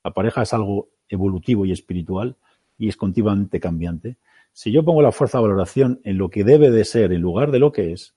la 0.03 0.09
pareja 0.09 0.41
es 0.41 0.51
algo 0.51 0.89
evolutivo 1.07 1.67
y 1.67 1.73
espiritual 1.73 2.37
y 2.75 2.87
es 2.87 2.97
continuamente 2.97 3.59
cambiante. 3.59 4.17
Si 4.51 4.71
yo 4.71 4.83
pongo 4.83 5.03
la 5.03 5.11
fuerza 5.11 5.37
de 5.37 5.43
valoración 5.43 6.01
en 6.03 6.17
lo 6.17 6.31
que 6.31 6.43
debe 6.43 6.71
de 6.71 6.85
ser 6.85 7.13
en 7.13 7.21
lugar 7.21 7.51
de 7.51 7.59
lo 7.59 7.71
que 7.71 7.91
es, 7.91 8.15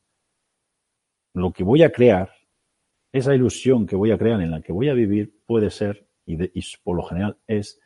lo 1.35 1.53
que 1.53 1.63
voy 1.63 1.83
a 1.83 1.93
crear, 1.93 2.31
esa 3.13 3.35
ilusión 3.35 3.87
que 3.87 3.97
voy 3.97 4.13
a 4.13 4.19
crear 4.19 4.41
en 4.41 4.51
la 4.51 4.63
que 4.63 4.73
voy 4.73 4.89
a 4.89 4.95
vivir 4.95 5.31
puede 5.45 5.69
ser, 5.71 6.09
y, 6.25 6.43
y 6.59 6.65
por 6.83 6.97
lo 6.97 7.03
general 7.03 7.37
es, 7.47 7.79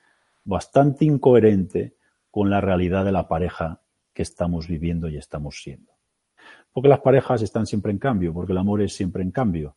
bastante 0.45 1.05
incoherente 1.05 1.97
con 2.33 2.49
la 2.49 2.63
realidad 2.63 3.05
de 3.05 3.13
la 3.13 3.29
pareja 3.29 3.83
que 4.15 4.23
estamos 4.23 4.67
viviendo 4.67 5.09
y 5.09 5.19
estamos 5.19 5.63
siendo. 5.63 5.93
Porque 6.73 6.89
las 6.89 7.01
parejas 7.01 7.43
están 7.43 7.67
siempre 7.67 7.93
en 7.93 7.99
cambio, 7.99 8.33
porque 8.33 8.53
el 8.53 8.59
amor 8.59 8.81
es 8.81 8.95
siempre 8.95 9.23
en 9.23 9.31
cambio. 9.31 9.77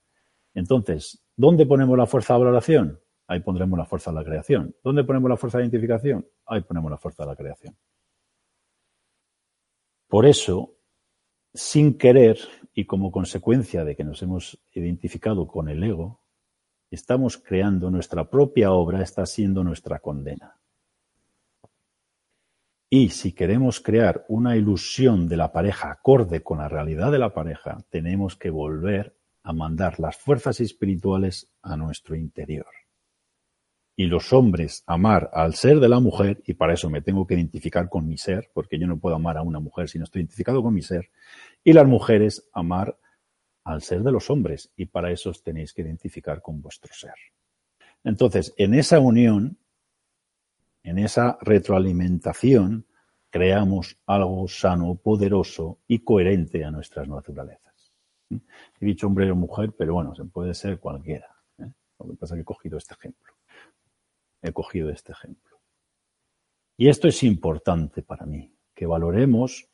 Entonces, 0.54 1.22
¿dónde 1.36 1.66
ponemos 1.66 1.98
la 1.98 2.06
fuerza 2.06 2.34
de 2.34 2.40
valoración? 2.40 3.00
Ahí 3.28 3.42
pondremos 3.42 3.78
la 3.78 3.86
fuerza 3.86 4.12
de 4.12 4.16
la 4.16 4.24
creación. 4.24 4.74
¿Dónde 4.82 5.04
ponemos 5.04 5.30
la 5.30 5.36
fuerza 5.36 5.58
de 5.58 5.66
identificación? 5.66 6.26
Ahí 6.46 6.62
ponemos 6.62 6.90
la 6.90 6.98
fuerza 6.98 7.24
de 7.24 7.30
la 7.30 7.36
creación. 7.36 7.76
Por 10.08 10.26
eso, 10.26 10.78
sin 11.54 11.98
querer 11.98 12.40
y 12.74 12.86
como 12.86 13.12
consecuencia 13.12 13.84
de 13.84 13.98
que 13.98 14.06
nos 14.06 14.22
hemos 14.22 14.58
identificado 14.72 15.46
con 15.46 15.68
el 15.68 15.84
ego, 15.84 16.22
estamos 16.90 17.38
creando 17.38 17.92
nuestra 17.92 18.30
propia 18.30 18.72
obra, 18.72 19.02
está 19.02 19.26
siendo 19.26 19.62
nuestra 19.62 20.00
condena. 20.00 20.58
Y 22.98 23.10
si 23.10 23.34
queremos 23.34 23.82
crear 23.82 24.24
una 24.30 24.56
ilusión 24.56 25.28
de 25.28 25.36
la 25.36 25.52
pareja 25.52 25.92
acorde 25.92 26.44
con 26.44 26.60
la 26.60 26.70
realidad 26.70 27.12
de 27.12 27.20
la 27.20 27.34
pareja, 27.34 27.84
tenemos 27.90 28.38
que 28.38 28.50
volver 28.50 29.18
a 29.44 29.52
mandar 29.52 30.00
las 30.00 30.16
fuerzas 30.16 30.62
espirituales 30.62 31.52
a 31.62 31.76
nuestro 31.76 32.16
interior. 32.16 32.70
Y 33.98 34.06
los 34.06 34.32
hombres 34.32 34.86
amar 34.88 35.30
al 35.34 35.56
ser 35.56 35.82
de 35.82 35.90
la 35.90 36.00
mujer, 36.00 36.42
y 36.46 36.54
para 36.54 36.74
eso 36.74 36.90
me 36.90 37.02
tengo 37.02 37.28
que 37.28 37.34
identificar 37.34 37.90
con 37.90 38.08
mi 38.08 38.18
ser, 38.18 38.50
porque 38.54 38.80
yo 38.80 38.88
no 38.88 38.98
puedo 38.98 39.18
amar 39.18 39.38
a 39.38 39.42
una 39.42 39.60
mujer 39.60 39.90
si 39.90 39.98
no 39.98 40.06
estoy 40.06 40.22
identificado 40.22 40.64
con 40.64 40.74
mi 40.74 40.82
ser, 40.82 41.10
y 41.66 41.74
las 41.74 41.86
mujeres 41.86 42.48
amar 42.54 42.98
al 43.66 43.82
ser 43.82 44.04
de 44.04 44.14
los 44.14 44.30
hombres, 44.30 44.72
y 44.78 44.86
para 44.86 45.12
eso 45.12 45.32
os 45.32 45.44
tenéis 45.44 45.74
que 45.74 45.82
identificar 45.82 46.42
con 46.42 46.62
vuestro 46.62 46.94
ser. 46.94 47.16
Entonces, 48.06 48.54
en 48.56 48.74
esa 48.74 49.02
unión 49.02 49.58
en 50.86 51.00
esa 51.00 51.38
retroalimentación 51.42 52.86
creamos 53.30 53.98
algo 54.06 54.48
sano, 54.48 54.96
poderoso 54.96 55.80
y 55.88 56.00
coherente 56.00 56.64
a 56.64 56.72
nuestras 56.72 57.08
naturalezas. 57.08 57.94
He 58.30 58.86
dicho 58.86 59.08
hombre 59.08 59.30
o 59.32 59.36
mujer, 59.36 59.74
pero 59.78 59.96
bueno, 59.96 60.16
se 60.16 60.24
puede 60.26 60.54
ser 60.54 60.80
cualquiera. 60.80 61.28
¿eh? 61.58 61.72
Lo 62.00 62.08
que 62.08 62.16
pasa 62.16 62.36
es 62.36 62.38
que 62.38 62.42
he 62.42 62.46
cogido 62.46 62.78
este 62.78 62.94
ejemplo. 62.94 63.34
He 64.42 64.54
cogido 64.54 64.90
este 64.90 65.12
ejemplo. 65.12 65.60
Y 66.78 66.88
esto 66.88 67.08
es 67.08 67.24
importante 67.24 68.04
para 68.04 68.26
mí, 68.26 68.54
que 68.74 68.86
valoremos 68.86 69.68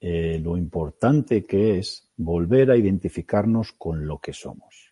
eh, 0.00 0.40
lo 0.42 0.56
importante 0.56 1.46
que 1.46 1.78
es 1.78 2.10
volver 2.16 2.70
a 2.70 2.76
identificarnos 2.76 3.72
con 3.72 4.06
lo 4.06 4.18
que 4.18 4.32
somos. 4.32 4.89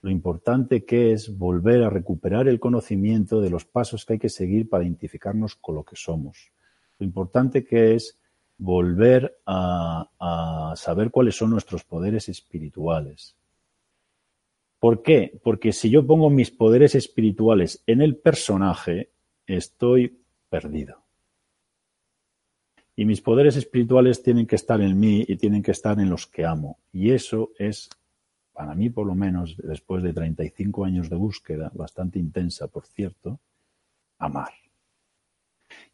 Lo 0.00 0.10
importante 0.10 0.84
que 0.84 1.12
es 1.12 1.36
volver 1.36 1.82
a 1.82 1.90
recuperar 1.90 2.46
el 2.48 2.60
conocimiento 2.60 3.40
de 3.40 3.50
los 3.50 3.64
pasos 3.64 4.04
que 4.04 4.14
hay 4.14 4.18
que 4.18 4.28
seguir 4.28 4.68
para 4.68 4.84
identificarnos 4.84 5.56
con 5.56 5.74
lo 5.74 5.84
que 5.84 5.96
somos. 5.96 6.52
Lo 6.98 7.06
importante 7.06 7.64
que 7.64 7.94
es 7.94 8.18
volver 8.58 9.38
a, 9.46 10.74
saber 10.76 11.10
cuáles 11.10 11.36
son 11.36 11.50
nuestros 11.50 11.84
poderes 11.84 12.28
espirituales. 12.28 13.36
¿Por 14.80 15.02
qué? 15.02 15.40
Porque 15.42 15.72
si 15.72 15.90
yo 15.90 16.06
pongo 16.06 16.30
mis 16.30 16.50
poderes 16.50 16.94
espirituales 16.94 17.82
en 17.86 18.02
el 18.02 18.16
personaje, 18.16 19.10
estoy 19.46 20.20
perdido. 20.48 21.02
Y 22.94 23.04
mis 23.04 23.20
poderes 23.20 23.56
espirituales 23.56 24.22
tienen 24.22 24.46
que 24.46 24.56
estar 24.56 24.80
en 24.80 24.98
mí 24.98 25.24
y 25.26 25.36
tienen 25.36 25.62
que 25.62 25.70
estar 25.70 25.98
en 26.00 26.10
los 26.10 26.26
que 26.26 26.44
amo. 26.44 26.78
Y 26.92 27.12
eso 27.12 27.52
es, 27.58 27.90
para 28.58 28.74
mí 28.74 28.90
por 28.90 29.06
lo 29.06 29.14
menos, 29.14 29.56
después 29.56 30.02
de 30.02 30.12
35 30.12 30.84
años 30.84 31.08
de 31.08 31.14
búsqueda, 31.14 31.70
bastante 31.76 32.18
intensa, 32.18 32.66
por 32.66 32.86
cierto, 32.86 33.38
amar. 34.18 34.50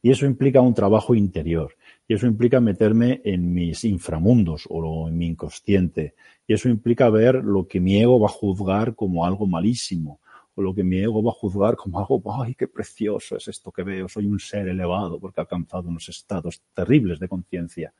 Y 0.00 0.11
eso 0.11 0.24
implica 0.24 0.62
un 0.62 0.72
trabajo 0.72 1.14
interior. 1.14 1.77
Y 2.09 2.14
eso 2.14 2.27
implica 2.27 2.61
meterme 2.61 3.20
en 3.22 3.53
mis 3.53 3.85
inframundos 3.85 4.66
o 4.70 5.07
en 5.11 5.18
mi 5.18 5.27
inconsciente. 5.27 6.14
Y 6.46 6.55
eso 6.55 6.70
implica 6.70 7.11
ver 7.11 7.44
lo 7.44 7.68
que 7.68 7.81
mi 7.81 8.00
ego 8.00 8.18
va 8.18 8.29
a 8.29 8.38
juzgar 8.40 8.94
como 8.94 9.27
algo 9.27 9.46
malísimo 9.46 10.20
o 10.55 10.62
lo 10.62 10.74
que 10.74 10.85
mi 10.85 11.00
ego 11.00 11.22
va 11.22 11.33
a 11.33 11.35
juzgar 11.35 11.77
como 11.77 11.98
algo, 11.98 12.22
ay, 12.42 12.55
qué 12.55 12.66
precioso 12.66 13.37
es 13.37 13.46
esto 13.46 13.72
que 13.72 13.83
veo, 13.83 14.09
soy 14.09 14.24
un 14.24 14.40
ser 14.40 14.68
elevado 14.68 15.20
porque 15.20 15.38
he 15.38 15.42
alcanzado 15.42 15.90
unos 15.90 16.09
estados 16.09 16.62
terribles 16.72 17.20
de 17.20 17.29
conciencia. 17.29 17.92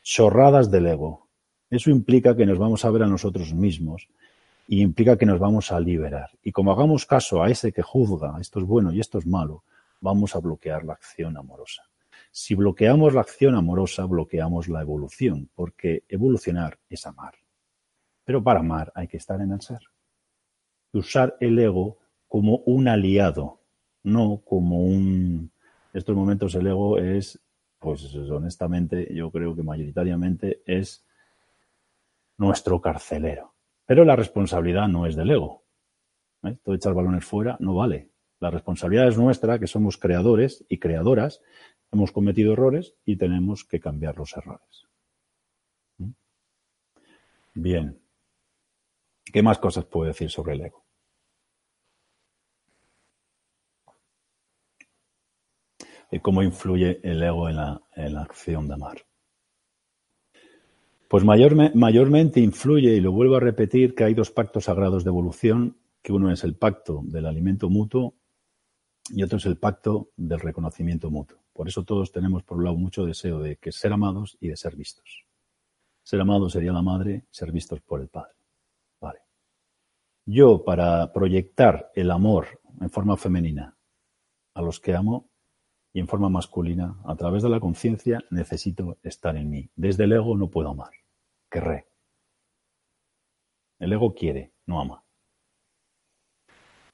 Chorradas 0.00 0.70
del 0.70 0.86
ego. 0.86 1.29
Eso 1.70 1.90
implica 1.90 2.36
que 2.36 2.46
nos 2.46 2.58
vamos 2.58 2.84
a 2.84 2.90
ver 2.90 3.04
a 3.04 3.06
nosotros 3.06 3.54
mismos 3.54 4.08
y 4.66 4.82
implica 4.82 5.16
que 5.16 5.26
nos 5.26 5.38
vamos 5.38 5.72
a 5.72 5.80
liberar. 5.80 6.30
Y 6.42 6.52
como 6.52 6.72
hagamos 6.72 7.06
caso 7.06 7.42
a 7.42 7.50
ese 7.50 7.72
que 7.72 7.82
juzga, 7.82 8.36
esto 8.40 8.60
es 8.60 8.66
bueno 8.66 8.92
y 8.92 9.00
esto 9.00 9.18
es 9.18 9.26
malo, 9.26 9.64
vamos 10.00 10.34
a 10.34 10.40
bloquear 10.40 10.84
la 10.84 10.94
acción 10.94 11.36
amorosa. 11.36 11.84
Si 12.32 12.54
bloqueamos 12.54 13.14
la 13.14 13.22
acción 13.22 13.54
amorosa, 13.54 14.04
bloqueamos 14.04 14.68
la 14.68 14.82
evolución, 14.82 15.48
porque 15.54 16.04
evolucionar 16.08 16.78
es 16.88 17.06
amar. 17.06 17.34
Pero 18.24 18.42
para 18.42 18.60
amar 18.60 18.92
hay 18.94 19.08
que 19.08 19.16
estar 19.16 19.40
en 19.40 19.52
el 19.52 19.60
ser 19.60 19.80
usar 20.92 21.36
el 21.40 21.58
ego 21.58 21.98
como 22.28 22.58
un 22.66 22.88
aliado, 22.88 23.60
no 24.02 24.42
como 24.44 24.84
un... 24.84 25.50
En 25.92 25.98
estos 25.98 26.14
momentos 26.14 26.54
el 26.54 26.66
ego 26.68 26.98
es, 26.98 27.40
pues 27.78 28.14
honestamente, 28.14 29.12
yo 29.12 29.30
creo 29.30 29.56
que 29.56 29.62
mayoritariamente 29.62 30.62
es 30.66 31.04
nuestro 32.40 32.80
carcelero. 32.80 33.54
Pero 33.84 34.04
la 34.04 34.16
responsabilidad 34.16 34.88
no 34.88 35.06
es 35.06 35.14
del 35.14 35.30
ego. 35.30 35.64
¿Eh? 36.42 36.56
Todo 36.64 36.74
echar 36.74 36.94
balones 36.94 37.24
fuera 37.24 37.56
no 37.60 37.74
vale. 37.74 38.10
La 38.40 38.50
responsabilidad 38.50 39.08
es 39.08 39.18
nuestra, 39.18 39.58
que 39.58 39.66
somos 39.66 39.98
creadores 39.98 40.64
y 40.68 40.78
creadoras, 40.78 41.42
hemos 41.92 42.10
cometido 42.10 42.54
errores 42.54 42.94
y 43.04 43.16
tenemos 43.16 43.64
que 43.64 43.78
cambiar 43.78 44.16
los 44.16 44.34
errores. 44.34 44.86
¿Mm? 45.98 46.12
Bien. 47.54 48.00
¿Qué 49.30 49.42
más 49.42 49.58
cosas 49.58 49.84
puedo 49.84 50.08
decir 50.08 50.30
sobre 50.30 50.54
el 50.54 50.62
ego? 50.62 50.86
y 56.12 56.18
cómo 56.18 56.42
influye 56.42 57.00
el 57.04 57.22
ego 57.22 57.48
en 57.48 57.56
la, 57.56 58.22
acción 58.22 58.66
de 58.66 58.74
amar. 58.74 59.06
Pues 61.10 61.24
mayormente 61.24 62.38
influye, 62.38 62.94
y 62.94 63.00
lo 63.00 63.10
vuelvo 63.10 63.34
a 63.34 63.40
repetir, 63.40 63.96
que 63.96 64.04
hay 64.04 64.14
dos 64.14 64.30
pactos 64.30 64.66
sagrados 64.66 65.02
de 65.02 65.08
evolución, 65.08 65.76
que 66.02 66.12
uno 66.12 66.30
es 66.30 66.44
el 66.44 66.54
pacto 66.54 67.00
del 67.02 67.26
alimento 67.26 67.68
mutuo 67.68 68.14
y 69.08 69.24
otro 69.24 69.38
es 69.38 69.46
el 69.46 69.56
pacto 69.56 70.10
del 70.16 70.38
reconocimiento 70.38 71.10
mutuo. 71.10 71.38
Por 71.52 71.66
eso 71.66 71.82
todos 71.82 72.12
tenemos, 72.12 72.44
por 72.44 72.58
un 72.58 72.64
lado, 72.64 72.76
mucho 72.76 73.04
deseo 73.04 73.40
de 73.40 73.56
que 73.56 73.72
ser 73.72 73.92
amados 73.92 74.38
y 74.40 74.50
de 74.50 74.56
ser 74.56 74.76
vistos. 74.76 75.26
Ser 76.04 76.20
amados 76.20 76.52
sería 76.52 76.72
la 76.72 76.80
madre, 76.80 77.24
ser 77.28 77.50
vistos 77.50 77.80
por 77.80 78.00
el 78.00 78.06
padre. 78.06 78.36
Vale. 79.00 79.18
Yo, 80.26 80.62
para 80.62 81.12
proyectar 81.12 81.90
el 81.96 82.12
amor 82.12 82.60
en 82.80 82.88
forma 82.88 83.16
femenina 83.16 83.76
a 84.54 84.62
los 84.62 84.78
que 84.78 84.94
amo, 84.94 85.28
y 85.92 85.98
en 85.98 86.06
forma 86.06 86.28
masculina, 86.28 87.00
a 87.04 87.16
través 87.16 87.42
de 87.42 87.48
la 87.48 87.58
conciencia, 87.58 88.22
necesito 88.30 88.98
estar 89.02 89.36
en 89.36 89.50
mí. 89.50 89.68
Desde 89.74 90.04
el 90.04 90.12
ego 90.12 90.36
no 90.36 90.48
puedo 90.48 90.68
amar. 90.68 90.92
Querré. 91.50 91.86
El 93.78 93.92
ego 93.92 94.14
quiere, 94.14 94.52
no 94.66 94.80
ama. 94.80 95.04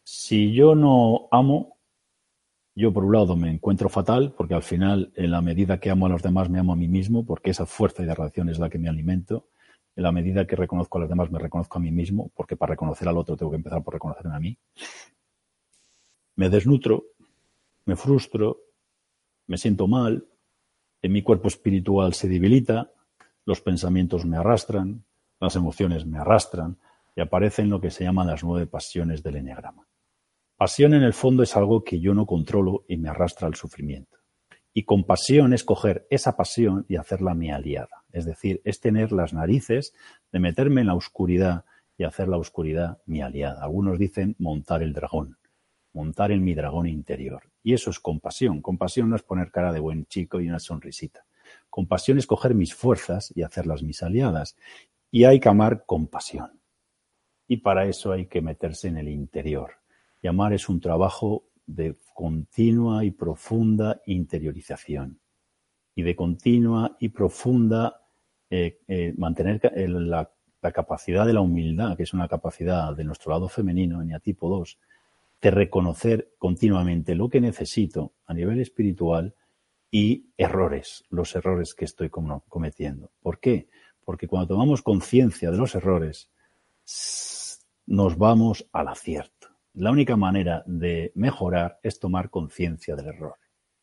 Si 0.03 0.53
yo 0.53 0.75
no 0.75 1.29
amo, 1.31 1.77
yo 2.75 2.93
por 2.93 3.05
un 3.05 3.13
lado 3.13 3.37
me 3.37 3.51
encuentro 3.51 3.89
fatal, 3.89 4.33
porque 4.37 4.55
al 4.55 4.63
final, 4.63 5.13
en 5.17 5.31
la 5.31 5.41
medida 5.41 5.81
que 5.81 5.91
amo 5.91 6.07
a 6.07 6.09
los 6.09 6.23
demás, 6.23 6.49
me 6.49 6.59
amo 6.59 6.73
a 6.73 6.77
mí 6.77 6.89
mismo, 6.89 7.27
porque 7.27 7.51
esa 7.51 7.67
fuerza 7.67 8.03
y 8.03 8.07
de 8.07 8.15
relación 8.15 8.49
es 8.49 8.59
la 8.59 8.71
que 8.71 8.79
me 8.79 8.89
alimento. 8.89 9.49
En 9.97 10.05
la 10.05 10.13
medida 10.13 10.47
que 10.47 10.57
reconozco 10.57 10.99
a 10.99 11.01
los 11.03 11.11
demás, 11.11 11.31
me 11.31 11.39
reconozco 11.39 11.79
a 11.79 11.81
mí 11.81 11.91
mismo, 11.91 12.31
porque 12.35 12.57
para 12.57 12.71
reconocer 12.71 13.09
al 13.09 13.19
otro 13.19 13.37
tengo 13.37 13.51
que 13.51 13.57
empezar 13.57 13.83
por 13.83 13.95
reconocerme 13.95 14.37
a 14.37 14.41
mí. 14.41 14.57
Me 16.37 16.49
desnutro, 16.51 17.05
me 17.87 17.97
frustro, 17.97 18.61
me 19.47 19.59
siento 19.59 19.87
mal, 19.87 20.27
en 21.03 21.13
mi 21.13 21.23
cuerpo 21.23 21.49
espiritual 21.49 22.15
se 22.15 22.29
debilita, 22.29 22.93
los 23.47 23.63
pensamientos 23.63 24.27
me 24.27 24.37
arrastran, 24.37 25.05
las 25.41 25.57
emociones 25.57 26.05
me 26.05 26.19
arrastran 26.19 26.77
y 27.15 27.23
aparecen 27.23 27.71
lo 27.71 27.81
que 27.81 27.91
se 27.91 28.05
llaman 28.05 28.27
las 28.27 28.45
nueve 28.45 28.67
pasiones 28.67 29.23
del 29.23 29.37
enneagrama. 29.37 29.89
Pasión 30.59 30.93
en 30.93 31.03
el 31.03 31.15
fondo 31.15 31.43
es 31.43 31.57
algo 31.57 31.83
que 31.85 32.01
yo 32.01 32.13
no 32.13 32.27
controlo 32.27 32.85
y 32.89 32.99
me 32.99 33.09
arrastra 33.09 33.47
al 33.47 33.55
sufrimiento. 33.55 34.19
Y 34.75 34.85
compasión 34.85 35.55
es 35.55 35.65
coger 35.65 36.07
esa 36.11 36.37
pasión 36.37 36.85
y 36.89 36.97
hacerla 36.97 37.35
mi 37.35 37.51
aliada. 37.51 38.05
Es 38.13 38.27
decir, 38.27 38.61
es 38.65 38.81
tener 38.81 39.13
las 39.13 39.33
narices 39.33 39.95
de 40.33 40.41
meterme 40.41 40.83
en 40.83 40.89
la 40.89 40.95
oscuridad 40.95 41.65
y 41.97 42.05
hacer 42.05 42.29
la 42.29 42.37
oscuridad 42.37 42.99
mi 43.07 43.23
aliada. 43.23 43.63
Algunos 43.63 43.99
dicen 43.99 44.37
montar 44.39 44.83
el 44.83 44.93
dragón 44.93 45.39
montar 45.97 46.31
en 46.31 46.45
mi 46.45 46.55
dragón 46.55 46.87
interior. 46.87 47.43
Y 47.63 47.73
eso 47.73 47.91
es 47.91 47.99
compasión. 47.99 48.61
Compasión 48.61 49.09
no 49.09 49.17
es 49.17 49.23
poner 49.23 49.51
cara 49.51 49.73
de 49.73 49.81
buen 49.81 50.05
chico 50.07 50.41
y 50.41 50.49
una 50.49 50.61
sonrisita. 50.61 51.25
Compasión 51.77 52.17
es 52.17 52.27
coger 52.27 52.55
mis 52.55 52.75
fuerzas 52.75 53.31
y 53.37 53.43
hacerlas 53.43 53.83
mis 53.83 54.03
aliadas. 54.03 54.57
Y 55.11 55.25
hay 55.25 55.39
que 55.41 55.51
amar 55.51 55.85
con 55.85 56.07
pasión. 56.07 56.59
Y 57.47 57.59
para 57.59 57.85
eso 57.85 58.13
hay 58.13 58.29
que 58.29 58.41
meterse 58.41 58.89
en 58.89 58.97
el 58.97 59.09
interior. 59.09 59.73
Y 60.23 60.27
amar 60.27 60.55
es 60.55 60.71
un 60.71 60.81
trabajo 60.81 61.51
de 61.67 61.99
continua 62.15 63.05
y 63.05 63.11
profunda 63.11 64.01
interiorización. 64.07 65.21
Y 65.95 66.01
de 66.01 66.17
continua 66.17 66.97
y 66.99 67.11
profunda 67.11 68.01
eh, 68.49 68.81
eh, 68.89 69.13
mantener 69.19 69.61
la, 69.77 70.31
la, 70.63 70.73
capacidad 70.73 71.27
de 71.27 71.35
la 71.35 71.43
humildad, 71.43 71.95
que 71.95 72.05
es 72.05 72.15
una 72.15 72.27
capacidad 72.27 72.97
de 72.97 73.05
nuestro 73.05 73.33
lado 73.33 73.51
femenino, 73.51 74.01
en 74.01 74.19
tipo 74.21 74.49
2, 74.49 74.79
de 75.43 75.51
reconocer 75.51 76.33
continuamente 76.39 77.15
lo 77.15 77.29
que 77.29 77.43
necesito 77.43 78.15
a 78.25 78.33
nivel 78.33 78.61
espiritual 78.61 79.35
y 79.91 80.27
errores, 80.37 81.05
los 81.11 81.35
errores 81.37 81.75
que 81.75 81.85
estoy 81.85 82.11
cometiendo. 82.11 83.11
¿Por 83.21 83.41
qué? 83.41 83.69
Porque 84.05 84.27
cuando 84.27 84.49
tomamos 84.49 84.83
conciencia 84.83 85.51
de 85.51 85.57
los 85.57 85.75
errores, 85.75 86.31
nos 87.87 88.19
vamos 88.19 88.69
al 88.73 88.89
acierto. 88.89 89.49
La 89.75 89.91
única 89.91 90.17
manera 90.17 90.63
de 90.67 91.13
mejorar 91.15 91.79
es 91.83 91.99
tomar 91.99 92.31
conciencia 92.31 92.97
del 92.97 93.07
error. 93.07 93.37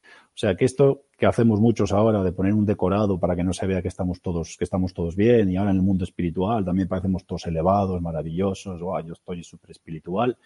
O 0.04 0.36
sea 0.36 0.56
que 0.56 0.66
esto 0.66 1.06
que 1.16 1.28
hacemos 1.28 1.60
muchos 1.60 1.92
ahora 1.92 2.24
de 2.24 2.32
poner 2.32 2.54
un 2.54 2.66
decorado 2.66 3.20
para 3.20 3.36
que 3.36 3.44
no 3.44 3.54
se 3.54 3.68
vea 3.68 3.84
que 3.84 3.88
estamos 3.88 4.20
todos, 4.20 4.58
que 4.58 4.64
estamos 4.64 4.94
todos 4.94 5.16
bien, 5.16 5.52
y 5.52 5.58
ahora 5.58 5.72
en 5.72 5.78
el 5.78 5.84
mundo 5.84 6.04
espiritual 6.04 6.66
también 6.66 6.88
parecemos 6.88 7.26
todos 7.26 7.46
elevados, 7.46 8.02
maravillosos, 8.02 8.82
oh, 8.82 9.00
yo 9.02 9.14
estoy 9.14 9.44
súper 9.44 9.72
espiritual 9.72 10.38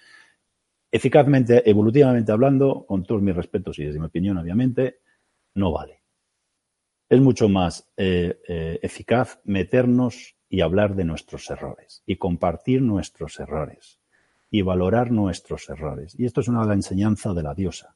eficazmente, 0.91 1.69
evolutivamente 1.69 2.31
hablando, 2.31 2.85
con 2.85 3.03
todos 3.03 3.21
mis 3.21 3.35
respetos 3.35 3.77
y 3.79 3.85
desde 3.85 3.99
mi 3.99 4.05
opinión, 4.05 4.37
obviamente, 4.37 4.99
no 5.57 5.71
vale. 5.71 6.01
Es 7.09 7.21
mucho 7.21 7.49
más 7.49 7.89
eh, 7.97 8.39
eh, 8.47 8.79
eficaz 8.81 9.39
meternos 9.43 10.35
y 10.49 10.61
hablar 10.61 10.95
de 10.95 11.05
nuestros 11.05 11.49
errores 11.49 12.03
y 12.05 12.17
compartir 12.17 12.81
nuestros 12.81 13.39
errores 13.39 13.99
y 14.49 14.61
valorar 14.61 15.11
nuestros 15.11 15.69
errores. 15.69 16.17
Y 16.17 16.25
esto 16.25 16.41
es 16.41 16.47
una 16.47 16.71
enseñanza 16.73 17.33
de 17.33 17.43
la 17.43 17.53
diosa. 17.53 17.95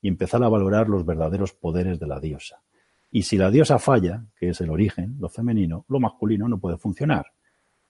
Y 0.00 0.08
empezar 0.08 0.42
a 0.44 0.48
valorar 0.48 0.88
los 0.88 1.04
verdaderos 1.04 1.52
poderes 1.52 1.98
de 1.98 2.06
la 2.06 2.20
diosa. 2.20 2.62
Y 3.10 3.22
si 3.22 3.36
la 3.36 3.50
diosa 3.50 3.78
falla, 3.78 4.24
que 4.38 4.50
es 4.50 4.60
el 4.60 4.70
origen, 4.70 5.16
lo 5.18 5.28
femenino, 5.28 5.84
lo 5.88 5.98
masculino 5.98 6.48
no 6.48 6.58
puede 6.58 6.76
funcionar. 6.76 7.26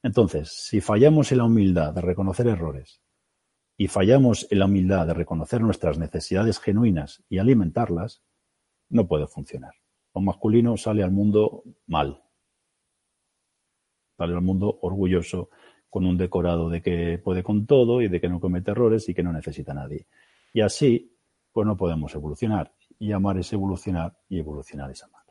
Entonces, 0.02 0.50
si 0.50 0.80
fallamos 0.80 1.32
en 1.32 1.38
la 1.38 1.44
humildad 1.44 1.92
de 1.92 2.00
reconocer 2.00 2.46
errores 2.46 3.02
y 3.76 3.88
fallamos 3.88 4.46
en 4.50 4.60
la 4.60 4.66
humildad 4.66 5.06
de 5.06 5.14
reconocer 5.14 5.60
nuestras 5.60 5.98
necesidades 5.98 6.60
genuinas 6.60 7.22
y 7.28 7.38
alimentarlas, 7.38 8.22
no 8.90 9.06
puede 9.06 9.26
funcionar. 9.26 9.74
Lo 10.14 10.20
masculino 10.20 10.76
sale 10.76 11.02
al 11.02 11.10
mundo 11.10 11.62
mal. 11.86 12.22
Sale 14.16 14.34
al 14.34 14.42
mundo 14.42 14.78
orgulloso, 14.82 15.50
con 15.90 16.04
un 16.06 16.16
decorado 16.16 16.68
de 16.68 16.82
que 16.82 17.18
puede 17.18 17.42
con 17.42 17.66
todo 17.66 18.02
y 18.02 18.08
de 18.08 18.20
que 18.20 18.28
no 18.28 18.40
comete 18.40 18.72
errores 18.72 19.08
y 19.08 19.14
que 19.14 19.22
no 19.22 19.32
necesita 19.32 19.72
a 19.72 19.76
nadie. 19.76 20.06
Y 20.52 20.60
así, 20.60 21.16
pues 21.52 21.66
no 21.66 21.76
podemos 21.76 22.14
evolucionar. 22.14 22.74
Y 22.98 23.12
amar 23.12 23.38
es 23.38 23.52
evolucionar 23.52 24.18
y 24.28 24.38
evolucionar 24.38 24.90
es 24.90 25.02
amar. 25.04 25.22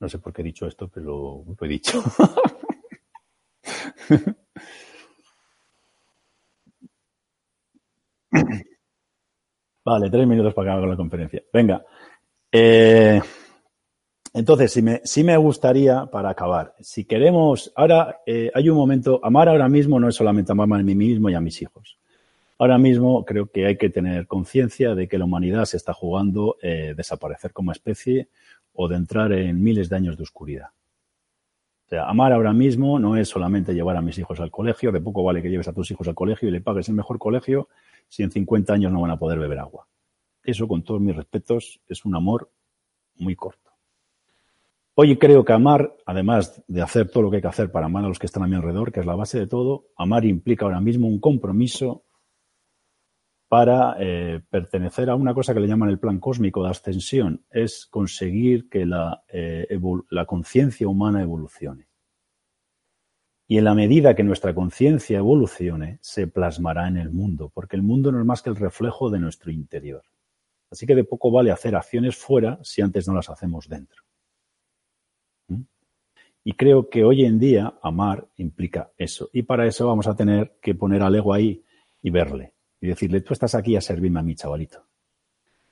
No 0.00 0.08
sé 0.08 0.18
por 0.18 0.32
qué 0.32 0.42
he 0.42 0.44
dicho 0.44 0.66
esto, 0.66 0.88
pero 0.88 1.44
lo 1.46 1.66
he 1.66 1.68
dicho. 1.68 2.02
Vale, 9.88 10.10
tres 10.10 10.26
minutos 10.26 10.52
para 10.52 10.68
acabar 10.68 10.82
con 10.82 10.90
la 10.90 10.96
conferencia. 10.96 11.42
Venga. 11.50 11.82
Eh, 12.52 13.18
entonces, 14.34 14.70
si 14.70 14.82
me, 14.82 15.00
me 15.24 15.36
gustaría, 15.38 16.04
para 16.04 16.28
acabar, 16.28 16.74
si 16.78 17.06
queremos, 17.06 17.72
ahora 17.74 18.18
eh, 18.26 18.50
hay 18.54 18.68
un 18.68 18.76
momento, 18.76 19.18
amar 19.22 19.48
ahora 19.48 19.66
mismo 19.66 19.98
no 19.98 20.10
es 20.10 20.14
solamente 20.14 20.52
amarme 20.52 20.76
a 20.76 20.82
mí 20.82 20.94
mismo 20.94 21.30
y 21.30 21.34
a 21.34 21.40
mis 21.40 21.62
hijos. 21.62 21.98
Ahora 22.58 22.76
mismo 22.76 23.24
creo 23.24 23.46
que 23.46 23.64
hay 23.64 23.78
que 23.78 23.88
tener 23.88 24.26
conciencia 24.26 24.94
de 24.94 25.08
que 25.08 25.16
la 25.16 25.24
humanidad 25.24 25.64
se 25.64 25.78
está 25.78 25.94
jugando 25.94 26.58
eh, 26.60 26.92
desaparecer 26.94 27.54
como 27.54 27.72
especie 27.72 28.28
o 28.74 28.88
de 28.88 28.96
entrar 28.96 29.32
en 29.32 29.62
miles 29.62 29.88
de 29.88 29.96
años 29.96 30.18
de 30.18 30.24
oscuridad. 30.24 30.68
O 31.86 31.88
sea, 31.88 32.04
amar 32.10 32.34
ahora 32.34 32.52
mismo 32.52 32.98
no 32.98 33.16
es 33.16 33.30
solamente 33.30 33.72
llevar 33.72 33.96
a 33.96 34.02
mis 34.02 34.18
hijos 34.18 34.38
al 34.38 34.50
colegio, 34.50 34.92
de 34.92 35.00
poco 35.00 35.24
vale 35.24 35.40
que 35.40 35.48
lleves 35.48 35.68
a 35.68 35.72
tus 35.72 35.90
hijos 35.90 36.06
al 36.08 36.14
colegio 36.14 36.46
y 36.46 36.52
le 36.52 36.60
pagues 36.60 36.90
el 36.90 36.94
mejor 36.94 37.18
colegio 37.18 37.70
si 38.08 38.22
en 38.22 38.30
50 38.30 38.72
años 38.72 38.92
no 38.92 39.00
van 39.00 39.10
a 39.10 39.18
poder 39.18 39.38
beber 39.38 39.58
agua. 39.58 39.86
Eso, 40.42 40.66
con 40.66 40.82
todos 40.82 41.00
mis 41.00 41.14
respetos, 41.14 41.80
es 41.86 42.04
un 42.04 42.16
amor 42.16 42.50
muy 43.16 43.36
corto. 43.36 43.68
Hoy 44.94 45.16
creo 45.16 45.44
que 45.44 45.52
amar, 45.52 45.94
además 46.06 46.62
de 46.66 46.82
hacer 46.82 47.08
todo 47.08 47.22
lo 47.22 47.30
que 47.30 47.36
hay 47.36 47.42
que 47.42 47.48
hacer 47.48 47.70
para 47.70 47.86
amar 47.86 48.04
a 48.04 48.08
los 48.08 48.18
que 48.18 48.26
están 48.26 48.42
a 48.42 48.48
mi 48.48 48.56
alrededor, 48.56 48.90
que 48.90 49.00
es 49.00 49.06
la 49.06 49.14
base 49.14 49.38
de 49.38 49.46
todo, 49.46 49.86
amar 49.96 50.24
implica 50.24 50.64
ahora 50.64 50.80
mismo 50.80 51.06
un 51.06 51.20
compromiso 51.20 52.04
para 53.48 53.96
eh, 53.98 54.40
pertenecer 54.50 55.08
a 55.08 55.14
una 55.14 55.34
cosa 55.34 55.54
que 55.54 55.60
le 55.60 55.68
llaman 55.68 55.88
el 55.88 55.98
plan 55.98 56.18
cósmico 56.18 56.62
de 56.62 56.70
ascensión, 56.70 57.44
es 57.50 57.86
conseguir 57.86 58.68
que 58.68 58.84
la, 58.84 59.22
eh, 59.28 59.66
la 60.10 60.26
conciencia 60.26 60.88
humana 60.88 61.22
evolucione. 61.22 61.87
Y 63.50 63.56
en 63.56 63.64
la 63.64 63.74
medida 63.74 64.14
que 64.14 64.22
nuestra 64.22 64.54
conciencia 64.54 65.16
evolucione, 65.16 65.98
se 66.02 66.26
plasmará 66.26 66.86
en 66.86 66.98
el 66.98 67.10
mundo, 67.10 67.50
porque 67.52 67.76
el 67.76 67.82
mundo 67.82 68.12
no 68.12 68.20
es 68.20 68.26
más 68.26 68.42
que 68.42 68.50
el 68.50 68.56
reflejo 68.56 69.08
de 69.08 69.18
nuestro 69.18 69.50
interior. 69.50 70.02
Así 70.70 70.86
que 70.86 70.94
de 70.94 71.04
poco 71.04 71.30
vale 71.30 71.50
hacer 71.50 71.74
acciones 71.74 72.14
fuera 72.14 72.58
si 72.62 72.82
antes 72.82 73.08
no 73.08 73.14
las 73.14 73.30
hacemos 73.30 73.66
dentro. 73.66 74.02
¿Mm? 75.48 75.62
Y 76.44 76.52
creo 76.52 76.90
que 76.90 77.04
hoy 77.04 77.24
en 77.24 77.38
día 77.38 77.72
amar 77.82 78.26
implica 78.36 78.90
eso. 78.98 79.30
Y 79.32 79.42
para 79.44 79.66
eso 79.66 79.86
vamos 79.86 80.06
a 80.06 80.14
tener 80.14 80.58
que 80.60 80.74
poner 80.74 81.02
al 81.02 81.14
ego 81.14 81.32
ahí 81.32 81.64
y 82.02 82.10
verle. 82.10 82.52
Y 82.82 82.88
decirle, 82.88 83.22
tú 83.22 83.32
estás 83.32 83.54
aquí 83.54 83.76
a 83.76 83.80
servirme 83.80 84.20
a 84.20 84.22
mí, 84.22 84.34
chavalito. 84.34 84.84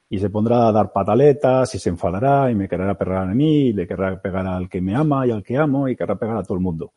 Y 0.09 0.19
se 0.19 0.31
pondrá 0.31 0.67
a 0.67 0.73
dar 0.73 0.93
pataletas 0.93 1.75
y 1.75 1.79
se 1.79 1.91
enfadará 1.91 2.51
y 2.51 2.55
me 2.55 2.69
querrá 2.69 2.97
pegar 2.97 3.29
a 3.29 3.35
mí 3.35 3.67
y 3.67 3.73
le 3.75 3.87
querrá 3.87 4.19
pegar 4.21 4.47
al 4.47 4.71
que 4.71 4.81
me 4.81 4.95
ama 4.95 5.27
y 5.27 5.31
al 5.31 5.43
que 5.43 5.59
amo 5.59 5.89
y 5.89 5.97
querrá 5.97 6.17
pegar 6.17 6.39
a 6.39 6.43
todo 6.43 6.55
el 6.55 6.63
mundo. 6.63 6.95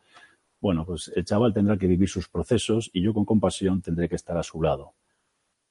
Bueno, 0.61 0.85
pues 0.85 1.11
el 1.15 1.23
chaval 1.23 1.53
tendrá 1.53 1.77
que 1.77 1.87
vivir 1.87 2.09
sus 2.09 2.27
procesos 2.27 2.89
y 2.93 3.01
yo 3.01 3.13
con 3.13 3.25
compasión 3.25 3.81
tendré 3.81 4.09
que 4.09 4.15
estar 4.15 4.37
a 4.37 4.43
su 4.43 4.61
lado. 4.61 4.93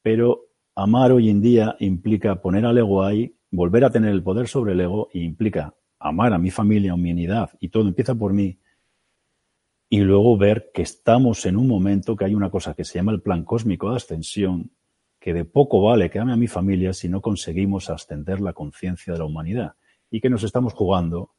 Pero 0.01 0.47
amar 0.75 1.11
hoy 1.11 1.29
en 1.29 1.41
día 1.41 1.75
implica 1.79 2.41
poner 2.41 2.65
al 2.65 2.77
ego 2.77 3.03
ahí, 3.03 3.35
volver 3.51 3.85
a 3.85 3.91
tener 3.91 4.11
el 4.11 4.23
poder 4.23 4.47
sobre 4.47 4.73
el 4.73 4.81
ego 4.81 5.09
y 5.13 5.23
implica 5.23 5.75
amar 5.99 6.33
a 6.33 6.39
mi 6.39 6.49
familia, 6.49 6.93
a 6.93 6.97
mi 6.97 7.11
unidad 7.11 7.51
y 7.59 7.69
todo 7.69 7.87
empieza 7.87 8.15
por 8.15 8.33
mí. 8.33 8.57
Y 9.89 9.99
luego 9.99 10.37
ver 10.37 10.71
que 10.73 10.81
estamos 10.81 11.45
en 11.45 11.57
un 11.57 11.67
momento 11.67 12.15
que 12.15 12.25
hay 12.25 12.35
una 12.35 12.49
cosa 12.49 12.73
que 12.73 12.85
se 12.85 12.99
llama 12.99 13.11
el 13.11 13.21
plan 13.21 13.43
cósmico 13.43 13.89
de 13.89 13.97
ascensión, 13.97 14.71
que 15.19 15.33
de 15.33 15.45
poco 15.45 15.81
vale 15.81 16.09
que 16.09 16.19
ame 16.19 16.33
a 16.33 16.37
mi 16.37 16.47
familia 16.47 16.93
si 16.93 17.09
no 17.09 17.21
conseguimos 17.21 17.89
ascender 17.89 18.39
la 18.39 18.53
conciencia 18.53 19.13
de 19.13 19.19
la 19.19 19.25
humanidad 19.25 19.73
y 20.09 20.21
que 20.21 20.29
nos 20.29 20.43
estamos 20.43 20.73
jugando 20.73 21.31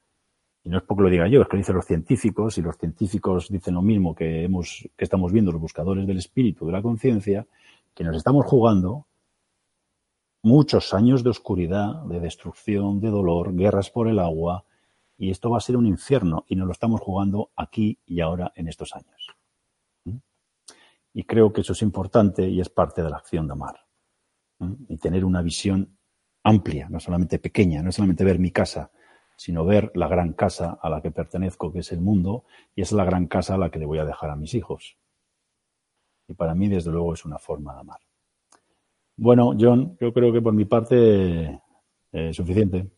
y 0.62 0.68
no 0.68 0.78
es 0.78 0.84
porque 0.84 1.02
lo 1.02 1.10
diga 1.10 1.26
yo, 1.28 1.40
es 1.40 1.48
que 1.48 1.56
lo 1.56 1.60
dicen 1.60 1.76
los 1.76 1.86
científicos, 1.86 2.58
y 2.58 2.62
los 2.62 2.76
científicos 2.76 3.48
dicen 3.48 3.74
lo 3.74 3.82
mismo 3.82 4.14
que, 4.14 4.44
hemos, 4.44 4.88
que 4.96 5.04
estamos 5.04 5.32
viendo 5.32 5.52
los 5.52 5.60
buscadores 5.60 6.06
del 6.06 6.18
espíritu, 6.18 6.66
de 6.66 6.72
la 6.72 6.82
conciencia, 6.82 7.46
que 7.94 8.04
nos 8.04 8.16
estamos 8.16 8.44
jugando 8.46 9.06
muchos 10.42 10.92
años 10.94 11.22
de 11.24 11.30
oscuridad, 11.30 12.02
de 12.04 12.20
destrucción, 12.20 13.00
de 13.00 13.08
dolor, 13.08 13.54
guerras 13.54 13.90
por 13.90 14.08
el 14.08 14.18
agua, 14.18 14.64
y 15.16 15.30
esto 15.30 15.50
va 15.50 15.58
a 15.58 15.62
ser 15.62 15.76
un 15.76 15.86
infierno, 15.86 16.44
y 16.46 16.56
nos 16.56 16.66
lo 16.66 16.72
estamos 16.72 17.00
jugando 17.00 17.50
aquí 17.56 17.98
y 18.06 18.20
ahora 18.20 18.52
en 18.54 18.68
estos 18.68 18.94
años. 18.94 19.28
¿Mm? 20.04 20.16
Y 21.14 21.24
creo 21.24 21.52
que 21.52 21.62
eso 21.62 21.72
es 21.72 21.82
importante 21.82 22.48
y 22.48 22.60
es 22.60 22.68
parte 22.68 23.02
de 23.02 23.10
la 23.10 23.16
acción 23.16 23.46
de 23.46 23.52
amar. 23.52 23.80
¿Mm? 24.58 24.74
Y 24.88 24.98
tener 24.98 25.24
una 25.24 25.42
visión 25.42 25.96
amplia, 26.42 26.88
no 26.88 27.00
solamente 27.00 27.38
pequeña, 27.38 27.82
no 27.82 27.92
solamente 27.92 28.24
ver 28.24 28.38
mi 28.38 28.50
casa, 28.50 28.90
sino 29.40 29.64
ver 29.64 29.90
la 29.94 30.06
gran 30.06 30.34
casa 30.34 30.78
a 30.82 30.90
la 30.90 31.00
que 31.00 31.10
pertenezco, 31.10 31.72
que 31.72 31.78
es 31.78 31.92
el 31.92 32.02
mundo, 32.02 32.44
y 32.76 32.82
es 32.82 32.92
la 32.92 33.06
gran 33.06 33.26
casa 33.26 33.54
a 33.54 33.56
la 33.56 33.70
que 33.70 33.78
le 33.78 33.86
voy 33.86 33.98
a 33.98 34.04
dejar 34.04 34.28
a 34.28 34.36
mis 34.36 34.52
hijos. 34.52 34.98
Y 36.28 36.34
para 36.34 36.54
mí, 36.54 36.68
desde 36.68 36.90
luego, 36.90 37.14
es 37.14 37.24
una 37.24 37.38
forma 37.38 37.72
de 37.72 37.80
amar. 37.80 38.00
Bueno, 39.16 39.56
John, 39.58 39.96
yo 39.98 40.12
creo 40.12 40.30
que 40.30 40.42
por 40.42 40.52
mi 40.52 40.66
parte 40.66 41.44
es 41.44 41.58
eh, 42.12 42.34
suficiente. 42.34 42.90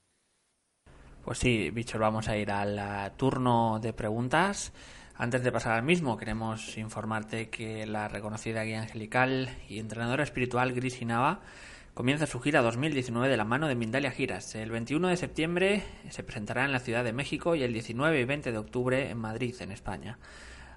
Pues 1.24 1.38
sí, 1.38 1.70
Bichor, 1.70 2.00
vamos 2.00 2.28
a 2.28 2.36
ir 2.36 2.50
al 2.50 3.12
turno 3.16 3.78
de 3.80 3.92
preguntas. 3.92 4.72
Antes 5.14 5.44
de 5.44 5.52
pasar 5.52 5.74
al 5.74 5.84
mismo, 5.84 6.16
queremos 6.16 6.76
informarte 6.76 7.50
que 7.50 7.86
la 7.86 8.08
reconocida 8.08 8.64
guía 8.64 8.82
angelical 8.82 9.48
y 9.68 9.78
entrenadora 9.78 10.24
espiritual 10.24 10.72
Gris 10.72 11.00
Nava 11.06 11.42
comienza 11.94 12.26
su 12.26 12.40
gira 12.40 12.62
2019 12.62 13.28
de 13.28 13.36
la 13.36 13.44
mano 13.44 13.68
de 13.68 13.74
Mindalia 13.74 14.10
Giras. 14.10 14.54
El 14.54 14.70
21 14.70 15.08
de 15.08 15.16
septiembre 15.16 15.82
se 16.08 16.22
presentará 16.22 16.64
en 16.64 16.72
la 16.72 16.80
Ciudad 16.80 17.04
de 17.04 17.12
México 17.12 17.54
y 17.54 17.62
el 17.62 17.72
19 17.72 18.20
y 18.20 18.24
20 18.24 18.52
de 18.52 18.58
octubre 18.58 19.10
en 19.10 19.18
Madrid, 19.18 19.54
en 19.60 19.72
España. 19.72 20.18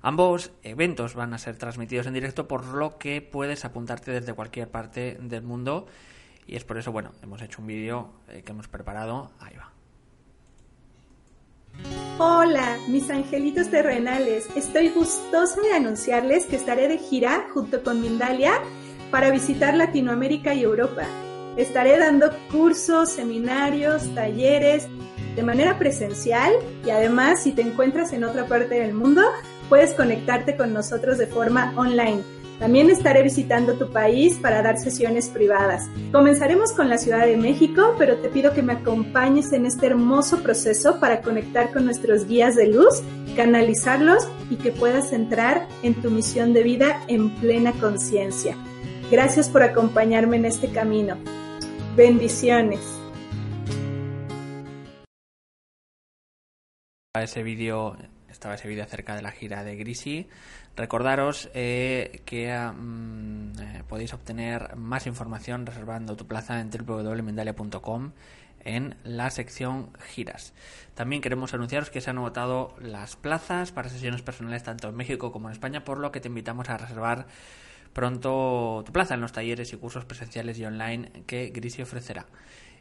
Ambos 0.02 0.52
eventos 0.62 1.16
van 1.16 1.34
a 1.34 1.38
ser 1.38 1.58
transmitidos 1.58 2.06
en 2.08 2.14
directo, 2.14 2.48
por 2.48 2.66
lo 2.66 2.98
que 2.98 3.22
puedes 3.22 3.66
apuntarte 3.66 4.12
desde 4.12 4.34
cualquier 4.34 4.70
parte 4.70 5.18
del 5.20 5.42
mundo. 5.42 5.88
Y 6.46 6.56
es 6.56 6.64
por 6.64 6.78
eso, 6.78 6.92
bueno, 6.92 7.12
hemos 7.24 7.42
hecho 7.42 7.62
un 7.62 7.68
vídeo 7.68 8.12
eh, 8.28 8.44
que 8.46 8.52
hemos 8.52 8.68
preparado. 8.68 9.32
Ahí 9.40 9.56
va. 9.56 9.72
Hola, 12.20 12.78
mis 12.88 13.10
angelitos 13.10 13.70
terrenales. 13.72 14.48
Estoy 14.56 14.90
gustosa 14.90 15.60
de 15.62 15.74
anunciarles 15.74 16.46
que 16.46 16.56
estaré 16.56 16.88
de 16.88 16.98
gira 16.98 17.48
junto 17.54 17.84
con 17.84 18.00
Mindalia 18.00 18.62
para 19.16 19.32
visitar 19.32 19.74
Latinoamérica 19.78 20.54
y 20.54 20.64
Europa. 20.64 21.04
Estaré 21.56 21.98
dando 21.98 22.32
cursos, 22.52 23.12
seminarios, 23.12 24.14
talleres 24.14 24.90
de 25.38 25.42
manera 25.42 25.80
presencial 25.80 26.52
y 26.86 26.90
además 26.90 27.42
si 27.42 27.54
te 27.54 27.62
encuentras 27.62 28.12
en 28.12 28.26
otra 28.26 28.46
parte 28.46 28.76
del 28.76 28.94
mundo, 28.94 29.22
puedes 29.70 29.94
conectarte 29.94 30.58
con 30.58 30.74
nosotros 30.74 31.18
de 31.18 31.28
forma 31.28 31.72
online. 31.78 32.24
También 32.60 32.90
estaré 32.90 33.24
visitando 33.24 33.76
tu 33.76 33.90
país 33.90 34.38
para 34.42 34.62
dar 34.62 34.78
sesiones 34.78 35.30
privadas. 35.30 35.90
Comenzaremos 36.12 36.74
con 36.74 36.90
la 36.90 36.98
Ciudad 36.98 37.26
de 37.26 37.38
México, 37.38 37.96
pero 37.98 38.18
te 38.18 38.28
pido 38.28 38.52
que 38.52 38.64
me 38.64 38.74
acompañes 38.74 39.54
en 39.54 39.66
este 39.66 39.88
hermoso 39.88 40.44
proceso 40.44 41.00
para 41.00 41.22
conectar 41.22 41.72
con 41.72 41.86
nuestros 41.86 42.28
guías 42.28 42.58
de 42.58 42.68
luz, 42.68 43.02
canalizarlos 43.38 44.28
y 44.50 44.58
que 44.58 44.74
puedas 44.74 45.14
entrar 45.14 45.70
en 45.84 45.94
tu 46.02 46.12
misión 46.12 46.52
de 46.52 46.64
vida 46.64 47.02
en 47.08 47.34
plena 47.36 47.72
conciencia. 47.80 48.58
Gracias 49.12 49.50
por 49.50 49.62
acompañarme 49.62 50.38
en 50.38 50.46
este 50.46 50.72
camino. 50.72 51.16
Bendiciones. 51.96 52.80
Ese 57.14 57.44
vídeo 57.44 57.96
estaba 58.30 58.56
ese 58.56 58.68
vídeo 58.68 58.84
acerca 58.84 59.16
de 59.16 59.22
la 59.22 59.32
gira 59.32 59.64
de 59.64 59.76
Grisi. 59.76 60.28
Recordaros 60.76 61.52
eh, 61.54 62.24
que 62.26 62.52
mm, 62.58 63.52
eh, 63.60 63.84
podéis 63.88 64.12
obtener 64.16 64.76
más 64.76 65.06
información 65.06 65.68
reservando 65.68 66.16
tu 66.16 66.26
plaza 66.26 66.60
en 66.60 66.72
www.mendalia.com 66.72 68.12
en 68.62 68.96
la 69.04 69.30
sección 69.30 69.92
giras. 70.00 70.56
También 70.96 71.22
queremos 71.22 71.54
anunciaros 71.54 71.92
que 71.92 72.02
se 72.02 72.10
han 72.10 72.18
agotado 72.18 72.76
las 72.82 73.16
plazas 73.16 73.72
para 73.72 73.90
sesiones 73.90 74.24
personales 74.24 74.64
tanto 74.64 74.90
en 74.90 74.96
México 74.96 75.32
como 75.32 75.48
en 75.48 75.54
España, 75.54 75.84
por 75.84 76.00
lo 76.00 76.12
que 76.12 76.20
te 76.20 76.28
invitamos 76.28 76.70
a 76.70 76.78
reservar 76.78 77.28
pronto 77.96 78.84
tu 78.86 78.92
plaza 78.92 79.14
en 79.14 79.22
los 79.22 79.32
talleres 79.32 79.72
y 79.72 79.78
cursos 79.78 80.04
presenciales 80.04 80.60
y 80.60 80.66
online 80.66 81.24
que 81.26 81.48
Grisi 81.48 81.82
ofrecerá. 81.82 82.26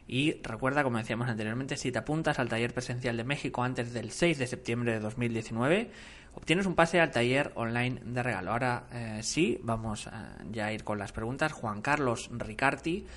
Y 0.07 0.41
recuerda, 0.43 0.83
como 0.83 0.97
decíamos 0.97 1.29
anteriormente, 1.29 1.77
si 1.77 1.89
te 1.89 1.99
apuntas 1.99 2.37
al 2.37 2.49
taller 2.49 2.73
presencial 2.73 3.15
de 3.15 3.23
México 3.23 3.63
antes 3.63 3.93
del 3.93 4.11
6 4.11 4.37
de 4.37 4.45
septiembre 4.45 4.91
de 4.91 4.99
2019, 4.99 5.89
obtienes 6.33 6.65
un 6.65 6.75
pase 6.75 6.99
al 6.99 7.11
taller 7.11 7.53
online 7.55 8.01
de 8.03 8.23
regalo. 8.23 8.51
Ahora 8.51 8.87
eh, 8.91 9.19
sí, 9.23 9.57
vamos 9.63 10.09
ya 10.51 10.65
a 10.65 10.73
ir 10.73 10.83
con 10.83 10.99
las 10.99 11.13
preguntas. 11.13 11.53
Juan 11.53 11.81
Carlos 11.81 12.29
Ricarti 12.33 13.07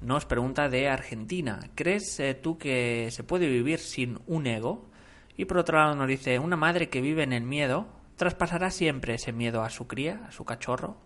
nos 0.00 0.26
pregunta 0.26 0.68
de 0.68 0.88
Argentina. 0.88 1.60
¿Crees 1.76 2.18
eh, 2.18 2.34
tú 2.34 2.58
que 2.58 3.10
se 3.12 3.22
puede 3.22 3.46
vivir 3.46 3.78
sin 3.78 4.18
un 4.26 4.48
ego? 4.48 4.90
Y 5.36 5.44
por 5.44 5.58
otro 5.58 5.78
lado 5.78 5.94
nos 5.94 6.08
dice, 6.08 6.40
una 6.40 6.56
madre 6.56 6.88
que 6.88 7.00
vive 7.00 7.22
en 7.22 7.32
el 7.32 7.44
miedo, 7.44 7.86
¿traspasará 8.16 8.72
siempre 8.72 9.14
ese 9.14 9.32
miedo 9.32 9.62
a 9.62 9.70
su 9.70 9.86
cría, 9.86 10.20
a 10.26 10.32
su 10.32 10.44
cachorro? 10.44 10.96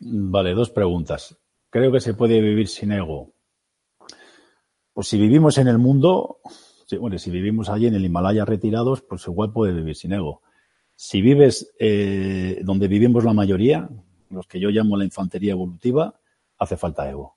Vale, 0.00 0.54
dos 0.54 0.70
preguntas. 0.70 1.36
Creo 1.70 1.92
que 1.92 2.00
se 2.00 2.14
puede 2.14 2.40
vivir 2.40 2.68
sin 2.68 2.92
ego. 2.92 3.32
Pues 4.92 5.08
si 5.08 5.18
vivimos 5.18 5.58
en 5.58 5.68
el 5.68 5.78
mundo, 5.78 6.38
bueno, 6.98 7.18
si 7.18 7.30
vivimos 7.30 7.68
allí 7.68 7.86
en 7.86 7.94
el 7.94 8.04
Himalaya 8.04 8.44
retirados, 8.44 9.02
pues 9.02 9.26
igual 9.26 9.52
puede 9.52 9.72
vivir 9.72 9.96
sin 9.96 10.12
ego. 10.12 10.42
Si 10.96 11.20
vives 11.20 11.72
eh, 11.78 12.60
donde 12.64 12.88
vivimos 12.88 13.24
la 13.24 13.32
mayoría, 13.32 13.88
los 14.30 14.46
que 14.46 14.58
yo 14.58 14.70
llamo 14.70 14.96
la 14.96 15.04
infantería 15.04 15.52
evolutiva, 15.52 16.18
hace 16.58 16.76
falta 16.76 17.08
ego. 17.08 17.36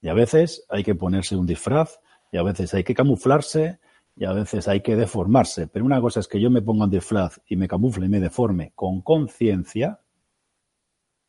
Y 0.00 0.08
a 0.08 0.14
veces 0.14 0.64
hay 0.68 0.84
que 0.84 0.94
ponerse 0.94 1.36
un 1.36 1.46
disfraz, 1.46 2.00
y 2.30 2.36
a 2.36 2.42
veces 2.42 2.74
hay 2.74 2.84
que 2.84 2.94
camuflarse, 2.94 3.78
y 4.16 4.24
a 4.24 4.32
veces 4.32 4.68
hay 4.68 4.80
que 4.80 4.96
deformarse. 4.96 5.66
Pero 5.68 5.84
una 5.84 6.00
cosa 6.00 6.20
es 6.20 6.28
que 6.28 6.40
yo 6.40 6.50
me 6.50 6.62
ponga 6.62 6.84
un 6.84 6.90
disfraz 6.90 7.40
y 7.46 7.56
me 7.56 7.68
camufle 7.68 8.06
y 8.06 8.08
me 8.08 8.20
deforme 8.20 8.72
con 8.74 9.00
conciencia, 9.00 10.01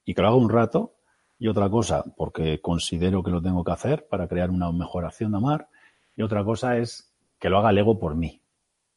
y 0.06 0.14
que 0.14 0.22
lo 0.22 0.28
haga 0.28 0.38
un 0.38 0.50
rato, 0.50 0.96
y 1.40 1.48
otra 1.48 1.70
cosa, 1.70 2.04
porque 2.16 2.62
considero 2.62 3.24
que 3.24 3.32
lo 3.32 3.42
tengo 3.42 3.64
que 3.64 3.72
hacer 3.72 4.08
para 4.08 4.28
crear 4.28 4.50
una 4.50 4.72
mejor 4.72 5.06
acción 5.06 5.32
de 5.32 5.38
amar, 5.38 5.68
y 6.16 6.22
otra 6.22 6.44
cosa 6.44 6.78
es 6.78 7.14
que 7.40 7.50
lo 7.50 7.58
haga 7.58 7.72
el 7.72 7.78
ego 7.80 8.00
por 8.00 8.16
mí 8.16 8.42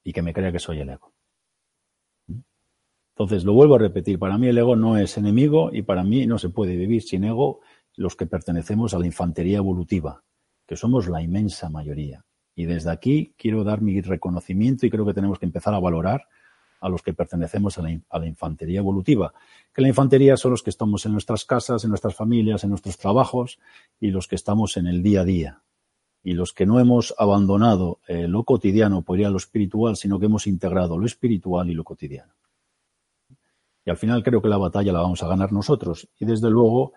y 0.05 0.13
que 0.13 0.23
me 0.23 0.33
crea 0.33 0.53
que 0.53 0.59
soy 0.59 0.81
el 0.81 0.91
ego. 0.91 1.13
Entonces, 3.19 3.45
lo 3.45 3.55
vuelvo 3.55 3.77
a 3.77 3.79
repetir, 3.79 4.19
para 4.19 4.37
mí 4.37 4.47
el 4.47 4.59
ego 4.59 4.77
no 4.77 4.99
es 4.99 5.17
enemigo 5.17 5.71
y 5.73 5.83
para 5.83 6.05
mí 6.05 6.27
no 6.27 6.39
se 6.39 6.51
puede 6.51 6.77
vivir 6.77 7.03
sin 7.03 7.25
ego 7.25 7.61
los 7.97 8.15
que 8.15 8.27
pertenecemos 8.27 8.93
a 8.93 8.99
la 8.99 9.07
infantería 9.07 9.57
evolutiva, 9.57 10.23
que 10.67 10.77
somos 10.77 11.09
la 11.09 11.23
inmensa 11.23 11.71
mayoría. 11.71 12.27
Y 12.55 12.67
desde 12.67 12.91
aquí 12.91 13.35
quiero 13.39 13.65
dar 13.65 13.81
mi 13.81 14.01
reconocimiento 14.03 14.87
y 14.87 14.91
creo 14.91 15.07
que 15.07 15.15
tenemos 15.15 15.39
que 15.39 15.47
empezar 15.47 15.75
a 15.75 15.81
valorar 15.81 16.29
a 16.87 16.89
los 16.89 17.03
que 17.03 17.13
pertenecemos 17.13 17.79
a 17.79 17.83
la, 17.83 18.27
infantería 18.27 18.79
evolutiva. 18.79 19.35
Que 19.75 19.83
la 19.83 19.89
infantería 19.89 20.37
son 20.37 20.53
los 20.53 20.63
que 20.63 20.71
estamos 20.71 21.05
en 21.05 21.13
nuestras 21.13 21.45
casas, 21.45 21.83
en 21.85 21.91
nuestras 21.91 22.15
familias, 22.15 22.63
en 22.63 22.71
nuestros 22.71 22.97
trabajos 22.97 23.59
y 24.01 24.11
los 24.11 24.29
que 24.29 24.37
estamos 24.37 24.77
en 24.77 24.87
el 24.87 25.03
día 25.03 25.23
a 25.23 25.25
día. 25.25 25.63
Y 26.23 26.33
los 26.35 26.53
que 26.53 26.65
no 26.65 26.81
hemos 26.81 27.15
abandonado 27.19 27.99
eh, 28.07 28.29
lo 28.29 28.45
cotidiano 28.45 29.03
por 29.03 29.19
ir 29.19 29.27
a 29.27 29.31
lo 29.31 29.37
espiritual, 29.37 29.97
sino 29.97 30.19
que 30.19 30.27
hemos 30.27 30.47
integrado 30.47 30.97
lo 30.99 31.07
espiritual 31.07 31.69
y 31.71 31.75
lo 31.75 31.85
cotidiano. 31.85 32.33
Y 33.85 33.91
al 33.91 33.97
final 33.97 34.23
creo 34.23 34.41
que 34.41 34.49
la 34.49 34.57
batalla 34.57 34.93
la 34.93 35.01
vamos 35.01 35.23
a 35.23 35.29
ganar 35.29 35.53
nosotros. 35.53 36.09
Y 36.19 36.25
desde 36.25 36.51
luego, 36.51 36.93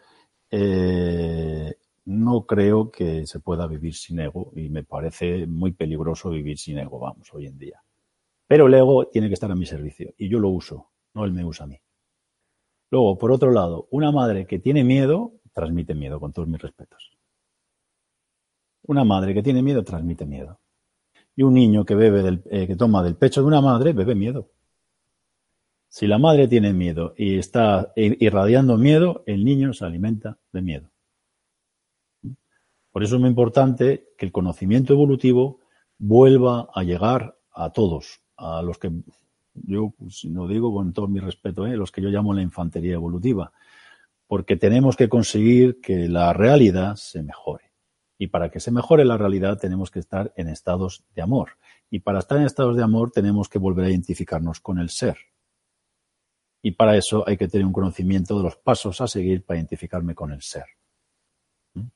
eh, 0.51 1.75
no 2.05 2.45
creo 2.45 2.91
que 2.91 3.25
se 3.25 3.39
pueda 3.39 3.67
vivir 3.67 3.95
sin 3.95 4.19
ego 4.19 4.51
y 4.55 4.69
me 4.69 4.83
parece 4.83 5.45
muy 5.45 5.71
peligroso 5.71 6.29
vivir 6.29 6.57
sin 6.57 6.79
ego, 6.79 6.99
vamos, 6.99 7.31
hoy 7.33 7.47
en 7.47 7.57
día. 7.57 7.83
Pero 8.49 8.65
el 8.65 8.73
ego 8.73 9.05
tiene 9.09 9.27
que 9.27 9.35
estar 9.35 9.51
a 9.51 9.55
mi 9.55 9.67
servicio 9.67 10.15
y 10.17 10.27
yo 10.27 10.39
lo 10.39 10.49
uso, 10.49 10.89
no 11.13 11.23
él 11.23 11.31
me 11.31 11.45
usa 11.45 11.65
a 11.65 11.67
mí. 11.67 11.77
Luego, 12.89 13.15
por 13.15 13.31
otro 13.31 13.51
lado, 13.51 13.87
una 13.91 14.11
madre 14.11 14.47
que 14.47 14.57
tiene 14.57 14.83
miedo 14.83 15.33
transmite 15.53 15.93
miedo, 15.93 16.19
con 16.19 16.33
todos 16.33 16.47
mis 16.47 16.59
respetos. 16.59 17.11
Una 18.87 19.03
madre 19.03 19.35
que 19.35 19.43
tiene 19.43 19.61
miedo 19.61 19.83
transmite 19.83 20.25
miedo. 20.25 20.59
Y 21.35 21.43
un 21.43 21.53
niño 21.53 21.85
que 21.85 21.93
bebe 21.93 22.23
del, 22.23 22.41
eh, 22.49 22.65
que 22.65 22.75
toma 22.75 23.03
del 23.03 23.17
pecho 23.17 23.41
de 23.41 23.47
una 23.47 23.61
madre 23.61 23.93
bebe 23.93 24.15
miedo. 24.15 24.49
Si 25.87 26.07
la 26.07 26.17
madre 26.17 26.47
tiene 26.47 26.73
miedo 26.73 27.13
y 27.15 27.37
está 27.37 27.93
irradiando 27.95 28.77
miedo, 28.77 29.23
el 29.27 29.45
niño 29.45 29.73
se 29.73 29.85
alimenta 29.85 30.39
de 30.51 30.61
miedo. 30.63 30.89
Por 32.91 33.03
eso 33.03 33.15
es 33.15 33.21
muy 33.21 33.29
importante 33.29 34.07
que 34.17 34.25
el 34.25 34.31
conocimiento 34.31 34.93
evolutivo 34.93 35.59
vuelva 35.99 36.67
a 36.73 36.81
llegar 36.81 37.37
a 37.51 37.71
todos, 37.71 38.21
a 38.39 38.61
los 38.61 38.77
que 38.77 38.91
yo 39.53 39.93
pues, 39.97 40.25
no 40.25 40.47
digo 40.47 40.73
con 40.73 40.93
todo 40.93 41.07
mi 41.07 41.19
respeto, 41.19 41.67
¿eh? 41.67 41.75
los 41.75 41.91
que 41.91 42.01
yo 42.01 42.09
llamo 42.09 42.33
la 42.33 42.41
infantería 42.41 42.93
evolutiva, 42.93 43.51
porque 44.27 44.55
tenemos 44.55 44.95
que 44.95 45.09
conseguir 45.09 45.81
que 45.81 46.07
la 46.07 46.33
realidad 46.33 46.95
se 46.95 47.23
mejore. 47.23 47.65
Y 48.17 48.27
para 48.27 48.49
que 48.49 48.59
se 48.59 48.71
mejore 48.71 49.05
la 49.05 49.17
realidad 49.17 49.57
tenemos 49.57 49.91
que 49.91 49.99
estar 49.99 50.33
en 50.35 50.49
estados 50.49 51.03
de 51.15 51.21
amor. 51.21 51.51
Y 51.89 51.99
para 51.99 52.19
estar 52.19 52.37
en 52.37 52.43
estados 52.43 52.75
de 52.75 52.83
amor 52.83 53.11
tenemos 53.11 53.47
que 53.47 53.59
volver 53.59 53.85
a 53.85 53.89
identificarnos 53.89 54.59
con 54.59 54.77
el 54.77 54.89
ser. 54.89 55.17
Y 56.61 56.71
para 56.71 56.97
eso 56.97 57.23
hay 57.25 57.37
que 57.37 57.47
tener 57.47 57.65
un 57.65 57.71
conocimiento 57.71 58.37
de 58.37 58.43
los 58.43 58.57
pasos 58.57 58.99
a 58.99 59.07
seguir 59.07 59.45
para 59.45 59.57
identificarme 59.57 60.13
con 60.13 60.31
el 60.33 60.41
ser. 60.41 60.65
¿Mm? 61.73 61.87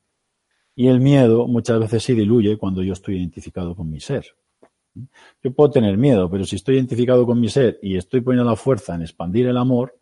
Y 0.76 0.88
el 0.88 1.02
miedo 1.02 1.46
muchas 1.48 1.80
veces 1.80 2.04
se 2.04 2.14
diluye 2.14 2.58
cuando 2.58 2.82
yo 2.82 2.94
estoy 2.94 3.18
identificado 3.18 3.76
con 3.76 3.90
mi 3.90 4.00
ser. 4.00 4.26
¿Mm? 4.96 5.04
Yo 5.44 5.54
puedo 5.54 5.72
tener 5.72 5.98
miedo, 5.98 6.30
pero 6.30 6.46
si 6.46 6.56
estoy 6.56 6.76
identificado 6.76 7.26
con 7.26 7.40
mi 7.40 7.50
ser 7.50 7.80
y 7.82 7.98
estoy 7.98 8.22
poniendo 8.22 8.50
la 8.50 8.56
fuerza 8.56 8.96
en 8.96 9.02
expandir 9.02 9.48
el 9.48 9.58
amor, 9.58 9.98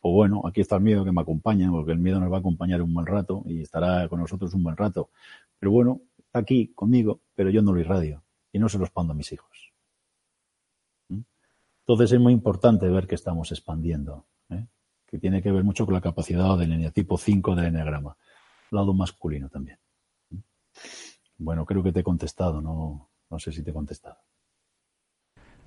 pues 0.00 0.14
bueno, 0.14 0.42
aquí 0.46 0.62
está 0.62 0.76
el 0.76 0.82
miedo 0.82 1.04
que 1.04 1.12
me 1.12 1.20
acompaña, 1.20 1.70
porque 1.70 1.92
el 1.92 1.98
miedo 1.98 2.18
nos 2.20 2.32
va 2.32 2.36
a 2.36 2.40
acompañar 2.40 2.80
un 2.80 2.92
buen 2.94 3.06
rato 3.06 3.42
y 3.46 3.60
estará 3.60 4.08
con 4.08 4.20
nosotros 4.20 4.54
un 4.54 4.62
buen 4.62 4.76
rato. 4.76 5.10
Pero 5.58 5.72
bueno, 5.72 6.00
está 6.18 6.38
aquí 6.38 6.72
conmigo, 6.74 7.20
pero 7.34 7.50
yo 7.50 7.60
no 7.60 7.72
lo 7.72 7.80
irradio 7.80 8.22
y 8.52 8.58
no 8.58 8.68
se 8.68 8.78
lo 8.78 8.84
expando 8.84 9.12
a 9.12 9.16
mis 9.16 9.30
hijos. 9.32 9.72
Entonces 11.90 12.12
es 12.12 12.20
muy 12.20 12.32
importante 12.32 12.88
ver 12.88 13.06
que 13.06 13.16
estamos 13.16 13.50
expandiendo, 13.52 14.24
¿eh? 14.48 14.66
que 15.06 15.18
tiene 15.18 15.42
que 15.42 15.50
ver 15.50 15.64
mucho 15.64 15.84
con 15.84 15.94
la 15.94 16.00
capacidad 16.00 16.56
del 16.56 16.92
tipo 16.92 17.18
5 17.18 17.56
del 17.56 17.66
enneagrama, 17.66 18.16
lado 18.70 18.94
masculino 18.94 19.48
también. 19.48 19.78
Bueno, 21.36 21.66
creo 21.66 21.82
que 21.82 21.92
te 21.92 22.00
he 22.00 22.04
contestado, 22.04 22.60
no, 22.60 23.10
no 23.28 23.38
sé 23.38 23.50
si 23.50 23.62
te 23.62 23.70
he 23.70 23.74
contestado. 23.74 24.18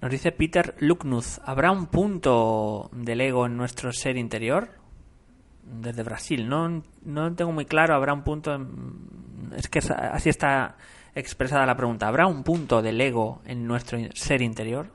Nos 0.04 0.12
dice 0.12 0.34
Peter 0.34 0.76
Lucknuth, 0.80 1.40
¿habrá 1.46 1.72
un 1.72 1.86
punto 1.86 2.90
del 2.92 3.22
ego 3.22 3.46
en 3.46 3.56
nuestro 3.56 3.94
ser 3.94 4.18
interior? 4.18 4.68
Desde 5.64 6.04
Brasil, 6.04 6.46
no, 6.46 6.84
no 7.06 7.34
tengo 7.36 7.54
muy 7.54 7.64
claro, 7.64 7.96
habrá 7.96 8.14
un 8.14 8.22
punto, 8.22 8.54
es 9.56 9.70
que 9.70 9.80
así 9.80 10.28
está 10.28 10.76
expresada 11.16 11.66
la 11.66 11.78
pregunta, 11.78 12.10
¿habrá 12.10 12.28
un 12.28 12.44
punto 12.44 12.82
del 12.82 13.00
ego 13.00 13.40
en 13.46 13.66
nuestro 13.66 13.98
ser 14.14 14.42
interior? 14.42 14.88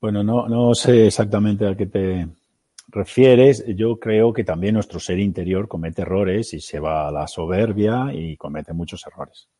Bueno, 0.00 0.24
no, 0.24 0.48
no 0.48 0.74
sé 0.74 1.08
exactamente 1.08 1.68
a 1.68 1.76
qué 1.76 1.84
te 1.84 2.26
refieres. 2.88 3.66
Yo 3.76 3.98
creo 4.00 4.32
que 4.32 4.44
también 4.44 4.72
nuestro 4.72 4.98
ser 4.98 5.18
interior 5.18 5.68
comete 5.68 6.00
errores 6.00 6.54
y 6.54 6.60
se 6.62 6.80
va 6.80 7.08
a 7.08 7.12
la 7.12 7.26
soberbia 7.26 8.14
y 8.14 8.38
comete 8.38 8.72
muchos 8.72 9.06
errores. 9.06 9.50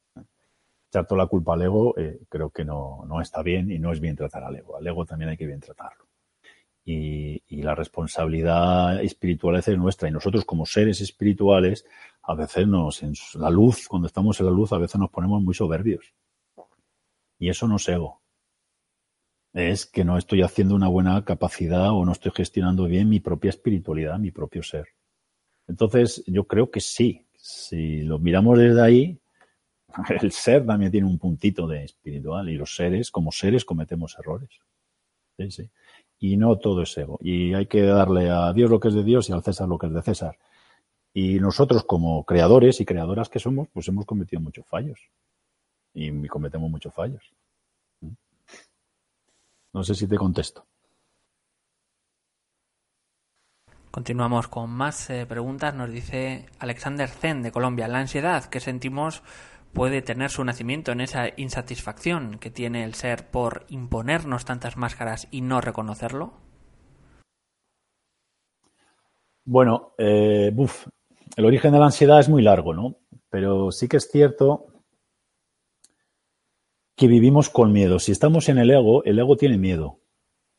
Echar 0.90 1.06
toda 1.06 1.22
la 1.22 1.26
culpa 1.28 1.54
al 1.54 1.62
ego 1.62 1.96
eh, 1.96 2.20
creo 2.28 2.50
que 2.50 2.64
no, 2.64 3.04
no 3.06 3.20
está 3.20 3.42
bien 3.42 3.70
y 3.70 3.78
no 3.78 3.92
es 3.92 4.00
bien 4.00 4.16
tratar 4.16 4.44
al 4.44 4.56
ego. 4.56 4.76
Al 4.76 4.86
ego 4.86 5.06
también 5.06 5.30
hay 5.30 5.36
que 5.36 5.46
bien 5.46 5.60
tratarlo. 5.60 6.06
Y, 6.84 7.42
y, 7.46 7.62
la 7.62 7.74
responsabilidad 7.74 9.02
espiritual 9.02 9.56
es 9.56 9.68
nuestra. 9.78 10.08
Y 10.08 10.12
nosotros 10.12 10.44
como 10.44 10.66
seres 10.66 11.00
espirituales, 11.00 11.86
a 12.22 12.34
veces 12.34 12.66
nos, 12.66 13.02
en 13.02 13.12
la 13.34 13.50
luz, 13.50 13.86
cuando 13.86 14.06
estamos 14.06 14.40
en 14.40 14.46
la 14.46 14.52
luz, 14.52 14.72
a 14.72 14.78
veces 14.78 14.98
nos 14.98 15.10
ponemos 15.10 15.42
muy 15.42 15.54
soberbios. 15.54 16.12
Y 17.38 17.48
eso 17.48 17.68
no 17.68 17.76
es 17.76 17.88
ego 17.88 18.20
es 19.52 19.86
que 19.86 20.04
no 20.04 20.16
estoy 20.16 20.42
haciendo 20.42 20.74
una 20.74 20.88
buena 20.88 21.24
capacidad 21.24 21.90
o 21.90 22.04
no 22.04 22.12
estoy 22.12 22.32
gestionando 22.34 22.84
bien 22.84 23.08
mi 23.08 23.20
propia 23.20 23.50
espiritualidad, 23.50 24.18
mi 24.18 24.30
propio 24.30 24.62
ser. 24.62 24.88
Entonces, 25.66 26.22
yo 26.26 26.44
creo 26.46 26.70
que 26.70 26.80
sí. 26.80 27.26
Si 27.36 28.02
lo 28.02 28.18
miramos 28.18 28.58
desde 28.58 28.82
ahí, 28.82 29.19
el 30.20 30.32
ser 30.32 30.66
también 30.66 30.90
tiene 30.90 31.06
un 31.06 31.18
puntito 31.18 31.66
de 31.66 31.84
espiritual 31.84 32.48
y 32.48 32.56
los 32.56 32.74
seres, 32.74 33.10
como 33.10 33.32
seres, 33.32 33.64
cometemos 33.64 34.16
errores. 34.18 34.50
Y 36.18 36.36
no 36.36 36.58
todo 36.58 36.82
es 36.82 36.96
ego. 36.98 37.18
Y 37.22 37.54
hay 37.54 37.66
que 37.66 37.82
darle 37.82 38.30
a 38.30 38.52
Dios 38.52 38.70
lo 38.70 38.78
que 38.78 38.88
es 38.88 38.94
de 38.94 39.04
Dios 39.04 39.28
y 39.28 39.32
al 39.32 39.42
César 39.42 39.68
lo 39.68 39.78
que 39.78 39.86
es 39.86 39.94
de 39.94 40.02
César. 40.02 40.38
Y 41.12 41.40
nosotros, 41.40 41.84
como 41.84 42.24
creadores 42.24 42.80
y 42.80 42.84
creadoras 42.84 43.28
que 43.28 43.40
somos, 43.40 43.68
pues 43.72 43.88
hemos 43.88 44.06
cometido 44.06 44.40
muchos 44.40 44.66
fallos. 44.66 45.00
Y 45.92 46.28
cometemos 46.28 46.70
muchos 46.70 46.94
fallos. 46.94 47.32
No 49.72 49.82
sé 49.82 49.94
si 49.94 50.06
te 50.06 50.16
contesto. 50.16 50.66
Continuamos 53.90 54.46
con 54.46 54.70
más 54.70 55.10
eh, 55.10 55.26
preguntas. 55.26 55.74
Nos 55.74 55.90
dice 55.90 56.46
Alexander 56.60 57.08
Zen 57.08 57.42
de 57.42 57.50
Colombia. 57.50 57.88
La 57.88 57.98
ansiedad 57.98 58.44
que 58.44 58.60
sentimos 58.60 59.22
puede 59.72 60.02
tener 60.02 60.30
su 60.30 60.44
nacimiento 60.44 60.92
en 60.92 61.00
esa 61.00 61.28
insatisfacción 61.36 62.38
que 62.38 62.50
tiene 62.50 62.84
el 62.84 62.94
ser 62.94 63.30
por 63.30 63.66
imponernos 63.68 64.44
tantas 64.44 64.76
máscaras 64.76 65.28
y 65.30 65.40
no 65.42 65.60
reconocerlo. 65.60 66.34
Bueno, 69.44 69.94
eh, 69.98 70.52
el 71.36 71.44
origen 71.44 71.72
de 71.72 71.78
la 71.78 71.86
ansiedad 71.86 72.20
es 72.20 72.28
muy 72.28 72.42
largo, 72.42 72.74
¿no? 72.74 72.96
Pero 73.30 73.70
sí 73.72 73.88
que 73.88 73.96
es 73.96 74.08
cierto 74.10 74.66
que 76.96 77.08
vivimos 77.08 77.48
con 77.48 77.72
miedo. 77.72 77.98
Si 77.98 78.12
estamos 78.12 78.48
en 78.48 78.58
el 78.58 78.70
ego, 78.70 79.02
el 79.04 79.18
ego 79.18 79.36
tiene 79.36 79.56
miedo. 79.56 80.00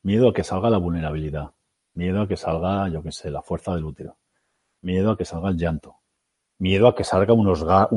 Miedo 0.02 0.30
a 0.30 0.34
que 0.34 0.44
salga 0.44 0.70
la 0.70 0.80
vulnerabilidad. 0.80 1.52
Miedo 1.94 2.22
a 2.22 2.28
que 2.28 2.36
salga, 2.36 2.90
yo 2.90 3.04
qué 3.04 3.12
sé, 3.12 3.30
la 3.30 3.44
fuerza 3.44 3.76
del 3.76 3.86
útero. 3.86 4.18
Miedo 4.82 5.12
a 5.12 5.18
que 5.18 5.26
salga 5.26 5.50
el 5.50 5.58
llanto. 5.58 6.01
Miedo 6.62 6.88
a 6.88 6.94
que 6.94 7.04
salga 7.04 7.34
un, 7.34 7.48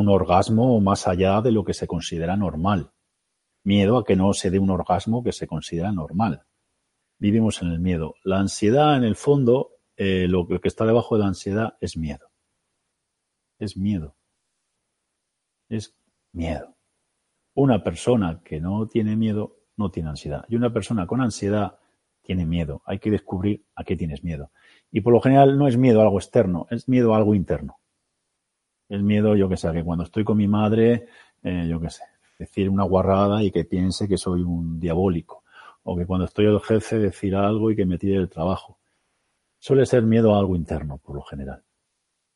orgasmo 0.09 0.81
más 0.81 1.07
allá 1.07 1.43
de 1.43 1.53
lo 1.53 1.65
que 1.65 1.75
se 1.75 1.87
considera 1.87 2.35
normal. 2.35 2.93
Miedo 3.63 3.99
a 3.99 4.07
que 4.07 4.17
no 4.17 4.33
se 4.33 4.51
dé 4.51 4.59
un 4.59 4.71
orgasmo 4.71 5.23
que 5.23 5.33
se 5.33 5.47
considera 5.47 5.93
normal. 5.93 6.47
Vivimos 7.19 7.61
en 7.61 7.73
el 7.73 7.79
miedo. 7.79 8.15
La 8.25 8.39
ansiedad, 8.39 8.97
en 8.97 9.05
el 9.05 9.17
fondo, 9.17 9.73
eh, 9.99 10.29
lo 10.29 10.49
que 10.49 10.67
está 10.67 10.87
debajo 10.87 11.15
de 11.15 11.21
la 11.21 11.29
ansiedad 11.29 11.77
es 11.79 11.99
miedo. 11.99 12.31
Es 13.59 13.77
miedo. 13.77 14.17
Es 15.69 15.95
miedo. 16.33 16.75
Una 17.53 17.85
persona 17.85 18.41
que 18.43 18.63
no 18.63 18.87
tiene 18.87 19.15
miedo 19.15 19.59
no 19.77 19.91
tiene 19.91 20.09
ansiedad. 20.09 20.47
Y 20.49 20.57
una 20.57 20.73
persona 20.73 21.07
con 21.07 21.21
ansiedad 21.21 21.81
tiene 22.23 22.47
miedo. 22.47 22.81
Hay 22.87 22.99
que 22.99 23.11
descubrir 23.11 23.67
a 23.75 23.85
qué 23.85 23.95
tienes 23.95 24.25
miedo. 24.25 24.53
Y 24.91 25.03
por 25.03 25.13
lo 25.13 25.21
general 25.21 25.59
no 25.59 25.69
es 25.69 25.77
miedo 25.77 26.01
a 26.01 26.05
algo 26.05 26.17
externo, 26.17 26.67
es 26.71 26.89
miedo 26.89 27.13
a 27.13 27.19
algo 27.19 27.35
interno. 27.35 27.77
Es 28.89 29.03
miedo, 29.03 29.35
yo 29.37 29.49
que 29.49 29.57
sé, 29.57 29.73
que 29.73 29.83
cuando 29.83 30.05
estoy 30.05 30.25
con 30.25 30.37
mi 30.37 30.47
madre, 30.47 31.07
eh, 31.43 31.67
yo 31.69 31.81
que 31.81 31.91
sé, 31.91 32.05
decir 32.39 32.69
una 32.69 32.85
guarrada 32.85 33.43
y 33.43 33.51
que 33.51 33.65
piense 33.65 34.09
que 34.09 34.19
soy 34.19 34.43
un 34.43 34.79
diabólico. 34.79 35.45
O 35.85 35.97
que 35.97 36.07
cuando 36.07 36.25
estoy 36.27 36.47
el 36.47 36.61
jefe 36.61 36.99
decir 36.99 37.35
algo 37.37 37.71
y 37.71 37.77
que 37.77 37.85
me 37.85 37.99
tire 37.99 38.17
el 38.17 38.29
trabajo. 38.29 38.79
Suele 39.59 39.87
ser 39.87 40.03
miedo 40.03 40.35
a 40.35 40.39
algo 40.39 40.57
interno, 40.57 40.99
por 40.99 41.17
lo 41.17 41.23
general. 41.23 41.63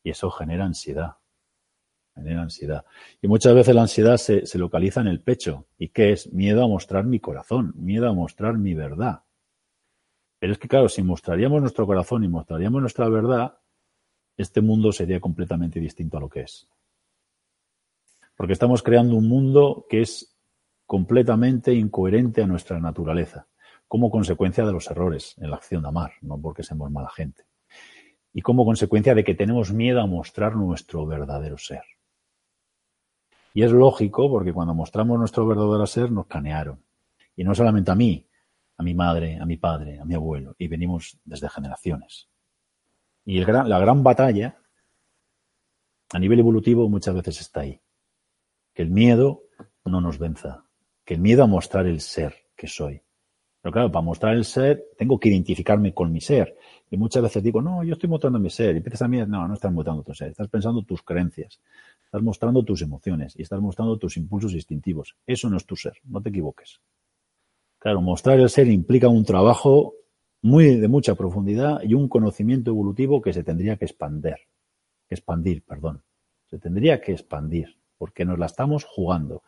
Y 0.02 0.10
eso 0.10 0.30
genera 0.30 0.64
ansiedad. 0.64 1.16
Genera 2.14 2.42
ansiedad. 2.42 2.84
Y 3.22 3.28
muchas 3.28 3.54
veces 3.54 3.74
la 3.74 3.82
ansiedad 3.82 4.16
se, 4.16 4.46
se 4.46 4.58
localiza 4.58 5.00
en 5.00 5.08
el 5.08 5.20
pecho. 5.20 5.66
¿Y 5.78 5.88
qué 5.88 6.12
es? 6.12 6.32
Miedo 6.32 6.64
a 6.64 6.68
mostrar 6.68 7.04
mi 7.04 7.20
corazón, 7.20 7.72
miedo 7.76 8.08
a 8.08 8.12
mostrar 8.12 8.58
mi 8.58 8.74
verdad. 8.74 9.22
Pero 10.38 10.52
es 10.52 10.58
que, 10.58 10.68
claro, 10.68 10.88
si 10.88 11.02
mostraríamos 11.02 11.60
nuestro 11.60 11.86
corazón 11.86 12.24
y 12.24 12.28
mostraríamos 12.28 12.80
nuestra 12.80 13.08
verdad, 13.08 13.58
este 14.38 14.60
mundo 14.60 14.92
sería 14.92 15.20
completamente 15.20 15.80
distinto 15.80 16.16
a 16.16 16.20
lo 16.20 16.28
que 16.28 16.42
es. 16.42 16.68
Porque 18.36 18.52
estamos 18.52 18.82
creando 18.82 19.16
un 19.16 19.28
mundo 19.28 19.84
que 19.90 20.00
es 20.00 20.38
completamente 20.86 21.74
incoherente 21.74 22.42
a 22.42 22.46
nuestra 22.46 22.78
naturaleza, 22.78 23.48
como 23.88 24.10
consecuencia 24.10 24.64
de 24.64 24.72
los 24.72 24.88
errores 24.90 25.34
en 25.38 25.50
la 25.50 25.56
acción 25.56 25.82
de 25.82 25.88
amar, 25.88 26.12
no 26.22 26.40
porque 26.40 26.62
seamos 26.62 26.90
mala 26.90 27.10
gente. 27.10 27.42
Y 28.32 28.40
como 28.40 28.64
consecuencia 28.64 29.14
de 29.14 29.24
que 29.24 29.34
tenemos 29.34 29.72
miedo 29.72 30.00
a 30.00 30.06
mostrar 30.06 30.54
nuestro 30.54 31.04
verdadero 31.04 31.58
ser. 31.58 31.82
Y 33.54 33.64
es 33.64 33.72
lógico 33.72 34.30
porque 34.30 34.52
cuando 34.52 34.72
mostramos 34.72 35.18
nuestro 35.18 35.46
verdadero 35.46 35.86
ser 35.86 36.12
nos 36.12 36.26
canearon. 36.26 36.84
Y 37.34 37.42
no 37.42 37.56
solamente 37.56 37.90
a 37.90 37.96
mí, 37.96 38.24
a 38.76 38.84
mi 38.84 38.94
madre, 38.94 39.38
a 39.40 39.46
mi 39.46 39.56
padre, 39.56 39.98
a 39.98 40.04
mi 40.04 40.14
abuelo, 40.14 40.54
y 40.58 40.68
venimos 40.68 41.18
desde 41.24 41.48
generaciones. 41.48 42.28
Y 43.28 43.44
la 43.44 43.78
gran 43.78 44.02
batalla, 44.02 44.56
a 46.14 46.18
nivel 46.18 46.38
evolutivo, 46.38 46.88
muchas 46.88 47.14
veces 47.14 47.42
está 47.42 47.60
ahí. 47.60 47.78
Que 48.72 48.80
el 48.80 48.88
miedo 48.88 49.42
no 49.84 50.00
nos 50.00 50.18
venza. 50.18 50.64
Que 51.04 51.12
el 51.12 51.20
miedo 51.20 51.44
a 51.44 51.46
mostrar 51.46 51.86
el 51.86 52.00
ser 52.00 52.34
que 52.56 52.66
soy. 52.66 53.02
Pero 53.60 53.70
claro, 53.70 53.92
para 53.92 54.02
mostrar 54.02 54.34
el 54.34 54.46
ser, 54.46 54.82
tengo 54.96 55.20
que 55.20 55.28
identificarme 55.28 55.92
con 55.92 56.10
mi 56.10 56.22
ser. 56.22 56.56
Y 56.90 56.96
muchas 56.96 57.22
veces 57.22 57.42
digo, 57.42 57.60
no, 57.60 57.84
yo 57.84 57.92
estoy 57.92 58.08
mostrando 58.08 58.38
mi 58.38 58.48
ser. 58.48 58.74
Y 58.74 58.78
empiezas 58.78 59.02
a 59.02 59.08
mí, 59.08 59.18
no, 59.26 59.46
no 59.46 59.52
estás 59.52 59.72
mostrando 59.74 60.02
tu 60.02 60.14
ser. 60.14 60.28
Estás 60.28 60.48
pensando 60.48 60.82
tus 60.84 61.02
creencias. 61.02 61.60
Estás 62.06 62.22
mostrando 62.22 62.62
tus 62.62 62.80
emociones. 62.80 63.34
Y 63.36 63.42
estás 63.42 63.60
mostrando 63.60 63.98
tus 63.98 64.16
impulsos 64.16 64.54
instintivos. 64.54 65.16
Eso 65.26 65.50
no 65.50 65.58
es 65.58 65.66
tu 65.66 65.76
ser. 65.76 65.98
No 66.04 66.22
te 66.22 66.30
equivoques. 66.30 66.80
Claro, 67.78 68.00
mostrar 68.00 68.40
el 68.40 68.48
ser 68.48 68.68
implica 68.68 69.08
un 69.08 69.26
trabajo 69.26 69.96
muy 70.42 70.76
de 70.76 70.88
mucha 70.88 71.14
profundidad 71.14 71.82
y 71.82 71.94
un 71.94 72.08
conocimiento 72.08 72.70
evolutivo 72.70 73.20
que 73.20 73.32
se 73.32 73.42
tendría 73.42 73.76
que 73.76 73.86
expandir, 73.86 74.36
expandir, 75.08 75.62
perdón. 75.64 76.02
Se 76.46 76.58
tendría 76.58 77.00
que 77.00 77.12
expandir 77.12 77.76
porque 77.98 78.24
nos 78.24 78.38
la 78.38 78.46
estamos 78.46 78.84
jugando. 78.84 79.42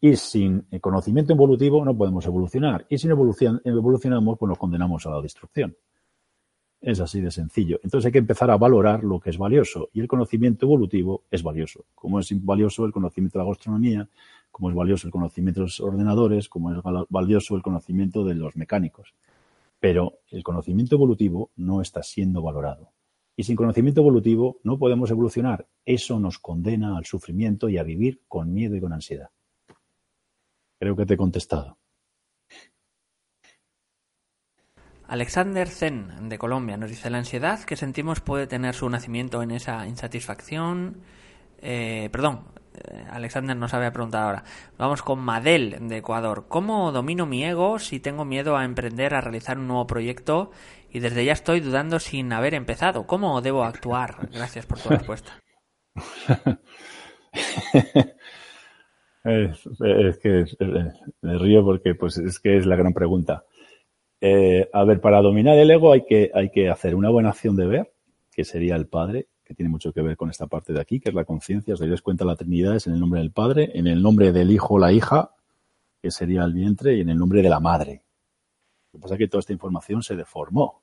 Y 0.00 0.16
sin 0.16 0.62
conocimiento 0.80 1.34
evolutivo 1.34 1.84
no 1.84 1.96
podemos 1.96 2.24
evolucionar. 2.26 2.86
Y 2.88 2.96
si 2.96 3.06
no 3.06 3.14
evolucionamos, 3.14 4.38
pues 4.38 4.48
nos 4.48 4.58
condenamos 4.58 5.06
a 5.06 5.10
la 5.10 5.20
destrucción. 5.20 5.76
Es 6.80 6.98
así 6.98 7.20
de 7.20 7.30
sencillo. 7.30 7.78
Entonces 7.84 8.06
hay 8.06 8.12
que 8.12 8.18
empezar 8.18 8.50
a 8.50 8.56
valorar 8.56 9.04
lo 9.04 9.20
que 9.20 9.28
es 9.28 9.36
valioso. 9.36 9.90
Y 9.92 10.00
el 10.00 10.08
conocimiento 10.08 10.64
evolutivo 10.64 11.24
es 11.30 11.42
valioso. 11.42 11.84
Como 11.94 12.18
es 12.18 12.30
valioso 12.42 12.86
el 12.86 12.92
conocimiento 12.92 13.38
de 13.38 13.44
la 13.44 13.50
gastronomía, 13.50 14.08
como 14.50 14.70
es 14.70 14.74
valioso 14.74 15.06
el 15.06 15.12
conocimiento 15.12 15.60
de 15.60 15.66
los 15.66 15.80
ordenadores, 15.80 16.48
como 16.48 16.72
es 16.72 16.78
valioso 17.10 17.54
el 17.54 17.62
conocimiento 17.62 18.24
de 18.24 18.34
los 18.34 18.56
mecánicos. 18.56 19.14
Pero 19.80 20.20
el 20.28 20.42
conocimiento 20.42 20.94
evolutivo 20.94 21.50
no 21.56 21.80
está 21.80 22.02
siendo 22.02 22.42
valorado. 22.42 22.92
Y 23.34 23.44
sin 23.44 23.56
conocimiento 23.56 24.02
evolutivo 24.02 24.60
no 24.62 24.78
podemos 24.78 25.10
evolucionar. 25.10 25.66
Eso 25.84 26.20
nos 26.20 26.38
condena 26.38 26.96
al 26.96 27.06
sufrimiento 27.06 27.68
y 27.68 27.78
a 27.78 27.82
vivir 27.82 28.22
con 28.28 28.52
miedo 28.52 28.76
y 28.76 28.80
con 28.80 28.92
ansiedad. 28.92 29.30
Creo 30.78 30.94
que 30.94 31.06
te 31.06 31.14
he 31.14 31.16
contestado. 31.16 31.78
Alexander 35.10 35.68
Zen, 35.68 36.28
de 36.28 36.38
Colombia, 36.38 36.76
nos 36.76 36.88
dice, 36.88 37.10
la 37.10 37.18
ansiedad 37.18 37.64
que 37.64 37.74
sentimos 37.74 38.20
puede 38.20 38.46
tener 38.46 38.74
su 38.74 38.88
nacimiento 38.88 39.42
en 39.42 39.50
esa 39.50 39.84
insatisfacción. 39.88 41.00
Eh, 41.58 42.08
perdón, 42.12 42.44
Alexander 43.10 43.56
nos 43.56 43.74
había 43.74 43.92
preguntado 43.92 44.26
ahora. 44.26 44.44
Vamos 44.78 45.02
con 45.02 45.18
Madel 45.18 45.76
de 45.88 45.98
Ecuador. 45.98 46.46
¿Cómo 46.48 46.92
domino 46.92 47.26
mi 47.26 47.44
ego 47.44 47.78
si 47.78 48.00
tengo 48.00 48.24
miedo 48.24 48.56
a 48.56 48.64
emprender, 48.64 49.14
a 49.14 49.20
realizar 49.20 49.58
un 49.58 49.68
nuevo 49.68 49.86
proyecto 49.86 50.50
y 50.90 51.00
desde 51.00 51.24
ya 51.24 51.32
estoy 51.32 51.60
dudando 51.60 51.98
sin 51.98 52.32
haber 52.32 52.54
empezado? 52.54 53.06
¿Cómo 53.06 53.40
debo 53.40 53.64
actuar? 53.64 54.28
Gracias 54.32 54.66
por 54.66 54.78
tu 54.78 54.88
respuesta. 54.88 55.32
es, 59.24 60.18
que 60.18 60.44
me 61.20 61.38
río 61.38 61.64
porque 61.64 61.94
pues 61.94 62.18
es 62.18 62.38
que 62.38 62.56
es 62.56 62.66
la 62.66 62.76
gran 62.76 62.92
pregunta. 62.92 63.44
Eh, 64.20 64.68
a 64.72 64.84
ver, 64.84 65.00
para 65.00 65.22
dominar 65.22 65.56
el 65.56 65.70
ego 65.70 65.92
hay 65.92 66.04
que, 66.04 66.30
hay 66.34 66.50
que 66.50 66.68
hacer 66.68 66.94
una 66.94 67.10
buena 67.10 67.30
acción 67.30 67.56
de 67.56 67.66
ver, 67.66 67.92
que 68.32 68.44
sería 68.44 68.76
el 68.76 68.86
padre, 68.86 69.28
que 69.50 69.54
tiene 69.56 69.68
mucho 69.68 69.92
que 69.92 70.00
ver 70.00 70.16
con 70.16 70.30
esta 70.30 70.46
parte 70.46 70.72
de 70.72 70.80
aquí, 70.80 71.00
que 71.00 71.08
es 71.08 71.14
la 71.14 71.24
conciencia. 71.24 71.74
Os 71.74 71.80
daréis 71.80 72.02
cuenta, 72.02 72.24
la 72.24 72.36
Trinidad 72.36 72.76
es 72.76 72.86
en 72.86 72.92
el 72.92 73.00
nombre 73.00 73.18
del 73.18 73.32
Padre, 73.32 73.72
en 73.74 73.88
el 73.88 74.00
nombre 74.00 74.30
del 74.30 74.52
Hijo, 74.52 74.78
la 74.78 74.92
hija, 74.92 75.34
que 76.00 76.12
sería 76.12 76.44
el 76.44 76.52
vientre, 76.52 76.96
y 76.96 77.00
en 77.00 77.08
el 77.08 77.18
nombre 77.18 77.42
de 77.42 77.48
la 77.48 77.58
Madre. 77.58 78.04
Lo 78.92 78.98
que 78.98 79.02
pasa 79.02 79.14
es 79.14 79.18
que 79.18 79.26
toda 79.26 79.40
esta 79.40 79.52
información 79.52 80.04
se 80.04 80.14
deformó. 80.14 80.82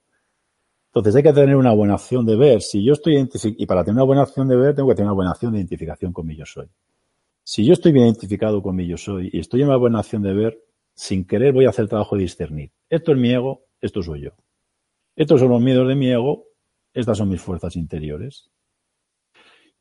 Entonces 0.88 1.16
hay 1.16 1.24
que 1.24 1.32
tener 1.32 1.56
una 1.56 1.72
buena 1.72 1.94
acción 1.94 2.26
de 2.26 2.36
ver. 2.36 2.62
Si 2.62 2.84
yo 2.84 2.92
estoy 2.92 3.26
y 3.58 3.66
para 3.68 3.86
tener 3.86 3.96
una 3.96 4.04
buena 4.04 4.24
acción 4.24 4.50
de 4.50 4.58
ver, 4.58 4.76
tengo 4.76 4.90
que 4.90 4.96
tener 4.96 5.08
una 5.08 5.16
buena 5.16 5.32
acción 5.32 5.54
de 5.54 5.60
identificación 5.60 6.12
con 6.12 6.28
mi 6.28 6.36
yo 6.36 6.46
soy. 6.46 6.68
Si 7.46 7.64
yo 7.64 7.72
estoy 7.72 7.94
bien 7.94 8.08
identificado 8.08 8.62
con 8.62 8.76
mi 8.76 8.86
yo 8.86 8.98
soy 8.98 9.30
y 9.32 9.40
estoy 9.40 9.62
en 9.62 9.70
una 9.70 9.78
buena 9.78 10.00
acción 10.00 10.24
de 10.24 10.34
ver, 10.34 10.62
sin 10.94 11.24
querer 11.24 11.54
voy 11.54 11.68
a 11.68 11.70
hacer 11.70 11.88
trabajo 11.88 12.18
de 12.18 12.24
discernir. 12.24 12.72
Esto 12.90 13.14
es 13.14 13.18
mi 13.18 13.32
ego, 13.32 13.62
esto 13.80 14.04
soy 14.04 14.24
yo. 14.24 14.32
Estos 15.16 15.40
son 15.40 15.52
los 15.52 15.62
miedos 15.62 15.88
de 15.88 15.96
mi 15.96 16.12
ego, 16.12 16.48
estas 16.94 17.20
son 17.20 17.30
mis 17.30 17.40
fuerzas 17.40 17.76
interiores. 17.76 18.50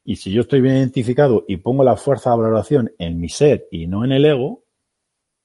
Y 0.09 0.17
si 0.17 0.31
yo 0.31 0.43
estoy 0.43 0.61
bien 0.61 0.77
identificado 0.77 1.45
y 1.49 1.57
pongo 1.57 1.83
la 1.83 1.97
fuerza 1.97 2.31
de 2.31 2.37
valoración 2.37 2.93
en 2.97 3.19
mi 3.19 3.29
ser 3.29 3.67
y 3.73 3.89
no 3.89 4.05
en 4.05 4.13
el 4.13 4.25
ego, 4.25 4.63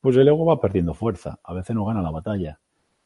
pues 0.01 0.16
el 0.18 0.28
ego 0.28 0.45
va 0.45 0.62
perdiendo 0.62 0.93
fuerza. 0.93 1.39
A 1.43 1.55
veces 1.55 1.76
no 1.76 1.84
gana 1.84 2.03
la 2.03 2.12
batalla. 2.12 2.59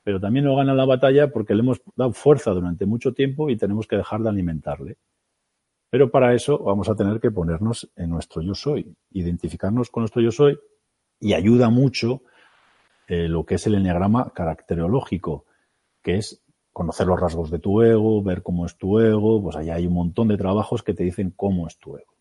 Pero 0.04 0.20
también 0.20 0.44
no 0.44 0.58
gana 0.58 0.74
la 0.74 0.84
batalla 0.84 1.32
porque 1.32 1.56
le 1.56 1.62
hemos 1.62 1.82
dado 1.96 2.12
fuerza 2.12 2.52
durante 2.52 2.86
mucho 2.86 3.14
tiempo 3.14 3.50
y 3.50 3.56
tenemos 3.56 3.88
que 3.88 3.96
dejar 3.96 4.22
de 4.22 4.28
alimentarle. 4.28 4.98
Pero 5.90 6.12
para 6.12 6.34
eso 6.34 6.60
vamos 6.60 6.90
a 6.90 6.96
tener 6.96 7.22
que 7.22 7.32
ponernos 7.32 7.90
en 7.96 8.10
nuestro 8.10 8.42
yo 8.42 8.54
soy, 8.54 8.94
identificarnos 9.12 9.90
con 9.90 10.02
nuestro 10.02 10.22
yo 10.22 10.32
soy 10.32 10.60
y 11.22 11.36
ayuda 11.36 11.70
mucho 11.70 12.24
eh, 13.08 13.30
lo 13.30 13.46
que 13.46 13.56
es 13.56 13.66
el 13.66 13.76
enneagrama 13.76 14.34
caracterológico, 14.34 15.46
que 16.04 16.18
es 16.18 16.44
conocer 16.76 17.08
los 17.08 17.18
rasgos 17.18 17.50
de 17.52 17.60
tu 17.60 17.82
ego, 17.82 18.22
ver 18.22 18.44
cómo 18.44 18.66
es 18.66 18.76
tu 18.76 19.00
ego, 19.00 19.42
pues 19.42 19.56
ahí 19.56 19.70
hay 19.70 19.88
un 19.88 19.94
montón 19.94 20.28
de 20.28 20.36
trabajos 20.36 20.84
que 20.84 20.94
te 20.94 21.06
dicen 21.06 21.32
cómo 21.34 21.68
es 21.68 21.78
tu 21.78 21.96
ego. 21.96 22.14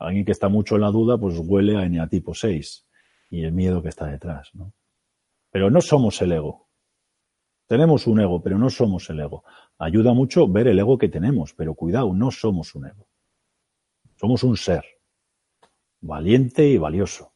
Alguien 0.00 0.24
que 0.24 0.32
está 0.32 0.48
mucho 0.48 0.74
en 0.74 0.80
la 0.80 0.90
duda, 0.90 1.16
pues 1.16 1.38
huele 1.38 1.76
a 1.76 1.84
eneatipo 1.84 2.34
6 2.34 2.88
y 3.30 3.44
el 3.44 3.52
miedo 3.52 3.84
que 3.84 3.88
está 3.88 4.06
detrás. 4.06 4.50
¿no? 4.52 4.72
Pero 5.52 5.70
no 5.70 5.80
somos 5.80 6.20
el 6.22 6.32
ego. 6.32 6.66
Tenemos 7.68 8.08
un 8.08 8.18
ego, 8.18 8.42
pero 8.42 8.58
no 8.58 8.68
somos 8.68 9.08
el 9.10 9.20
ego. 9.20 9.44
Ayuda 9.78 10.12
mucho 10.12 10.48
ver 10.48 10.66
el 10.66 10.80
ego 10.80 10.98
que 10.98 11.08
tenemos, 11.08 11.54
pero 11.54 11.74
cuidado, 11.74 12.12
no 12.14 12.32
somos 12.32 12.74
un 12.74 12.88
ego. 12.88 13.06
Somos 14.16 14.42
un 14.42 14.56
ser 14.56 14.84
valiente 16.00 16.66
y 16.66 16.78
valioso. 16.78 17.35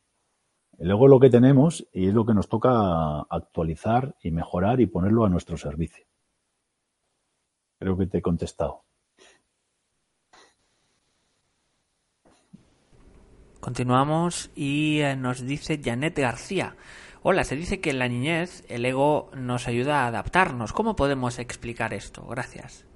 El 0.80 0.90
ego 0.90 1.04
es 1.04 1.10
lo 1.10 1.20
que 1.20 1.28
tenemos 1.28 1.86
y 1.92 2.08
es 2.08 2.14
lo 2.14 2.24
que 2.24 2.32
nos 2.32 2.48
toca 2.48 3.20
actualizar 3.28 4.16
y 4.22 4.30
mejorar 4.30 4.80
y 4.80 4.86
ponerlo 4.86 5.26
a 5.26 5.28
nuestro 5.28 5.58
servicio. 5.58 6.06
Creo 7.78 7.98
que 7.98 8.06
te 8.06 8.18
he 8.18 8.22
contestado. 8.22 8.84
Continuamos 13.60 14.50
y 14.54 15.00
eh, 15.00 15.16
nos 15.16 15.42
dice 15.42 15.82
Janet 15.84 16.18
García. 16.18 16.76
Hola, 17.22 17.44
se 17.44 17.56
dice 17.56 17.82
que 17.82 17.90
en 17.90 17.98
la 17.98 18.08
niñez 18.08 18.64
el 18.70 18.86
ego 18.86 19.30
nos 19.36 19.68
ayuda 19.68 20.04
a 20.04 20.06
adaptarnos. 20.06 20.72
¿Cómo 20.72 20.96
podemos 20.96 21.38
explicar 21.38 21.92
esto? 21.92 22.26
Gracias. 22.26 22.89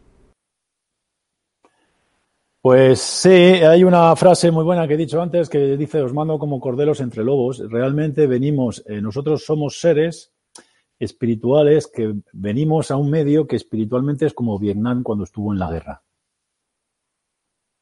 Pues 2.64 2.98
sí, 3.00 3.28
hay 3.28 3.84
una 3.84 4.16
frase 4.16 4.50
muy 4.50 4.64
buena 4.64 4.88
que 4.88 4.94
he 4.94 4.96
dicho 4.96 5.20
antes 5.20 5.50
que 5.50 5.76
dice, 5.76 6.00
os 6.00 6.14
mando 6.14 6.38
como 6.38 6.58
corderos 6.58 6.98
entre 7.00 7.22
lobos. 7.22 7.58
Realmente 7.70 8.26
venimos, 8.26 8.82
eh, 8.86 9.02
nosotros 9.02 9.44
somos 9.44 9.78
seres 9.78 10.32
espirituales 10.98 11.86
que 11.86 12.14
venimos 12.32 12.90
a 12.90 12.96
un 12.96 13.10
medio 13.10 13.46
que 13.46 13.56
espiritualmente 13.56 14.24
es 14.24 14.32
como 14.32 14.58
Vietnam 14.58 15.02
cuando 15.02 15.24
estuvo 15.24 15.52
en 15.52 15.58
la 15.58 15.70
guerra. 15.70 16.04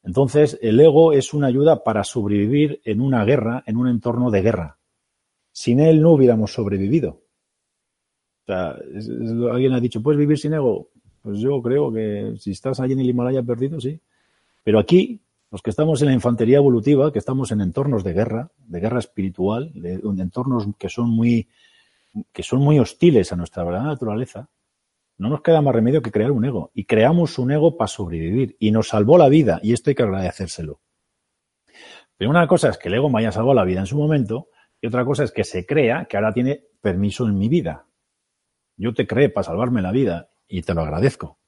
Entonces, 0.02 0.58
el 0.60 0.80
ego 0.80 1.12
es 1.12 1.32
una 1.32 1.46
ayuda 1.46 1.84
para 1.84 2.02
sobrevivir 2.02 2.80
en 2.84 3.02
una 3.02 3.24
guerra, 3.24 3.62
en 3.66 3.76
un 3.76 3.86
entorno 3.86 4.32
de 4.32 4.42
guerra. 4.42 4.78
Sin 5.52 5.78
él 5.78 6.02
no 6.02 6.10
hubiéramos 6.10 6.52
sobrevivido. 6.52 7.22
O 8.42 8.46
sea, 8.46 8.76
alguien 9.52 9.74
ha 9.74 9.80
dicho, 9.80 10.02
¿puedes 10.02 10.18
vivir 10.18 10.38
sin 10.38 10.54
ego? 10.54 10.88
Pues 11.22 11.38
yo 11.38 11.62
creo 11.62 11.92
que 11.92 12.34
si 12.40 12.50
estás 12.50 12.80
allí 12.80 12.94
en 12.94 12.98
el 12.98 13.10
Himalaya 13.10 13.44
perdido, 13.44 13.80
sí. 13.80 14.00
Pero 14.62 14.78
aquí, 14.78 15.22
los 15.50 15.62
que 15.62 15.70
estamos 15.70 16.00
en 16.02 16.08
la 16.08 16.14
infantería 16.14 16.58
evolutiva, 16.58 17.12
que 17.12 17.18
estamos 17.18 17.50
en 17.52 17.60
entornos 17.60 18.04
de 18.04 18.12
guerra, 18.12 18.50
de 18.58 18.80
guerra 18.80 18.98
espiritual, 18.98 19.72
de, 19.74 19.94
entornos 20.18 20.66
que 20.78 20.88
son 20.88 21.10
muy 21.10 21.48
que 22.32 22.42
son 22.42 22.60
muy 22.60 22.78
hostiles 22.78 23.32
a 23.32 23.36
nuestra 23.36 23.64
verdadera 23.64 23.92
naturaleza, 23.92 24.50
no 25.16 25.28
nos 25.28 25.40
queda 25.40 25.62
más 25.62 25.74
remedio 25.74 26.02
que 26.02 26.10
crear 26.10 26.30
un 26.30 26.44
ego. 26.44 26.70
Y 26.74 26.84
creamos 26.84 27.38
un 27.38 27.52
ego 27.52 27.76
para 27.76 27.88
sobrevivir. 27.88 28.56
Y 28.58 28.70
nos 28.70 28.88
salvó 28.88 29.16
la 29.16 29.28
vida. 29.28 29.60
Y 29.62 29.72
esto 29.72 29.90
hay 29.90 29.94
que 29.94 30.02
agradecérselo. 30.02 30.80
Pero 32.16 32.30
una 32.30 32.46
cosa 32.46 32.68
es 32.68 32.78
que 32.78 32.88
el 32.88 32.94
ego 32.94 33.08
me 33.08 33.20
haya 33.20 33.32
salvado 33.32 33.54
la 33.54 33.64
vida 33.64 33.80
en 33.80 33.86
su 33.86 33.96
momento. 33.96 34.48
Y 34.80 34.88
otra 34.88 35.04
cosa 35.04 35.24
es 35.24 35.32
que 35.32 35.44
se 35.44 35.64
crea 35.64 36.06
que 36.06 36.16
ahora 36.16 36.32
tiene 36.32 36.64
permiso 36.80 37.26
en 37.26 37.38
mi 37.38 37.48
vida. 37.48 37.86
Yo 38.76 38.94
te 38.94 39.06
creé 39.06 39.28
para 39.28 39.44
salvarme 39.44 39.80
la 39.80 39.92
vida 39.92 40.30
y 40.48 40.62
te 40.62 40.74
lo 40.74 40.82
agradezco. 40.82 41.38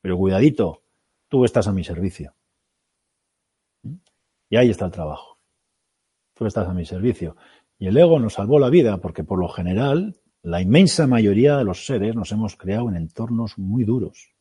Pero 0.00 0.16
cuidadito, 0.16 0.84
tú 1.28 1.44
estás 1.44 1.68
a 1.68 1.72
mi 1.72 1.84
servicio. 1.84 2.34
Y 4.50 4.56
ahí 4.56 4.68
está 4.68 4.84
el 4.84 4.90
trabajo. 4.90 5.38
Tú 6.34 6.44
estás 6.44 6.68
a 6.68 6.74
mi 6.74 6.84
servicio. 6.84 7.36
Y 7.78 7.86
el 7.86 7.96
ego 7.96 8.18
nos 8.18 8.34
salvó 8.34 8.58
la 8.58 8.68
vida 8.68 8.98
porque 8.98 9.24
por 9.24 9.38
lo 9.38 9.48
general 9.48 10.20
la 10.42 10.60
inmensa 10.60 11.06
mayoría 11.06 11.56
de 11.56 11.64
los 11.64 11.86
seres 11.86 12.16
nos 12.16 12.32
hemos 12.32 12.56
creado 12.56 12.88
en 12.88 12.96
entornos 12.96 13.56
muy 13.56 13.84
duros. 13.84 14.34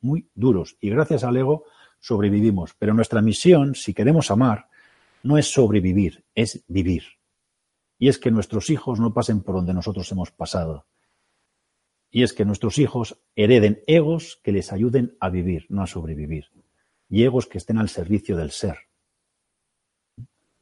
Muy 0.00 0.30
duros. 0.34 0.78
Y 0.80 0.88
gracias 0.88 1.22
al 1.22 1.36
ego 1.36 1.64
sobrevivimos. 2.00 2.74
Pero 2.78 2.94
nuestra 2.94 3.20
misión, 3.20 3.74
si 3.74 3.92
queremos 3.92 4.30
amar, 4.30 4.68
no 5.22 5.36
es 5.36 5.52
sobrevivir, 5.52 6.24
es 6.34 6.64
vivir. 6.66 7.04
Y 7.98 8.08
es 8.08 8.18
que 8.18 8.30
nuestros 8.30 8.70
hijos 8.70 8.98
no 8.98 9.12
pasen 9.12 9.42
por 9.42 9.56
donde 9.56 9.74
nosotros 9.74 10.10
hemos 10.12 10.30
pasado. 10.30 10.86
Y 12.10 12.22
es 12.22 12.32
que 12.32 12.46
nuestros 12.46 12.78
hijos 12.78 13.20
hereden 13.36 13.82
egos 13.86 14.40
que 14.42 14.52
les 14.52 14.72
ayuden 14.72 15.16
a 15.20 15.28
vivir, 15.28 15.66
no 15.68 15.82
a 15.82 15.86
sobrevivir. 15.86 16.46
Y 17.10 17.24
egos 17.24 17.46
que 17.46 17.58
estén 17.58 17.76
al 17.76 17.90
servicio 17.90 18.36
del 18.36 18.50
ser 18.50 18.89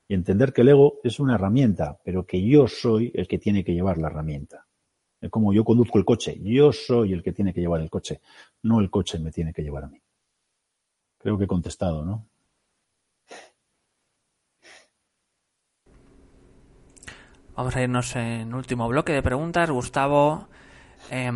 y 0.09 0.15
entender 0.15 0.55
que 0.55 0.63
el 0.63 0.71
ego 0.71 1.01
es 1.05 1.21
una 1.21 1.35
herramienta, 1.35 1.99
pero 2.03 2.25
que 2.25 2.43
yo 2.43 2.67
soy 2.67 3.13
el 3.15 3.29
que 3.29 3.39
tiene 3.39 3.63
que 3.63 3.75
llevar 3.75 3.99
la 3.99 4.09
herramienta. 4.09 4.67
Es 5.21 5.31
como 5.31 5.53
yo 5.53 5.65
conduzco 5.65 5.99
el 5.99 6.07
coche, 6.07 6.39
yo 6.43 6.73
soy 6.73 7.13
el 7.13 7.23
que 7.23 7.33
tiene 7.33 7.53
que 7.53 7.61
llevar 7.61 7.83
el 7.83 7.91
coche, 7.91 8.21
no 8.63 8.81
el 8.81 8.89
coche 8.89 9.19
me 9.19 9.31
tiene 9.31 9.53
que 9.53 9.63
llevar 9.63 9.85
a 9.85 9.89
mí. 9.89 10.01
Creo 11.19 11.37
que 11.37 11.45
he 11.45 11.49
contestado, 11.49 12.05
¿no? 12.05 12.27
Vamos 17.55 17.75
a 17.75 17.83
irnos 17.83 18.15
en 18.15 18.55
último 18.55 18.87
bloque 18.87 19.13
de 19.13 19.21
preguntas. 19.21 19.69
Gustavo 19.69 20.47
eh, 21.11 21.31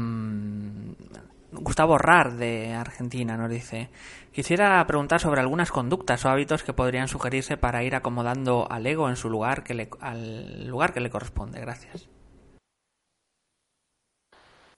Gustavo 1.53 1.98
Rar 1.98 2.36
de 2.36 2.72
Argentina 2.72 3.36
nos 3.36 3.50
dice, 3.50 3.90
quisiera 4.32 4.84
preguntar 4.86 5.20
sobre 5.20 5.40
algunas 5.40 5.70
conductas 5.70 6.24
o 6.24 6.30
hábitos 6.30 6.62
que 6.62 6.72
podrían 6.72 7.09
sugerirse 7.09 7.59
para 7.59 7.84
ir 7.84 7.94
acomodando 7.94 8.66
al 8.70 8.86
ego 8.86 9.09
en 9.11 9.16
su 9.16 9.28
lugar 9.28 9.62
que 9.62 9.74
le, 9.74 9.88
al 10.00 10.66
lugar 10.66 10.94
que 10.94 11.00
le 11.00 11.11
corresponde. 11.11 11.61
Gracias. 11.61 12.09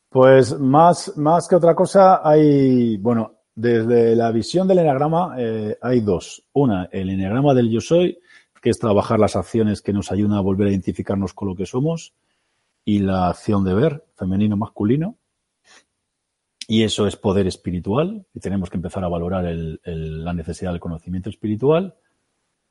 Pues 0.09 0.59
más, 0.59 1.17
más 1.17 1.49
que 1.49 1.57
otra 1.57 1.75
cosa 1.75 2.21
hay, 2.29 2.97
bueno, 2.99 3.35
desde 3.55 4.17
la 4.17 4.33
visión 4.33 4.67
del 4.67 4.81
enagrama 4.81 5.37
eh, 5.39 5.79
hay 5.81 6.01
dos. 6.01 6.45
Una, 6.53 6.89
el 6.91 7.11
enagrama 7.11 7.55
del 7.55 7.71
yo 7.71 7.81
soy, 7.81 8.19
que 8.61 8.71
es 8.71 8.79
trabajar 8.79 9.21
las 9.21 9.37
acciones 9.37 9.81
que 9.81 9.93
nos 9.93 10.11
ayudan 10.11 10.39
a 10.39 10.41
volver 10.41 10.69
a 10.69 10.71
identificarnos 10.71 11.35
con 11.35 11.49
lo 11.49 11.55
que 11.55 11.67
somos, 11.67 12.15
y 12.85 12.99
la 12.99 13.29
acción 13.29 13.65
de 13.65 13.75
ver, 13.75 14.05
femenino-masculino 14.15 15.17
y 16.67 16.83
eso 16.83 17.07
es 17.07 17.17
poder 17.17 17.47
espiritual, 17.47 18.27
y 18.33 18.41
tenemos 18.41 18.71
que 18.71 18.77
empezar 18.77 19.05
a 19.05 19.09
valorar 19.09 19.45
la 19.85 20.33
necesidad 20.33 20.71
del 20.73 20.81
conocimiento 20.81 21.31
espiritual. 21.31 21.95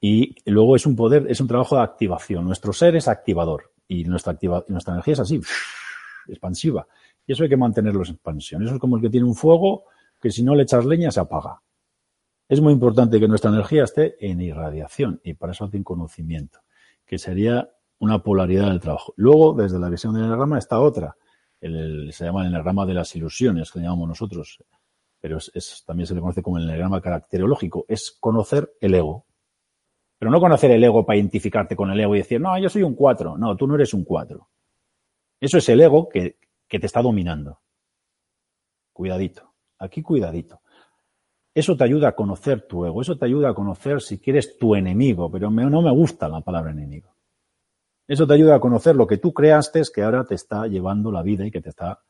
Y 0.01 0.35
luego 0.45 0.75
es 0.75 0.85
un 0.85 0.95
poder, 0.95 1.27
es 1.29 1.39
un 1.39 1.47
trabajo 1.47 1.77
de 1.77 1.83
activación. 1.83 2.43
Nuestro 2.45 2.73
ser 2.73 2.95
es 2.95 3.07
activador 3.07 3.71
y 3.87 4.03
nuestra, 4.03 4.37
energía 4.41 5.13
es 5.13 5.19
así, 5.19 5.39
expansiva. 6.27 6.87
Y 7.25 7.33
eso 7.33 7.43
hay 7.43 7.49
que 7.49 7.57
mantenerlo 7.57 8.03
en 8.03 8.11
expansión. 8.11 8.63
Eso 8.63 8.73
es 8.73 8.79
como 8.79 8.97
el 8.97 9.01
que 9.01 9.09
tiene 9.09 9.25
un 9.25 9.35
fuego 9.35 9.85
que 10.21 10.31
si 10.31 10.43
no 10.43 10.55
le 10.55 10.63
echas 10.63 10.85
leña 10.85 11.11
se 11.11 11.19
apaga. 11.19 11.61
Es 12.49 12.59
muy 12.59 12.73
importante 12.73 13.19
que 13.19 13.27
nuestra 13.27 13.51
energía 13.51 13.85
esté 13.85 14.15
en 14.19 14.41
irradiación 14.41 15.21
y 15.23 15.33
para 15.35 15.53
eso 15.53 15.65
hace 15.65 15.81
conocimiento, 15.83 16.59
que 17.05 17.17
sería 17.17 17.69
una 17.99 18.21
polaridad 18.21 18.67
del 18.67 18.81
trabajo. 18.81 19.13
Luego, 19.15 19.53
desde 19.53 19.79
la 19.79 19.89
visión 19.89 20.13
del 20.13 20.23
enneagrama 20.23 20.57
está 20.57 20.79
otra, 20.79 21.15
se 22.11 22.25
llama 22.25 22.41
el 22.41 22.47
enagrama 22.47 22.85
de 22.85 22.93
las 22.93 23.15
ilusiones, 23.15 23.71
que 23.71 23.79
llamamos 23.79 24.09
nosotros, 24.09 24.59
pero 25.19 25.37
es, 25.37 25.83
también 25.85 26.05
se 26.05 26.13
le 26.13 26.19
conoce 26.19 26.43
como 26.43 26.57
el 26.57 26.65
enagrama 26.65 27.01
caracterológico, 27.01 27.85
es 27.87 28.11
conocer 28.19 28.73
el 28.81 28.93
ego. 28.93 29.25
Pero 30.19 30.31
no 30.31 30.39
conocer 30.39 30.71
el 30.71 30.83
ego 30.83 31.05
para 31.05 31.17
identificarte 31.17 31.75
con 31.75 31.91
el 31.91 31.99
ego 31.99 32.15
y 32.15 32.19
decir, 32.19 32.41
no, 32.41 32.57
yo 32.59 32.69
soy 32.69 32.83
un 32.83 32.93
cuatro. 32.93 33.37
No, 33.37 33.55
tú 33.55 33.67
no 33.67 33.75
eres 33.75 33.93
un 33.93 34.03
cuatro. 34.03 34.49
Eso 35.39 35.57
es 35.57 35.67
el 35.69 35.81
ego 35.81 36.07
que, 36.09 36.37
que 36.67 36.79
te 36.79 36.85
está 36.85 37.01
dominando. 37.01 37.61
Cuidadito. 38.91 39.53
Aquí 39.79 40.01
cuidadito. 40.01 40.61
Eso 41.53 41.77
te 41.77 41.83
ayuda 41.83 42.09
a 42.09 42.15
conocer 42.15 42.67
tu 42.67 42.85
ego, 42.85 43.01
eso 43.01 43.17
te 43.17 43.25
ayuda 43.25 43.49
a 43.49 43.53
conocer 43.53 44.01
si 44.01 44.19
quieres 44.19 44.57
tu 44.57 44.75
enemigo, 44.75 45.29
pero 45.29 45.51
no 45.51 45.81
me 45.81 45.91
gusta 45.91 46.27
la 46.27 46.41
palabra 46.41 46.71
enemigo. 46.71 47.12
Eso 48.07 48.27
te 48.27 48.33
ayuda 48.33 48.55
a 48.55 48.59
conocer 48.59 48.95
lo 48.95 49.07
que 49.07 49.17
tú 49.17 49.33
creaste 49.33 49.81
que 49.93 50.03
ahora 50.03 50.25
te 50.25 50.35
está 50.35 50.67
llevando 50.67 51.11
la 51.11 51.21
vida 51.21 51.45
y 51.45 51.51
que 51.51 51.61
te 51.61 51.69
está, 51.69 52.01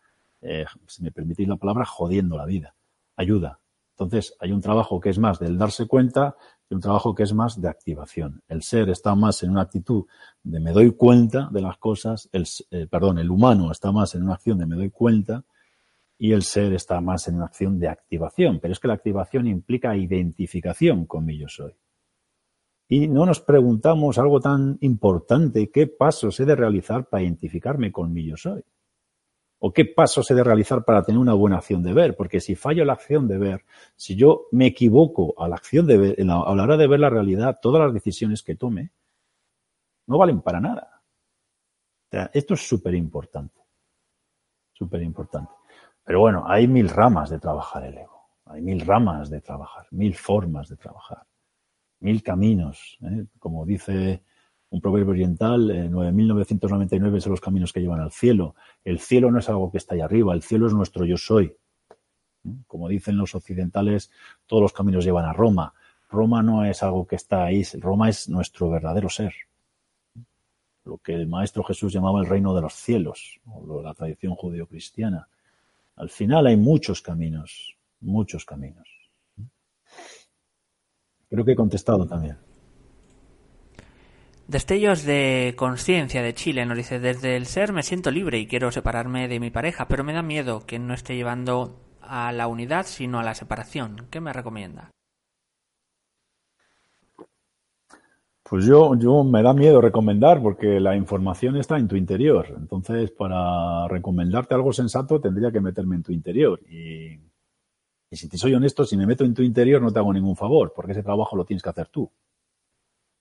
eh, 0.42 0.66
si 0.88 1.04
me 1.04 1.12
permitís 1.12 1.48
la 1.48 1.58
palabra, 1.58 1.86
jodiendo 1.86 2.36
la 2.36 2.46
vida. 2.46 2.76
Ayuda. 3.16 3.60
Entonces, 3.92 4.36
hay 4.40 4.52
un 4.52 4.62
trabajo 4.62 5.00
que 5.00 5.10
es 5.10 5.20
más 5.20 5.38
del 5.40 5.58
darse 5.58 5.88
cuenta 5.88 6.36
y 6.68 6.74
un 6.74 6.82
trabajo 6.82 7.14
que 7.14 7.24
es 7.24 7.34
más 7.34 7.62
de 7.62 7.70
activación. 7.70 8.42
El 8.48 8.64
ser 8.64 8.90
está 8.90 9.14
más 9.14 9.44
en 9.44 9.52
una 9.52 9.62
actitud 9.62 10.06
de 10.42 10.60
me 10.60 10.72
doy 10.72 10.92
cuenta 10.96 11.50
de 11.52 11.62
las 11.62 11.78
cosas, 11.78 12.28
el, 12.32 12.48
eh, 12.72 12.88
perdón, 12.90 13.20
el 13.20 13.30
humano 13.30 13.72
está 13.72 13.92
más 13.92 14.16
en 14.16 14.24
una 14.24 14.34
acción 14.34 14.58
de 14.58 14.66
me 14.66 14.76
doy 14.76 14.90
cuenta 14.90 15.46
y 16.18 16.32
el 16.32 16.42
ser 16.42 16.74
está 16.74 17.00
más 17.02 17.28
en 17.28 17.36
una 17.36 17.46
acción 17.46 17.78
de 17.78 17.88
activación. 17.88 18.60
Pero 18.60 18.72
es 18.72 18.80
que 18.80 18.88
la 18.88 18.96
activación 18.96 19.46
implica 19.46 19.96
identificación 19.96 21.06
con 21.06 21.24
mi 21.24 21.38
yo 21.38 21.48
soy 21.48 21.76
y 22.88 23.08
no 23.08 23.26
nos 23.26 23.40
preguntamos 23.40 24.18
algo 24.18 24.40
tan 24.40 24.78
importante, 24.82 25.72
¿qué 25.72 25.88
pasos 25.88 26.40
he 26.40 26.46
de 26.46 26.56
realizar 26.56 27.08
para 27.08 27.24
identificarme 27.24 27.92
con 27.92 28.12
mi 28.12 28.26
yo 28.26 28.36
soy? 28.38 28.64
¿O 29.60 29.72
qué 29.72 29.86
pasos 29.86 30.30
he 30.30 30.36
de 30.36 30.44
realizar 30.44 30.84
para 30.84 31.04
tener 31.04 31.20
una 31.20 31.34
buena 31.34 31.58
acción 31.58 31.82
de 31.84 31.94
ver? 31.94 32.18
Porque 32.18 32.42
si 32.42 32.56
fallo 32.56 32.84
la 32.84 32.94
acción 32.94 33.28
de 33.30 33.38
ver, 33.38 33.66
si 33.96 34.16
yo 34.16 34.48
me 34.52 34.68
equivoco 34.68 35.34
a 35.42 35.48
la 35.48 35.56
acción 35.56 35.88
de 35.88 35.98
ver, 35.98 36.22
a 36.22 36.26
la 36.26 36.64
hora 36.64 36.76
de 36.76 36.88
ver 36.88 37.00
la 37.00 37.10
realidad, 37.10 37.60
todas 37.62 37.82
las 37.82 37.94
decisiones 37.94 38.44
que 38.44 38.56
tome, 38.56 38.92
no 40.08 40.18
valen 40.18 40.42
para 40.42 40.60
nada. 40.60 41.02
esto 42.34 42.56
es 42.56 42.68
súper 42.68 42.94
importante. 42.94 43.62
Súper 44.74 45.02
importante. 45.02 45.54
Pero 46.04 46.20
bueno, 46.20 46.44
hay 46.46 46.68
mil 46.68 46.90
ramas 46.90 47.30
de 47.30 47.40
trabajar 47.40 47.86
el 47.86 47.98
ego. 47.98 48.28
Hay 48.46 48.62
mil 48.62 48.82
ramas 48.82 49.30
de 49.30 49.40
trabajar, 49.40 49.88
mil 49.92 50.14
formas 50.14 50.68
de 50.68 50.76
trabajar 50.76 51.26
mil 52.04 52.22
caminos. 52.22 52.98
¿eh? 53.02 53.26
Como 53.40 53.66
dice 53.66 54.22
un 54.70 54.82
proverbio 54.82 55.12
oriental, 55.12 55.72
eh, 55.72 55.90
9.999 55.90 57.22
son 57.22 57.32
los 57.32 57.42
caminos 57.42 57.72
que 57.72 57.80
llevan 57.80 58.02
al 58.02 58.12
cielo. 58.12 58.56
El 58.84 59.00
cielo 59.00 59.32
no 59.32 59.40
es 59.40 59.50
algo 59.50 59.72
que 59.72 59.78
está 59.78 59.96
ahí 59.96 60.02
arriba, 60.02 60.34
el 60.34 60.44
cielo 60.44 60.68
es 60.68 60.74
nuestro 60.74 61.06
yo 61.06 61.18
soy. 61.18 61.56
¿eh? 62.44 62.56
Como 62.68 62.90
dicen 62.90 63.18
los 63.18 63.34
occidentales, 63.36 64.12
todos 64.46 64.62
los 64.62 64.74
caminos 64.74 65.06
llevan 65.06 65.26
a 65.26 65.34
Roma. 65.34 65.74
Roma 66.10 66.44
no 66.44 66.66
es 66.66 66.84
algo 66.84 67.08
que 67.08 67.16
está 67.16 67.46
ahí, 67.46 67.64
Roma 67.80 68.10
es 68.10 68.28
nuestro 68.30 68.70
verdadero 68.70 69.10
ser. 69.10 69.34
Lo 70.84 70.98
que 70.98 71.14
el 71.14 71.28
Maestro 71.28 71.64
Jesús 71.64 71.94
llamaba 71.94 72.20
el 72.20 72.28
reino 72.28 72.54
de 72.54 72.62
los 72.62 72.74
cielos, 72.74 73.40
o 73.48 73.82
la 73.82 73.94
tradición 73.94 74.36
judío-cristiana. 74.36 75.30
Al 75.96 76.10
final 76.10 76.48
hay 76.48 76.58
muchos 76.58 77.02
caminos, 77.02 77.78
muchos 78.02 78.44
caminos. 78.44 79.03
Creo 81.34 81.46
que 81.46 81.54
he 81.54 81.56
contestado 81.56 82.06
también. 82.06 82.38
Destellos 84.48 85.04
de 85.04 85.56
conciencia 85.58 86.22
de 86.22 86.36
Chile 86.36 86.64
nos 86.68 86.78
dice, 86.78 87.00
desde 87.00 87.38
el 87.38 87.48
ser 87.48 87.74
me 87.74 87.82
siento 87.82 88.12
libre 88.12 88.38
y 88.38 88.46
quiero 88.46 88.72
separarme 88.72 89.28
de 89.28 89.40
mi 89.40 89.50
pareja, 89.50 89.88
pero 89.88 90.04
me 90.04 90.14
da 90.14 90.22
miedo 90.22 90.64
que 90.68 90.78
no 90.78 90.94
esté 90.94 91.16
llevando 91.16 91.80
a 92.02 92.32
la 92.34 92.46
unidad 92.46 92.86
sino 92.86 93.20
a 93.20 93.24
la 93.24 93.34
separación. 93.34 94.06
¿Qué 94.12 94.22
me 94.22 94.32
recomienda? 94.32 94.92
Pues 98.44 98.68
yo, 98.68 98.94
yo 99.00 99.24
me 99.24 99.42
da 99.42 99.56
miedo 99.56 99.82
recomendar 99.82 100.40
porque 100.40 100.80
la 100.80 100.96
información 100.96 101.56
está 101.56 101.80
en 101.80 101.88
tu 101.88 101.96
interior. 101.96 102.54
Entonces, 102.56 103.10
para 103.10 103.88
recomendarte 103.88 104.54
algo 104.54 104.72
sensato, 104.72 105.20
tendría 105.20 105.52
que 105.52 105.62
meterme 105.62 105.96
en 105.96 106.04
tu 106.04 106.12
interior. 106.12 106.60
Y 106.70 107.33
y 108.14 108.16
si 108.16 108.30
te 108.30 108.38
soy 108.38 108.54
honesto, 108.54 108.86
si 108.86 108.96
me 108.96 109.08
meto 109.08 109.26
en 109.26 109.34
tu 109.34 109.42
interior, 109.42 109.82
no 109.82 109.92
te 109.92 109.98
hago 109.98 110.14
ningún 110.14 110.36
favor, 110.36 110.72
porque 110.76 110.92
ese 110.92 111.02
trabajo 111.02 111.36
lo 111.36 111.46
tienes 111.46 111.64
que 111.64 111.70
hacer 111.70 111.88
tú. 111.88 112.12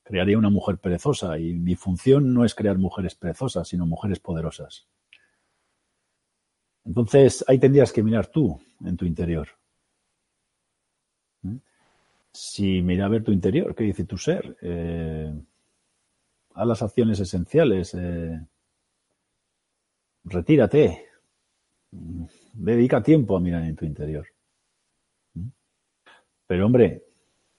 Crearía 0.03 0.37
una 0.37 0.51
mujer 0.51 0.77
perezosa 0.77 1.39
y 1.39 1.55
mi 1.55 1.77
función 1.77 2.35
no 2.35 2.45
es 2.45 2.55
crear 2.55 2.77
mujeres 2.77 3.15
perezosas, 3.15 3.67
sino 3.67 3.87
mujeres 3.87 4.21
poderosas. 4.21 4.87
Entonces, 6.85 7.43
ahí 7.49 7.59
tendrías 7.59 7.91
que 7.91 8.03
mirar 8.03 8.27
tú 8.27 8.61
en 8.85 8.99
tu 8.99 9.07
interior. 9.07 9.49
¿Mm? 11.41 11.57
Si 12.31 12.83
mira 12.83 13.07
a 13.07 13.09
ver 13.09 13.25
tu 13.25 13.33
interior, 13.33 13.75
¿qué 13.75 13.85
dice 13.85 14.05
tu 14.05 14.19
ser? 14.19 14.59
Eh, 14.61 15.33
haz 16.53 16.67
las 16.67 16.83
acciones 16.83 17.19
esenciales. 17.19 17.95
Eh, 17.95 18.39
retírate. 20.25 21.07
Dedica 22.53 23.03
tiempo 23.03 23.39
a 23.39 23.41
mirar 23.41 23.63
en 23.63 23.75
tu 23.75 23.87
interior. 23.87 24.27
Pero 26.53 26.67
hombre, 26.67 27.03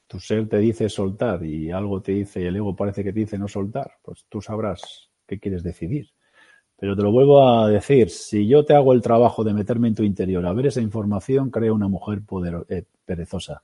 tu 0.06 0.20
ser 0.20 0.48
te 0.48 0.60
dice 0.60 0.88
soltar 0.88 1.44
y 1.44 1.72
algo 1.72 2.00
te 2.04 2.12
dice, 2.12 2.44
y 2.44 2.46
el 2.46 2.58
ego 2.58 2.76
parece 2.76 3.04
que 3.04 3.12
te 3.12 3.22
dice 3.22 3.40
no 3.40 3.48
soltar, 3.48 3.94
pues 4.04 4.28
tú 4.30 4.40
sabrás 4.40 5.10
qué 5.26 5.40
quieres 5.40 5.64
decidir. 5.64 6.12
Pero 6.78 6.96
te 6.96 7.02
lo 7.02 7.12
vuelvo 7.12 7.42
a 7.42 7.68
decir, 7.68 8.12
si 8.12 8.48
yo 8.48 8.64
te 8.64 8.76
hago 8.76 8.94
el 8.94 9.02
trabajo 9.02 9.44
de 9.44 9.56
meterme 9.56 9.88
en 9.88 9.96
tu 9.96 10.04
interior, 10.04 10.46
a 10.46 10.54
ver 10.54 10.68
esa 10.68 10.80
información, 10.80 11.50
creo 11.50 11.74
una 11.74 11.88
mujer 11.88 12.22
eh, 12.70 12.86
perezosa. 13.04 13.64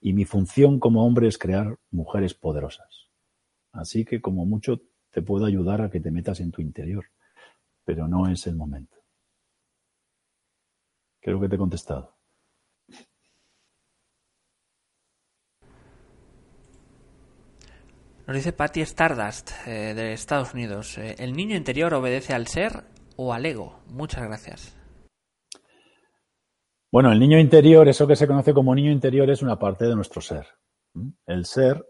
Y 0.00 0.12
mi 0.12 0.24
función 0.24 0.78
como 0.78 1.04
hombre 1.04 1.26
es 1.26 1.38
crear 1.38 1.76
mujeres 1.90 2.34
poderosas. 2.34 3.08
Así 3.72 4.04
que 4.04 4.20
como 4.20 4.46
mucho 4.46 4.80
te 5.10 5.22
puedo 5.22 5.44
ayudar 5.44 5.82
a 5.82 5.90
que 5.90 5.98
te 5.98 6.12
metas 6.12 6.38
en 6.38 6.52
tu 6.52 6.62
interior, 6.62 7.06
pero 7.84 8.06
no 8.06 8.28
es 8.28 8.46
el 8.46 8.54
momento. 8.54 8.96
Creo 11.18 11.40
que 11.40 11.48
te 11.48 11.56
he 11.56 11.58
contestado. 11.58 12.15
Nos 18.26 18.34
dice 18.34 18.52
Patty 18.52 18.80
Stardust 18.80 19.52
eh, 19.68 19.94
de 19.94 20.12
Estados 20.12 20.52
Unidos. 20.52 20.98
Eh, 20.98 21.14
¿El 21.18 21.36
niño 21.36 21.54
interior 21.54 21.94
obedece 21.94 22.32
al 22.34 22.48
ser 22.48 22.82
o 23.14 23.32
al 23.32 23.46
ego? 23.46 23.78
Muchas 23.86 24.24
gracias. 24.24 24.76
Bueno, 26.90 27.12
el 27.12 27.20
niño 27.20 27.38
interior, 27.38 27.88
eso 27.88 28.06
que 28.06 28.16
se 28.16 28.26
conoce 28.26 28.52
como 28.52 28.74
niño 28.74 28.90
interior, 28.90 29.30
es 29.30 29.42
una 29.42 29.60
parte 29.60 29.84
de 29.84 29.94
nuestro 29.94 30.20
ser. 30.20 30.44
El 31.24 31.44
ser, 31.44 31.86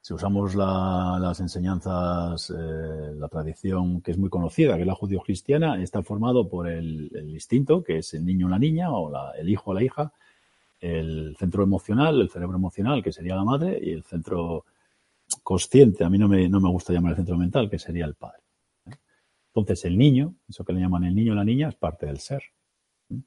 si 0.00 0.12
usamos 0.12 0.56
las 0.56 1.38
enseñanzas, 1.38 2.50
eh, 2.50 3.14
la 3.14 3.28
tradición 3.28 4.00
que 4.00 4.10
es 4.10 4.18
muy 4.18 4.28
conocida, 4.28 4.74
que 4.74 4.80
es 4.80 4.86
la 4.88 4.94
judío-cristiana, 4.96 5.80
está 5.80 6.02
formado 6.02 6.48
por 6.48 6.68
el, 6.68 7.12
instinto, 7.28 7.84
que 7.84 7.98
es 7.98 8.12
el 8.14 8.24
niño 8.24 8.46
o 8.46 8.50
la 8.50 8.58
niña, 8.58 8.90
o 8.90 9.12
el 9.38 9.48
hijo 9.48 9.70
o 9.70 9.74
la 9.74 9.84
hija, 9.84 10.12
el 10.80 11.36
centro 11.38 11.62
emocional, 11.62 12.20
el 12.20 12.28
cerebro 12.28 12.56
emocional, 12.56 13.04
que 13.04 13.12
sería 13.12 13.36
la 13.36 13.44
madre, 13.44 13.78
y 13.80 13.92
el 13.92 14.02
centro 14.02 14.64
consciente, 15.42 16.04
a 16.04 16.10
mí 16.10 16.18
no 16.18 16.28
me, 16.28 16.48
no 16.48 16.60
me 16.60 16.68
gusta 16.68 16.92
llamar 16.92 17.12
el 17.12 17.16
centro 17.16 17.36
mental, 17.36 17.68
que 17.68 17.78
sería 17.78 18.04
el 18.04 18.14
padre. 18.14 18.42
¿eh? 18.86 18.94
Entonces, 19.48 19.84
el 19.84 19.98
niño, 19.98 20.36
eso 20.48 20.64
que 20.64 20.72
le 20.72 20.80
llaman 20.80 21.04
el 21.04 21.14
niño 21.14 21.32
o 21.32 21.34
la 21.34 21.44
niña, 21.44 21.68
es 21.68 21.74
parte 21.74 22.06
del 22.06 22.18
ser. 22.18 22.42
¿eh? 23.10 23.20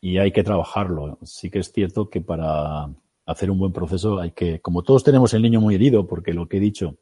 Y 0.00 0.18
hay 0.18 0.32
que 0.32 0.42
trabajarlo. 0.42 1.18
Sí 1.22 1.50
que 1.50 1.60
es 1.60 1.72
cierto 1.72 2.08
que 2.10 2.20
para 2.20 2.88
hacer 3.26 3.50
un 3.50 3.58
buen 3.58 3.72
proceso 3.72 4.18
hay 4.18 4.32
que, 4.32 4.60
como 4.60 4.82
todos 4.82 5.04
tenemos 5.04 5.32
el 5.34 5.42
niño 5.42 5.60
muy 5.60 5.74
herido, 5.74 6.06
porque 6.06 6.32
lo 6.32 6.48
que 6.48 6.56
he 6.56 6.60
dicho, 6.60 6.96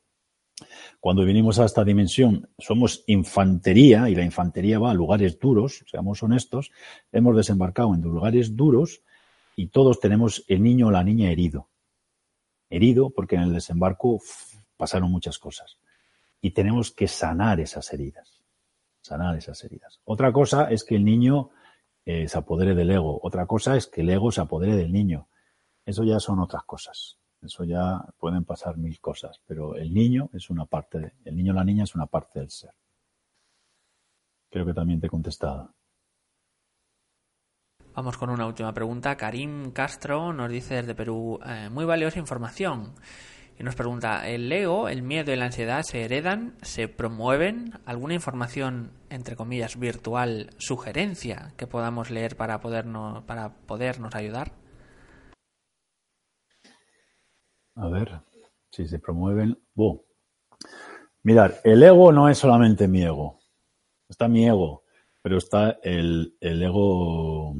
cuando 1.00 1.24
venimos 1.24 1.58
a 1.58 1.64
esta 1.64 1.82
dimensión 1.82 2.50
somos 2.58 3.04
infantería 3.06 4.10
y 4.10 4.14
la 4.14 4.24
infantería 4.24 4.78
va 4.78 4.90
a 4.90 4.94
lugares 4.94 5.38
duros, 5.38 5.82
seamos 5.90 6.22
honestos, 6.22 6.70
hemos 7.10 7.34
desembarcado 7.34 7.94
en 7.94 8.02
lugares 8.02 8.54
duros 8.54 9.02
y 9.56 9.68
todos 9.68 9.98
tenemos 9.98 10.44
el 10.48 10.62
niño 10.62 10.88
o 10.88 10.90
la 10.90 11.02
niña 11.02 11.30
herido 11.30 11.69
herido 12.70 13.10
porque 13.10 13.36
en 13.36 13.42
el 13.42 13.52
desembarco 13.52 14.20
pasaron 14.76 15.10
muchas 15.10 15.38
cosas. 15.38 15.78
Y 16.40 16.52
tenemos 16.52 16.90
que 16.90 17.06
sanar 17.08 17.60
esas 17.60 17.92
heridas. 17.92 18.40
Sanar 19.02 19.36
esas 19.36 19.62
heridas. 19.64 20.00
Otra 20.04 20.32
cosa 20.32 20.70
es 20.70 20.84
que 20.84 20.96
el 20.96 21.04
niño 21.04 21.50
eh, 22.06 22.28
se 22.28 22.38
apodere 22.38 22.74
del 22.74 22.90
ego. 22.90 23.20
Otra 23.22 23.46
cosa 23.46 23.76
es 23.76 23.86
que 23.86 24.00
el 24.00 24.10
ego 24.10 24.32
se 24.32 24.40
apodere 24.40 24.76
del 24.76 24.92
niño. 24.92 25.28
Eso 25.84 26.04
ya 26.04 26.18
son 26.20 26.38
otras 26.38 26.64
cosas. 26.64 27.18
Eso 27.42 27.64
ya 27.64 28.04
pueden 28.18 28.44
pasar 28.44 28.76
mil 28.76 29.00
cosas. 29.00 29.40
Pero 29.46 29.76
el 29.76 29.92
niño 29.92 30.30
es 30.32 30.48
una 30.48 30.64
parte, 30.64 31.14
el 31.24 31.36
niño 31.36 31.52
o 31.52 31.56
la 31.56 31.64
niña 31.64 31.84
es 31.84 31.94
una 31.94 32.06
parte 32.06 32.40
del 32.40 32.50
ser. 32.50 32.72
Creo 34.50 34.64
que 34.66 34.74
también 34.74 35.00
te 35.00 35.06
he 35.06 35.10
contestado. 35.10 35.74
Vamos 37.94 38.16
con 38.16 38.30
una 38.30 38.46
última 38.46 38.72
pregunta. 38.72 39.16
Karim 39.16 39.72
Castro 39.72 40.32
nos 40.32 40.48
dice 40.48 40.76
desde 40.76 40.94
Perú, 40.94 41.40
eh, 41.44 41.68
muy 41.70 41.84
valiosa 41.84 42.20
información. 42.20 42.94
Y 43.58 43.64
nos 43.64 43.74
pregunta, 43.74 44.28
¿el 44.28 44.50
ego, 44.50 44.88
el 44.88 45.02
miedo 45.02 45.32
y 45.32 45.36
la 45.36 45.46
ansiedad 45.46 45.82
se 45.82 46.02
heredan, 46.02 46.54
se 46.62 46.88
promueven? 46.88 47.72
¿Alguna 47.84 48.14
información, 48.14 48.92
entre 49.10 49.36
comillas, 49.36 49.78
virtual, 49.78 50.50
sugerencia 50.56 51.52
que 51.56 51.66
podamos 51.66 52.10
leer 52.10 52.36
para 52.36 52.60
podernos, 52.60 53.24
para 53.24 53.56
podernos 53.66 54.14
ayudar? 54.14 54.52
A 57.74 57.88
ver, 57.88 58.22
si 58.70 58.86
se 58.86 58.98
promueven. 58.98 59.58
Oh. 59.74 60.04
El 61.22 61.82
ego 61.82 62.12
no 62.12 62.28
es 62.28 62.38
solamente 62.38 62.88
mi 62.88 63.02
ego. 63.02 63.40
Está 64.08 64.26
mi 64.26 64.46
ego, 64.46 64.84
pero 65.22 65.36
está 65.36 65.78
el, 65.82 66.34
el 66.40 66.62
ego 66.62 67.56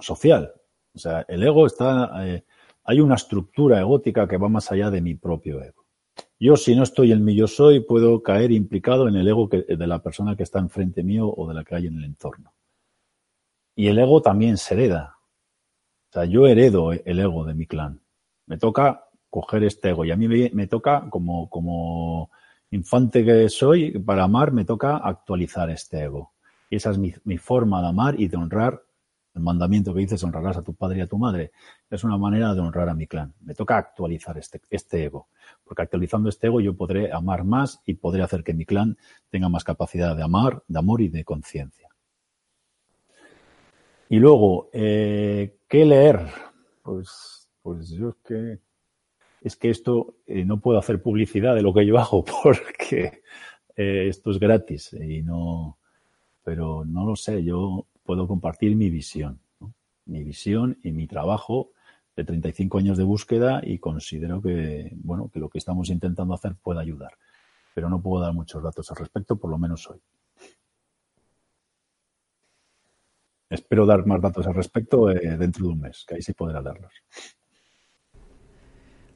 social. 0.00 0.52
O 0.94 0.98
sea, 0.98 1.24
el 1.28 1.42
ego 1.42 1.66
está. 1.66 2.26
Eh, 2.26 2.44
hay 2.84 3.00
una 3.00 3.14
estructura 3.14 3.80
egótica 3.80 4.28
que 4.28 4.36
va 4.36 4.48
más 4.48 4.70
allá 4.70 4.90
de 4.90 5.00
mi 5.00 5.14
propio 5.14 5.62
ego. 5.62 5.84
Yo, 6.38 6.56
si 6.56 6.76
no 6.76 6.82
estoy 6.82 7.12
en 7.12 7.24
mi 7.24 7.34
yo 7.34 7.46
soy, 7.46 7.80
puedo 7.80 8.22
caer 8.22 8.52
implicado 8.52 9.08
en 9.08 9.16
el 9.16 9.26
ego 9.26 9.48
de 9.48 9.86
la 9.86 10.02
persona 10.02 10.36
que 10.36 10.42
está 10.42 10.58
enfrente 10.58 11.02
mío 11.02 11.28
o 11.28 11.48
de 11.48 11.54
la 11.54 11.64
que 11.64 11.74
hay 11.74 11.86
en 11.86 11.96
el 11.96 12.04
entorno. 12.04 12.52
Y 13.74 13.88
el 13.88 13.98
ego 13.98 14.20
también 14.20 14.58
se 14.58 14.74
hereda. 14.74 15.18
O 16.10 16.12
sea, 16.12 16.26
yo 16.26 16.46
heredo 16.46 16.92
el 16.92 17.18
ego 17.18 17.44
de 17.44 17.54
mi 17.54 17.66
clan. 17.66 18.02
Me 18.46 18.58
toca 18.58 19.08
coger 19.30 19.64
este 19.64 19.88
ego. 19.88 20.04
Y 20.04 20.12
a 20.12 20.16
mí 20.16 20.28
me, 20.28 20.66
toca, 20.68 21.08
como, 21.10 21.48
como 21.50 22.30
infante 22.70 23.24
que 23.24 23.48
soy, 23.48 23.98
para 23.98 24.24
amar, 24.24 24.52
me 24.52 24.64
toca 24.64 24.98
actualizar 24.98 25.70
este 25.70 26.04
ego. 26.04 26.34
Y 26.70 26.76
esa 26.76 26.90
es 26.90 26.98
mi, 26.98 27.12
mi 27.24 27.38
forma 27.38 27.80
de 27.80 27.88
amar 27.88 28.20
y 28.20 28.28
de 28.28 28.36
honrar 28.36 28.83
el 29.34 29.42
mandamiento 29.42 29.92
que 29.92 30.00
dices 30.00 30.22
honrarás 30.22 30.56
a 30.56 30.62
tu 30.62 30.74
padre 30.74 30.98
y 30.98 31.00
a 31.02 31.06
tu 31.06 31.18
madre, 31.18 31.50
es 31.90 32.04
una 32.04 32.16
manera 32.16 32.54
de 32.54 32.60
honrar 32.60 32.88
a 32.88 32.94
mi 32.94 33.06
clan. 33.06 33.34
Me 33.40 33.54
toca 33.54 33.76
actualizar 33.76 34.38
este, 34.38 34.60
este 34.70 35.04
ego, 35.04 35.28
porque 35.64 35.82
actualizando 35.82 36.28
este 36.28 36.46
ego 36.46 36.60
yo 36.60 36.76
podré 36.76 37.12
amar 37.12 37.44
más 37.44 37.82
y 37.84 37.94
podré 37.94 38.22
hacer 38.22 38.44
que 38.44 38.54
mi 38.54 38.64
clan 38.64 38.96
tenga 39.30 39.48
más 39.48 39.64
capacidad 39.64 40.16
de 40.16 40.22
amar, 40.22 40.62
de 40.68 40.78
amor 40.78 41.00
y 41.00 41.08
de 41.08 41.24
conciencia. 41.24 41.88
Y 44.08 44.18
luego, 44.18 44.68
eh, 44.72 45.56
¿qué 45.66 45.84
leer? 45.84 46.20
Pues, 46.82 47.48
pues 47.62 47.90
yo 47.90 48.10
es 48.10 48.16
que 48.24 48.58
es 49.40 49.56
que 49.56 49.68
esto 49.68 50.16
eh, 50.26 50.44
no 50.44 50.58
puedo 50.60 50.78
hacer 50.78 51.02
publicidad 51.02 51.54
de 51.54 51.62
lo 51.62 51.74
que 51.74 51.84
yo 51.84 51.98
hago 51.98 52.24
porque 52.42 53.22
eh, 53.76 54.06
esto 54.08 54.30
es 54.30 54.38
gratis 54.38 54.94
y 54.94 55.22
no, 55.22 55.78
pero 56.42 56.84
no 56.84 57.04
lo 57.04 57.16
sé. 57.16 57.44
Yo 57.44 57.86
puedo 58.04 58.28
compartir 58.28 58.76
mi 58.76 58.90
visión, 58.90 59.40
mi 60.06 60.22
visión 60.22 60.78
y 60.82 60.92
mi 60.92 61.06
trabajo 61.06 61.70
de 62.16 62.24
35 62.24 62.78
años 62.78 62.98
de 62.98 63.04
búsqueda 63.04 63.60
y 63.64 63.78
considero 63.78 64.40
que, 64.40 64.92
bueno, 64.96 65.30
que 65.32 65.40
lo 65.40 65.48
que 65.48 65.58
estamos 65.58 65.90
intentando 65.90 66.34
hacer 66.34 66.54
puede 66.54 66.80
ayudar. 66.80 67.12
Pero 67.74 67.88
no 67.88 68.00
puedo 68.00 68.22
dar 68.22 68.32
muchos 68.32 68.62
datos 68.62 68.90
al 68.90 68.98
respecto, 68.98 69.36
por 69.36 69.50
lo 69.50 69.58
menos 69.58 69.88
hoy. 69.90 70.00
Espero 73.50 73.86
dar 73.86 74.06
más 74.06 74.20
datos 74.20 74.46
al 74.46 74.54
respecto 74.54 75.10
eh, 75.10 75.36
dentro 75.36 75.66
de 75.66 75.72
un 75.72 75.80
mes, 75.80 76.04
que 76.06 76.16
ahí 76.16 76.22
sí 76.22 76.32
podrá 76.32 76.62
darlos. 76.62 76.92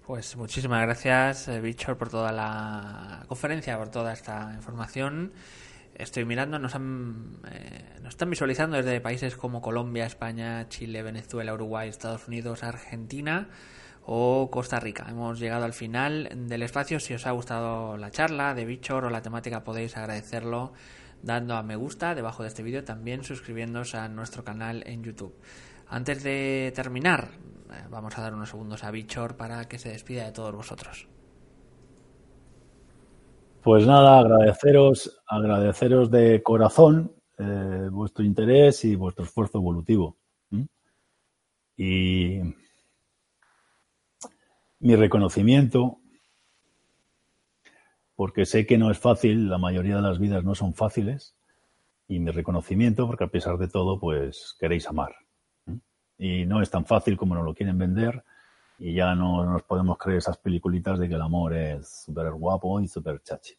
Pues 0.06 0.36
muchísimas 0.36 0.82
gracias, 0.82 1.48
eh, 1.48 1.76
por 1.98 2.08
toda 2.08 2.32
la 2.32 3.24
conferencia, 3.28 3.76
por 3.76 3.90
toda 3.90 4.12
esta 4.12 4.52
información 4.54 5.32
estoy 5.98 6.24
mirando, 6.24 6.58
nos, 6.58 6.74
han, 6.74 7.40
eh, 7.50 7.98
nos 8.02 8.10
están 8.10 8.30
visualizando 8.30 8.76
desde 8.76 9.00
países 9.00 9.36
como 9.36 9.60
Colombia, 9.60 10.06
España, 10.06 10.68
Chile, 10.68 11.02
Venezuela, 11.02 11.52
Uruguay, 11.52 11.88
Estados 11.88 12.28
Unidos, 12.28 12.62
Argentina 12.62 13.48
o 14.06 14.48
Costa 14.50 14.80
Rica. 14.80 15.06
Hemos 15.08 15.38
llegado 15.38 15.64
al 15.64 15.74
final 15.74 16.30
del 16.48 16.62
espacio. 16.62 17.00
Si 17.00 17.12
os 17.12 17.26
ha 17.26 17.32
gustado 17.32 17.96
la 17.96 18.10
charla 18.10 18.54
de 18.54 18.64
Bichor 18.64 19.04
o 19.04 19.10
la 19.10 19.20
temática 19.20 19.64
podéis 19.64 19.96
agradecerlo 19.96 20.72
dando 21.22 21.56
a 21.56 21.62
me 21.64 21.76
gusta 21.76 22.14
debajo 22.14 22.42
de 22.42 22.48
este 22.48 22.62
vídeo, 22.62 22.84
también 22.84 23.24
suscribiéndose 23.24 23.96
a 23.96 24.08
nuestro 24.08 24.44
canal 24.44 24.84
en 24.86 25.02
YouTube. 25.02 25.34
Antes 25.88 26.22
de 26.22 26.72
terminar, 26.76 27.30
eh, 27.70 27.84
vamos 27.90 28.16
a 28.16 28.22
dar 28.22 28.34
unos 28.34 28.50
segundos 28.50 28.84
a 28.84 28.90
Bichor 28.90 29.36
para 29.36 29.66
que 29.66 29.78
se 29.78 29.88
despida 29.88 30.24
de 30.24 30.32
todos 30.32 30.54
vosotros. 30.54 31.08
Pues 33.62 33.86
nada, 33.86 34.20
agradeceros, 34.20 35.20
agradeceros 35.26 36.10
de 36.10 36.42
corazón 36.42 37.12
eh, 37.38 37.88
vuestro 37.90 38.24
interés 38.24 38.84
y 38.84 38.94
vuestro 38.94 39.24
esfuerzo 39.24 39.58
evolutivo. 39.58 40.16
Y 41.76 42.40
mi 44.80 44.96
reconocimiento, 44.96 45.98
porque 48.14 48.46
sé 48.46 48.66
que 48.66 48.78
no 48.78 48.90
es 48.90 48.98
fácil, 48.98 49.48
la 49.48 49.58
mayoría 49.58 49.96
de 49.96 50.02
las 50.02 50.18
vidas 50.18 50.44
no 50.44 50.54
son 50.54 50.74
fáciles, 50.74 51.36
y 52.08 52.20
mi 52.20 52.30
reconocimiento, 52.30 53.06
porque 53.06 53.24
a 53.24 53.28
pesar 53.28 53.58
de 53.58 53.68
todo, 53.68 54.00
pues 54.00 54.56
queréis 54.58 54.88
amar. 54.88 55.14
Y 56.16 56.46
no 56.46 56.62
es 56.62 56.70
tan 56.70 56.84
fácil 56.86 57.16
como 57.16 57.34
nos 57.34 57.44
lo 57.44 57.54
quieren 57.54 57.78
vender, 57.78 58.24
y 58.78 58.94
ya 58.94 59.14
no 59.14 59.44
nos 59.44 59.62
podemos 59.62 59.98
creer 59.98 60.18
esas 60.18 60.38
peliculitas 60.38 60.98
de 60.98 61.08
que 61.08 61.16
el 61.16 61.22
amor 61.22 61.54
es 61.54 62.04
súper 62.04 62.30
guapo 62.32 62.80
y 62.80 62.88
súper 62.88 63.22
chachi. 63.22 63.54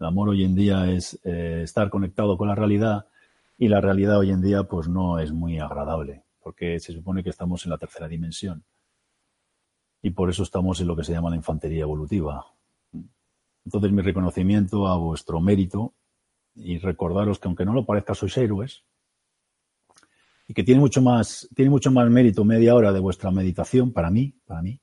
El 0.00 0.06
amor 0.06 0.30
hoy 0.30 0.44
en 0.44 0.54
día 0.54 0.90
es 0.90 1.20
eh, 1.24 1.62
estar 1.62 1.90
conectado 1.90 2.36
con 2.36 2.48
la 2.48 2.54
realidad 2.54 3.06
y 3.58 3.68
la 3.68 3.80
realidad 3.80 4.18
hoy 4.18 4.30
en 4.30 4.40
día 4.40 4.64
pues 4.64 4.88
no 4.88 5.18
es 5.18 5.32
muy 5.32 5.58
agradable 5.58 6.24
porque 6.40 6.80
se 6.80 6.92
supone 6.92 7.22
que 7.22 7.30
estamos 7.30 7.64
en 7.64 7.70
la 7.70 7.78
tercera 7.78 8.08
dimensión 8.08 8.64
y 10.02 10.10
por 10.10 10.28
eso 10.30 10.42
estamos 10.42 10.80
en 10.80 10.88
lo 10.88 10.96
que 10.96 11.04
se 11.04 11.12
llama 11.12 11.30
la 11.30 11.36
infantería 11.36 11.82
evolutiva. 11.82 12.46
Entonces 13.64 13.92
mi 13.92 14.02
reconocimiento 14.02 14.86
a 14.88 14.96
vuestro 14.96 15.40
mérito 15.40 15.94
y 16.54 16.78
recordaros 16.78 17.38
que 17.38 17.48
aunque 17.48 17.64
no 17.64 17.72
lo 17.72 17.86
parezca 17.86 18.14
sois 18.14 18.36
héroes 18.36 18.84
y 20.46 20.54
que 20.54 20.62
tiene 20.62 20.80
mucho 20.80 21.00
más 21.00 21.48
tiene 21.54 21.70
mucho 21.70 21.90
más 21.90 22.08
mérito 22.10 22.44
media 22.44 22.74
hora 22.74 22.92
de 22.92 23.00
vuestra 23.00 23.30
meditación 23.30 23.92
para 23.92 24.10
mí, 24.10 24.34
para 24.46 24.62
mí, 24.62 24.80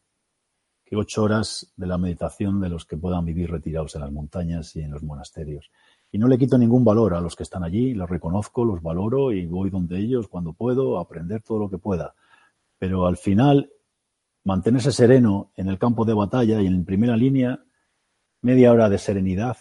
que 0.83 0.95
ocho 0.95 1.23
horas 1.23 1.71
de 1.75 1.87
la 1.87 1.97
meditación 1.97 2.59
de 2.59 2.69
los 2.69 2.85
que 2.85 2.97
puedan 2.97 3.25
vivir 3.25 3.49
retirados 3.49 3.95
en 3.95 4.01
las 4.01 4.11
montañas 4.11 4.75
y 4.75 4.81
en 4.81 4.91
los 4.91 5.03
monasterios. 5.03 5.71
Y 6.11 6.17
no 6.17 6.27
le 6.27 6.37
quito 6.37 6.57
ningún 6.57 6.83
valor 6.83 7.13
a 7.13 7.21
los 7.21 7.35
que 7.35 7.43
están 7.43 7.63
allí, 7.63 7.93
los 7.93 8.09
reconozco, 8.09 8.65
los 8.65 8.81
valoro 8.81 9.31
y 9.31 9.45
voy 9.45 9.69
donde 9.69 9.97
ellos 9.97 10.27
cuando 10.27 10.51
puedo, 10.51 10.97
a 10.97 11.03
aprender 11.03 11.41
todo 11.41 11.59
lo 11.59 11.69
que 11.69 11.77
pueda. 11.77 12.13
Pero 12.77 13.07
al 13.07 13.15
final, 13.15 13.71
mantenerse 14.43 14.91
sereno 14.91 15.51
en 15.55 15.69
el 15.69 15.77
campo 15.77 16.03
de 16.03 16.13
batalla 16.13 16.61
y 16.61 16.67
en 16.67 16.83
primera 16.83 17.15
línea, 17.15 17.63
media 18.41 18.73
hora 18.73 18.89
de 18.89 18.97
serenidad 18.97 19.57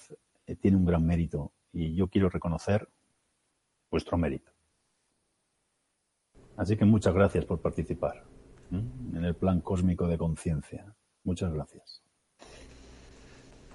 eh, 0.46 0.57
tiene 0.57 0.76
un 0.76 0.84
gran 0.84 1.07
mérito 1.07 1.53
y 1.72 1.94
yo 1.94 2.09
quiero 2.09 2.28
reconocer 2.28 2.88
vuestro 3.90 4.18
mérito. 4.18 4.51
Así 6.61 6.76
que 6.76 6.84
muchas 6.84 7.14
gracias 7.14 7.46
por 7.46 7.58
participar 7.58 8.22
en 8.70 9.24
el 9.24 9.34
plan 9.34 9.62
cósmico 9.62 10.06
de 10.06 10.18
conciencia. 10.18 10.94
Muchas 11.24 11.50
gracias. 11.54 12.02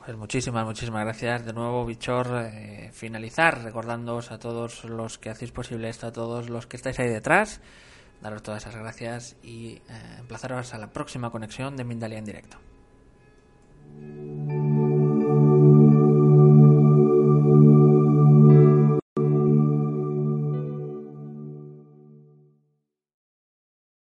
Pues 0.05 0.15
muchísimas, 0.15 0.63
muchísimas 0.67 1.03
gracias 1.03 1.47
de 1.47 1.53
nuevo, 1.53 1.83
Bichor. 1.83 2.27
Eh, 2.43 2.91
finalizar 2.93 3.63
recordándoos 3.63 4.31
a 4.31 4.37
todos 4.37 4.85
los 4.85 5.17
que 5.17 5.31
hacéis 5.31 5.51
posible 5.51 5.89
esto, 5.89 6.05
a 6.05 6.11
todos 6.11 6.47
los 6.51 6.67
que 6.67 6.77
estáis 6.77 6.99
ahí 6.99 7.09
detrás, 7.09 7.59
daros 8.21 8.43
todas 8.43 8.61
esas 8.61 8.79
gracias 8.79 9.35
y 9.41 9.69
eh, 9.69 9.81
emplazaros 10.19 10.75
a 10.75 10.77
la 10.77 10.93
próxima 10.93 11.31
conexión 11.31 11.75
de 11.75 11.85
Mindalia 11.85 12.19
en 12.19 12.25
directo. 12.25 12.57